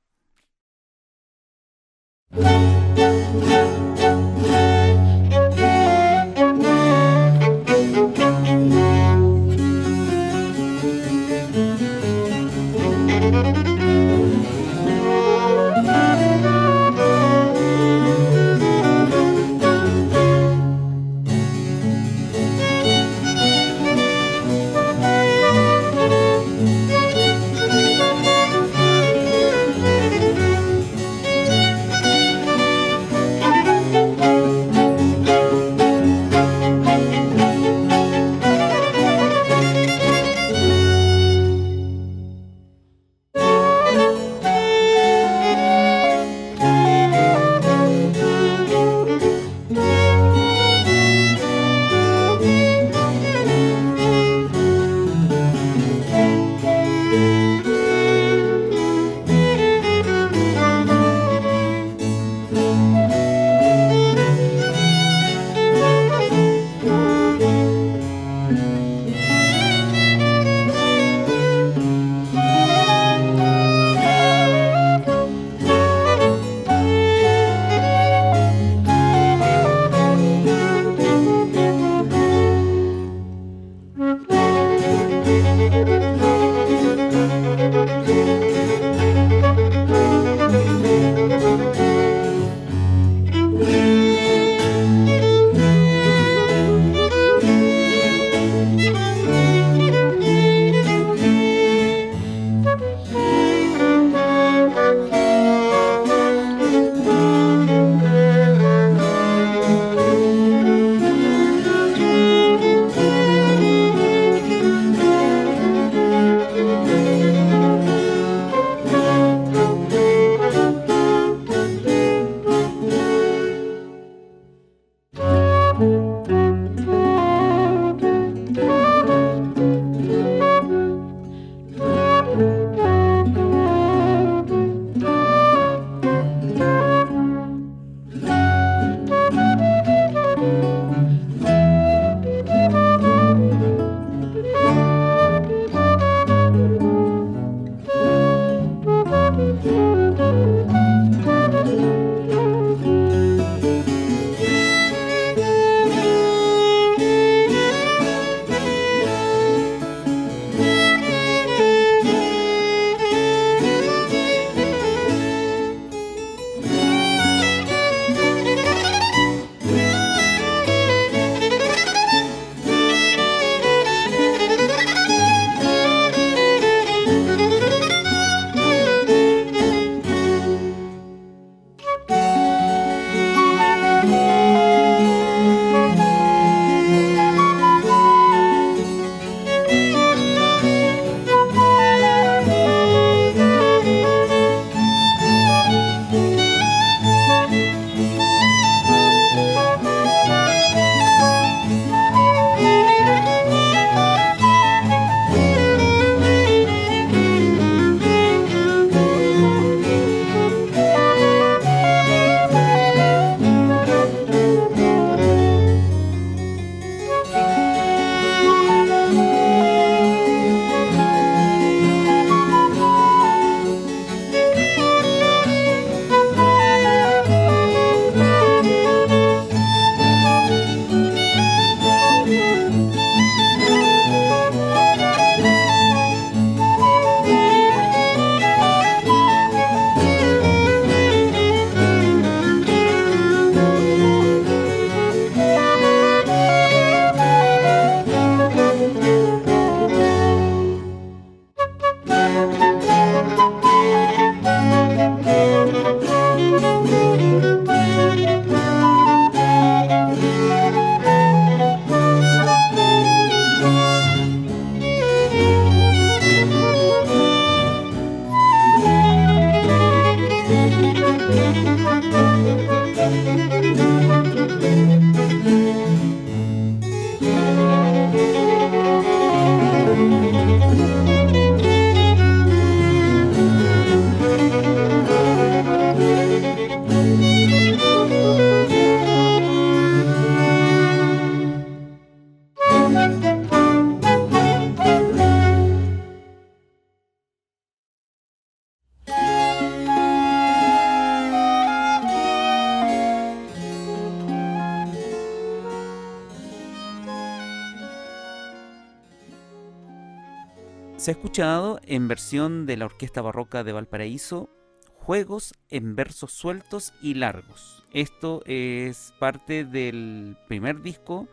En 311.95 312.09
versión 312.09 312.65
de 312.65 312.75
la 312.75 312.85
Orquesta 312.85 313.21
Barroca 313.21 313.63
de 313.63 313.71
Valparaíso 313.71 314.49
juegos 314.95 315.53
en 315.69 315.95
versos 315.95 316.33
sueltos 316.33 316.93
y 317.01 317.13
largos. 317.13 317.87
Esto 317.93 318.41
es 318.45 319.13
parte 319.17 319.63
del 319.63 320.35
primer 320.49 320.81
disco 320.81 321.29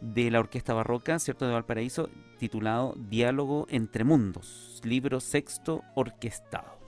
de 0.00 0.30
la 0.30 0.38
Orquesta 0.38 0.72
Barroca, 0.72 1.18
¿cierto? 1.18 1.46
De 1.46 1.52
Valparaíso, 1.52 2.10
titulado 2.38 2.94
Diálogo 2.96 3.66
entre 3.70 4.04
Mundos, 4.04 4.80
libro 4.84 5.18
sexto 5.18 5.82
orquestado. 5.96 6.78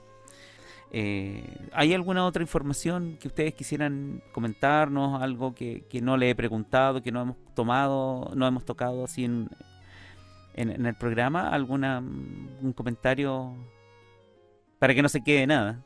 Eh, 0.93 1.43
¿Hay 1.73 1.93
alguna 1.93 2.25
otra 2.25 2.43
información 2.43 3.17
que 3.19 3.27
ustedes 3.27 3.53
quisieran 3.53 4.23
comentarnos? 4.31 5.21
Algo 5.21 5.53
que, 5.53 5.85
no 6.01 6.15
le 6.15 6.29
he 6.29 6.35
preguntado, 6.35 7.01
que 7.01 7.11
no 7.11 7.21
hemos 7.21 7.37
tomado, 7.55 8.31
no 8.35 8.47
hemos 8.47 8.63
tocado 8.63 9.03
así 9.03 9.25
en, 9.25 9.49
en, 10.53 10.85
el 10.85 10.95
programa? 10.95 11.49
¿Alguna 11.49 11.99
un 11.99 12.73
comentario 12.75 13.55
para 14.79 14.93
que 14.93 15.01
no 15.01 15.09
se 15.09 15.23
quede 15.23 15.47
nada? 15.47 15.83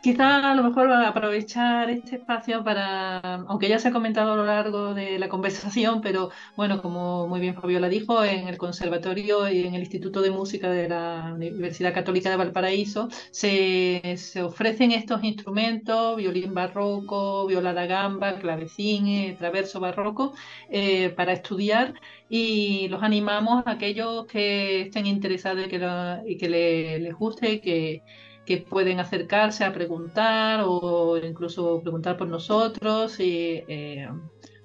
Quizá 0.00 0.52
a 0.52 0.54
lo 0.54 0.62
mejor 0.62 0.92
aprovechar 0.92 1.90
este 1.90 2.16
espacio 2.16 2.62
para, 2.62 3.18
aunque 3.48 3.68
ya 3.68 3.78
se 3.80 3.88
ha 3.88 3.92
comentado 3.92 4.32
a 4.32 4.36
lo 4.36 4.44
largo 4.44 4.94
de 4.94 5.18
la 5.18 5.28
conversación, 5.28 6.00
pero 6.00 6.30
bueno, 6.56 6.80
como 6.82 7.26
muy 7.26 7.40
bien 7.40 7.54
Fabiola 7.54 7.88
dijo, 7.88 8.24
en 8.24 8.46
el 8.46 8.58
Conservatorio 8.58 9.48
y 9.48 9.66
en 9.66 9.74
el 9.74 9.80
Instituto 9.80 10.20
de 10.20 10.30
Música 10.30 10.70
de 10.70 10.88
la 10.88 11.32
Universidad 11.34 11.92
Católica 11.92 12.30
de 12.30 12.36
Valparaíso 12.36 13.08
se, 13.32 14.00
ofrecen 14.42 14.92
estos 14.92 15.24
instrumentos, 15.24 16.16
violín 16.16 16.54
barroco, 16.54 17.46
viola 17.46 17.72
da 17.72 17.86
gamba, 17.86 18.38
clavecín, 18.38 19.36
traverso 19.36 19.80
barroco, 19.80 20.34
eh, 20.70 21.10
para 21.10 21.32
estudiar 21.32 21.94
y 22.28 22.88
los 22.88 23.02
animamos 23.02 23.64
a 23.66 23.72
aquellos 23.72 24.26
que 24.26 24.82
estén 24.82 25.06
interesados 25.06 25.66
y 25.66 25.68
que, 25.68 25.78
y 26.26 26.36
que 26.36 26.48
les 26.48 27.14
guste 27.14 27.60
que 27.60 28.02
que 28.48 28.56
pueden 28.56 28.98
acercarse 28.98 29.62
a 29.62 29.74
preguntar 29.74 30.62
o 30.64 31.18
incluso 31.18 31.82
preguntar 31.82 32.16
por 32.16 32.28
nosotros 32.28 33.20
y, 33.20 33.62
eh, 33.68 34.08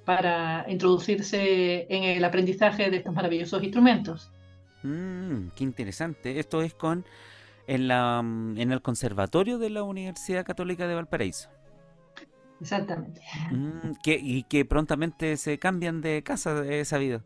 para 0.05 0.65
introducirse 0.69 1.85
en 1.89 2.05
el 2.05 2.23
aprendizaje 2.23 2.89
de 2.89 2.97
estos 2.97 3.13
maravillosos 3.13 3.61
instrumentos. 3.61 4.31
Mm, 4.83 5.49
qué 5.53 5.65
interesante. 5.65 6.39
Esto 6.39 6.61
es 6.61 6.73
con 6.73 7.03
en, 7.67 7.89
la, 7.89 8.19
en 8.21 8.71
el 8.71 8.81
conservatorio 8.81 9.57
de 9.57 9.69
la 9.69 9.83
Universidad 9.83 10.45
Católica 10.45 10.87
de 10.87 10.95
Valparaíso. 10.95 11.49
Exactamente. 12.61 13.19
Mm, 13.51 13.91
y 14.05 14.43
que 14.43 14.63
prontamente 14.63 15.35
se 15.35 15.59
cambian 15.59 15.99
de 15.99 16.23
casa, 16.23 16.65
he 16.65 16.85
sabido. 16.85 17.21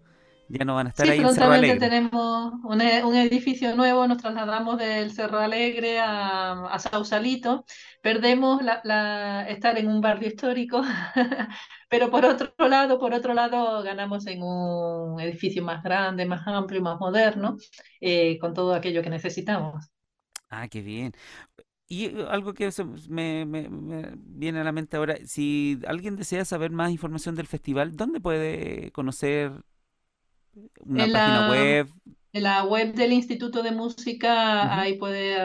Ya 0.50 0.64
no 0.64 0.76
van 0.76 0.88
a 0.88 0.90
estar 0.90 1.06
sí, 1.06 1.12
ahí 1.14 1.20
en 1.20 1.34
Cerro 1.34 1.52
Alegre. 1.52 1.80
tenemos 1.80 2.54
un, 2.64 2.82
e, 2.82 3.04
un, 3.04 3.16
edificio 3.16 3.76
nuevo, 3.76 4.08
nos 4.08 4.18
trasladamos 4.18 4.78
del 4.78 5.12
Cerro 5.12 5.40
Alegre 5.40 6.00
a, 6.00 6.68
a 6.68 6.80
Sausalito, 6.80 7.66
perdemos 8.02 8.62
la, 8.62 8.80
la, 8.84 9.48
estar 9.50 9.78
en 9.78 9.88
un 9.88 10.00
barrio 10.00 10.30
histórico, 10.30 10.82
pero 11.90 12.10
por 12.10 12.26
otro 12.26 12.54
lado, 12.70 12.98
por 13.00 13.14
otro 13.14 13.34
lado, 13.34 13.84
ganamos 13.84 14.26
en 14.28 14.42
un 14.42 15.20
edificio 15.20 15.64
más 15.64 15.84
grande, 15.84 16.26
más 16.26 16.48
amplio, 16.48 16.82
más 16.82 17.00
moderno, 17.00 17.58
eh, 18.00 18.38
con 18.40 18.54
todo 18.54 18.74
aquello 18.74 19.04
que 19.04 19.10
necesitamos. 19.10 19.90
Ah, 20.50 20.68
qué 20.70 20.82
bien. 20.82 21.12
Y 21.90 22.10
uh, 22.16 22.28
algo 22.28 22.54
que 22.54 22.70
me, 23.10 23.46
me, 23.46 23.70
me, 23.70 24.12
viene 24.16 24.60
a 24.60 24.64
la 24.64 24.72
mente 24.72 24.98
ahora, 24.98 25.16
si 25.26 25.80
alguien 25.88 26.16
desea 26.16 26.46
saber 26.46 26.72
más 26.72 26.92
información 26.92 27.36
del 27.36 27.48
festival, 27.48 27.96
¿dónde 27.96 28.20
puede 28.20 28.92
conocer 28.92 29.54
una 30.80 31.06
en 31.06 31.12
página 31.12 31.42
la, 31.42 31.50
web. 31.50 31.88
En 32.34 32.44
la 32.44 32.64
web 32.66 32.94
del 32.94 33.14
Instituto 33.14 33.64
de 33.64 33.72
Música, 33.72 34.80
ahí 34.80 34.98
puede, 34.98 35.36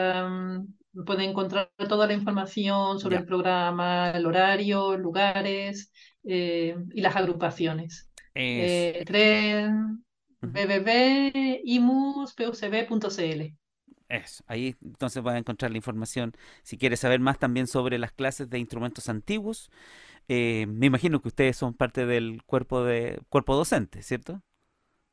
puede 1.05 1.23
encontrar 1.23 1.71
toda 1.89 2.07
la 2.07 2.13
información 2.13 2.99
sobre 2.99 3.17
el 3.17 3.25
programa, 3.25 4.11
el 4.11 4.25
horario, 4.25 4.97
lugares 4.97 5.91
eh, 6.23 6.75
y 6.93 7.01
las 7.01 7.15
agrupaciones. 7.15 8.09
Eh, 8.35 9.03
tren, 9.05 10.03
Eso, 14.09 14.43
ahí 14.47 14.75
entonces 14.83 15.25
va 15.25 15.33
a 15.33 15.37
encontrar 15.37 15.71
la 15.71 15.77
información. 15.77 16.33
Si 16.61 16.77
quiere 16.77 16.97
saber 16.97 17.19
más 17.19 17.39
también 17.39 17.67
sobre 17.67 17.97
las 17.97 18.11
clases 18.11 18.49
de 18.49 18.59
instrumentos 18.59 19.09
antiguos, 19.09 19.71
eh, 20.27 20.65
me 20.67 20.87
imagino 20.87 21.21
que 21.21 21.29
ustedes 21.29 21.57
son 21.57 21.73
parte 21.73 22.05
del 22.05 22.43
cuerpo 22.43 22.83
de 22.83 23.21
cuerpo 23.29 23.55
docente, 23.55 24.03
¿cierto? 24.03 24.41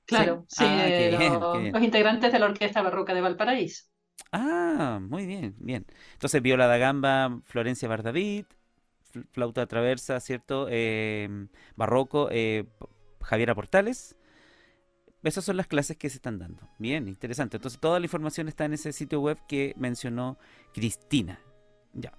Claro, 0.06 0.44
sí, 0.48 0.64
ah, 0.66 1.70
los, 1.72 1.82
integrantes 1.82 2.32
de 2.32 2.38
la 2.38 2.46
Orquesta 2.46 2.82
Barroca 2.82 3.14
de 3.14 3.20
Valparaíso. 3.20 3.84
Ah, 4.32 5.00
muy 5.00 5.26
bien, 5.26 5.54
bien. 5.58 5.86
Entonces, 6.12 6.42
Viola 6.42 6.66
da 6.66 6.78
Gamba, 6.78 7.40
Florencia 7.44 7.88
Bardavid, 7.88 8.44
flauta 9.32 9.66
traversa, 9.66 10.20
¿cierto? 10.20 10.68
Em, 10.68 11.48
barroco, 11.76 12.28
eh, 12.30 12.66
Javiera 13.22 13.54
Portales. 13.54 14.16
Esas 15.22 15.44
son 15.44 15.56
las 15.56 15.66
clases 15.66 15.96
que 15.96 16.08
se 16.08 16.16
están 16.16 16.38
dando. 16.38 16.68
Bien, 16.78 17.06
interesante. 17.06 17.58
Entonces, 17.58 17.78
toda 17.78 18.00
la 18.00 18.06
información 18.06 18.48
está 18.48 18.64
en 18.64 18.72
ese 18.72 18.92
sitio 18.92 19.20
web 19.20 19.38
que 19.46 19.74
mencionó 19.76 20.38
Cristina. 20.72 21.40
Ya. 21.92 22.12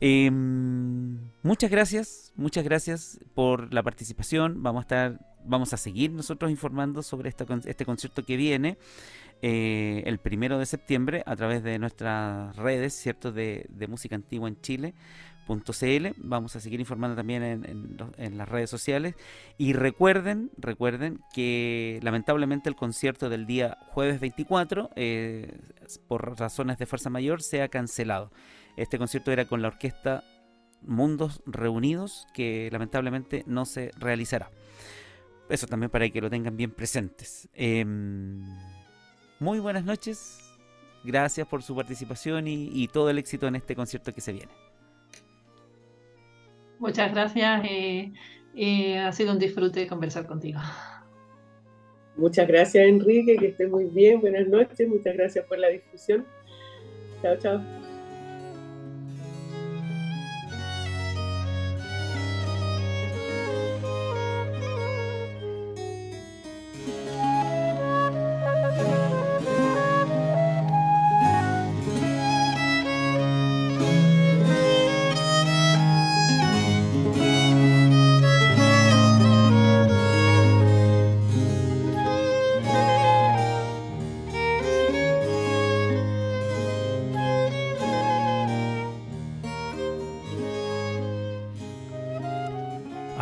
Em, 0.00 1.18
muchas 1.42 1.70
gracias, 1.70 2.32
muchas 2.36 2.64
gracias 2.64 3.20
por 3.34 3.72
la 3.72 3.82
participación. 3.82 4.62
Vamos 4.62 4.80
a 4.80 4.82
estar, 4.82 5.20
vamos 5.44 5.72
a 5.72 5.76
seguir 5.76 6.10
nosotros 6.10 6.50
informando 6.50 7.02
sobre 7.02 7.28
este 7.28 7.84
concierto 7.84 8.24
que 8.24 8.36
viene 8.36 8.78
eh, 9.42 10.02
el 10.06 10.18
primero 10.18 10.58
de 10.58 10.66
septiembre 10.66 11.22
a 11.26 11.36
través 11.36 11.62
de 11.62 11.78
nuestras 11.78 12.56
redes, 12.56 12.94
cierto, 12.94 13.30
de, 13.30 13.68
música 13.88 14.14
antigua 14.16 14.48
en 14.48 14.60
Chile. 14.60 14.94
Vamos 16.16 16.56
a 16.56 16.60
seguir 16.60 16.80
informando 16.80 17.14
también 17.14 17.42
en, 18.16 18.38
las 18.38 18.48
redes 18.48 18.70
sociales. 18.70 19.14
Y 19.58 19.74
recuerden, 19.74 20.50
recuerden 20.56 21.20
que 21.34 22.00
lamentablemente 22.02 22.70
el 22.70 22.76
concierto 22.76 23.28
del 23.28 23.44
día 23.44 23.76
jueves 23.88 24.20
24, 24.20 24.90
eh, 24.96 25.58
por 26.08 26.38
razones 26.38 26.78
de 26.78 26.86
fuerza 26.86 27.10
mayor, 27.10 27.42
se 27.42 27.60
ha 27.60 27.68
cancelado. 27.68 28.30
Este 28.76 28.98
concierto 28.98 29.32
era 29.32 29.44
con 29.44 29.62
la 29.62 29.68
orquesta 29.68 30.24
Mundos 30.82 31.42
Reunidos, 31.46 32.26
que 32.34 32.68
lamentablemente 32.72 33.44
no 33.46 33.64
se 33.64 33.90
realizará. 33.98 34.50
Eso 35.48 35.66
también 35.66 35.90
para 35.90 36.08
que 36.08 36.20
lo 36.20 36.30
tengan 36.30 36.56
bien 36.56 36.70
presentes. 36.70 37.48
Em, 37.54 38.42
muy 39.38 39.60
buenas 39.60 39.84
noches. 39.84 40.38
Gracias 41.04 41.46
por 41.46 41.62
su 41.62 41.76
participación 41.76 42.48
y, 42.48 42.88
todo 42.88 43.10
el 43.10 43.18
éxito 43.18 43.46
en 43.46 43.56
este 43.56 43.76
concierto 43.76 44.12
que 44.14 44.22
se 44.22 44.32
viene. 44.32 44.52
Muchas 46.78 47.12
gracias. 47.12 47.62
y 48.54 48.94
ha 48.94 49.12
sido 49.12 49.32
un 49.32 49.38
disfrute 49.38 49.86
conversar 49.86 50.26
contigo. 50.26 50.60
Muchas 52.16 52.46
gracias, 52.46 52.86
Enrique. 52.86 53.36
Que 53.36 53.48
esté 53.48 53.66
muy 53.66 53.86
bien. 53.86 54.20
Buenas 54.20 54.46
noches. 54.48 54.88
Muchas 54.88 55.14
gracias 55.14 55.44
por 55.46 55.58
la 55.58 55.68
discusión. 55.68 56.24
Chao, 57.22 57.36
chao. 57.36 57.83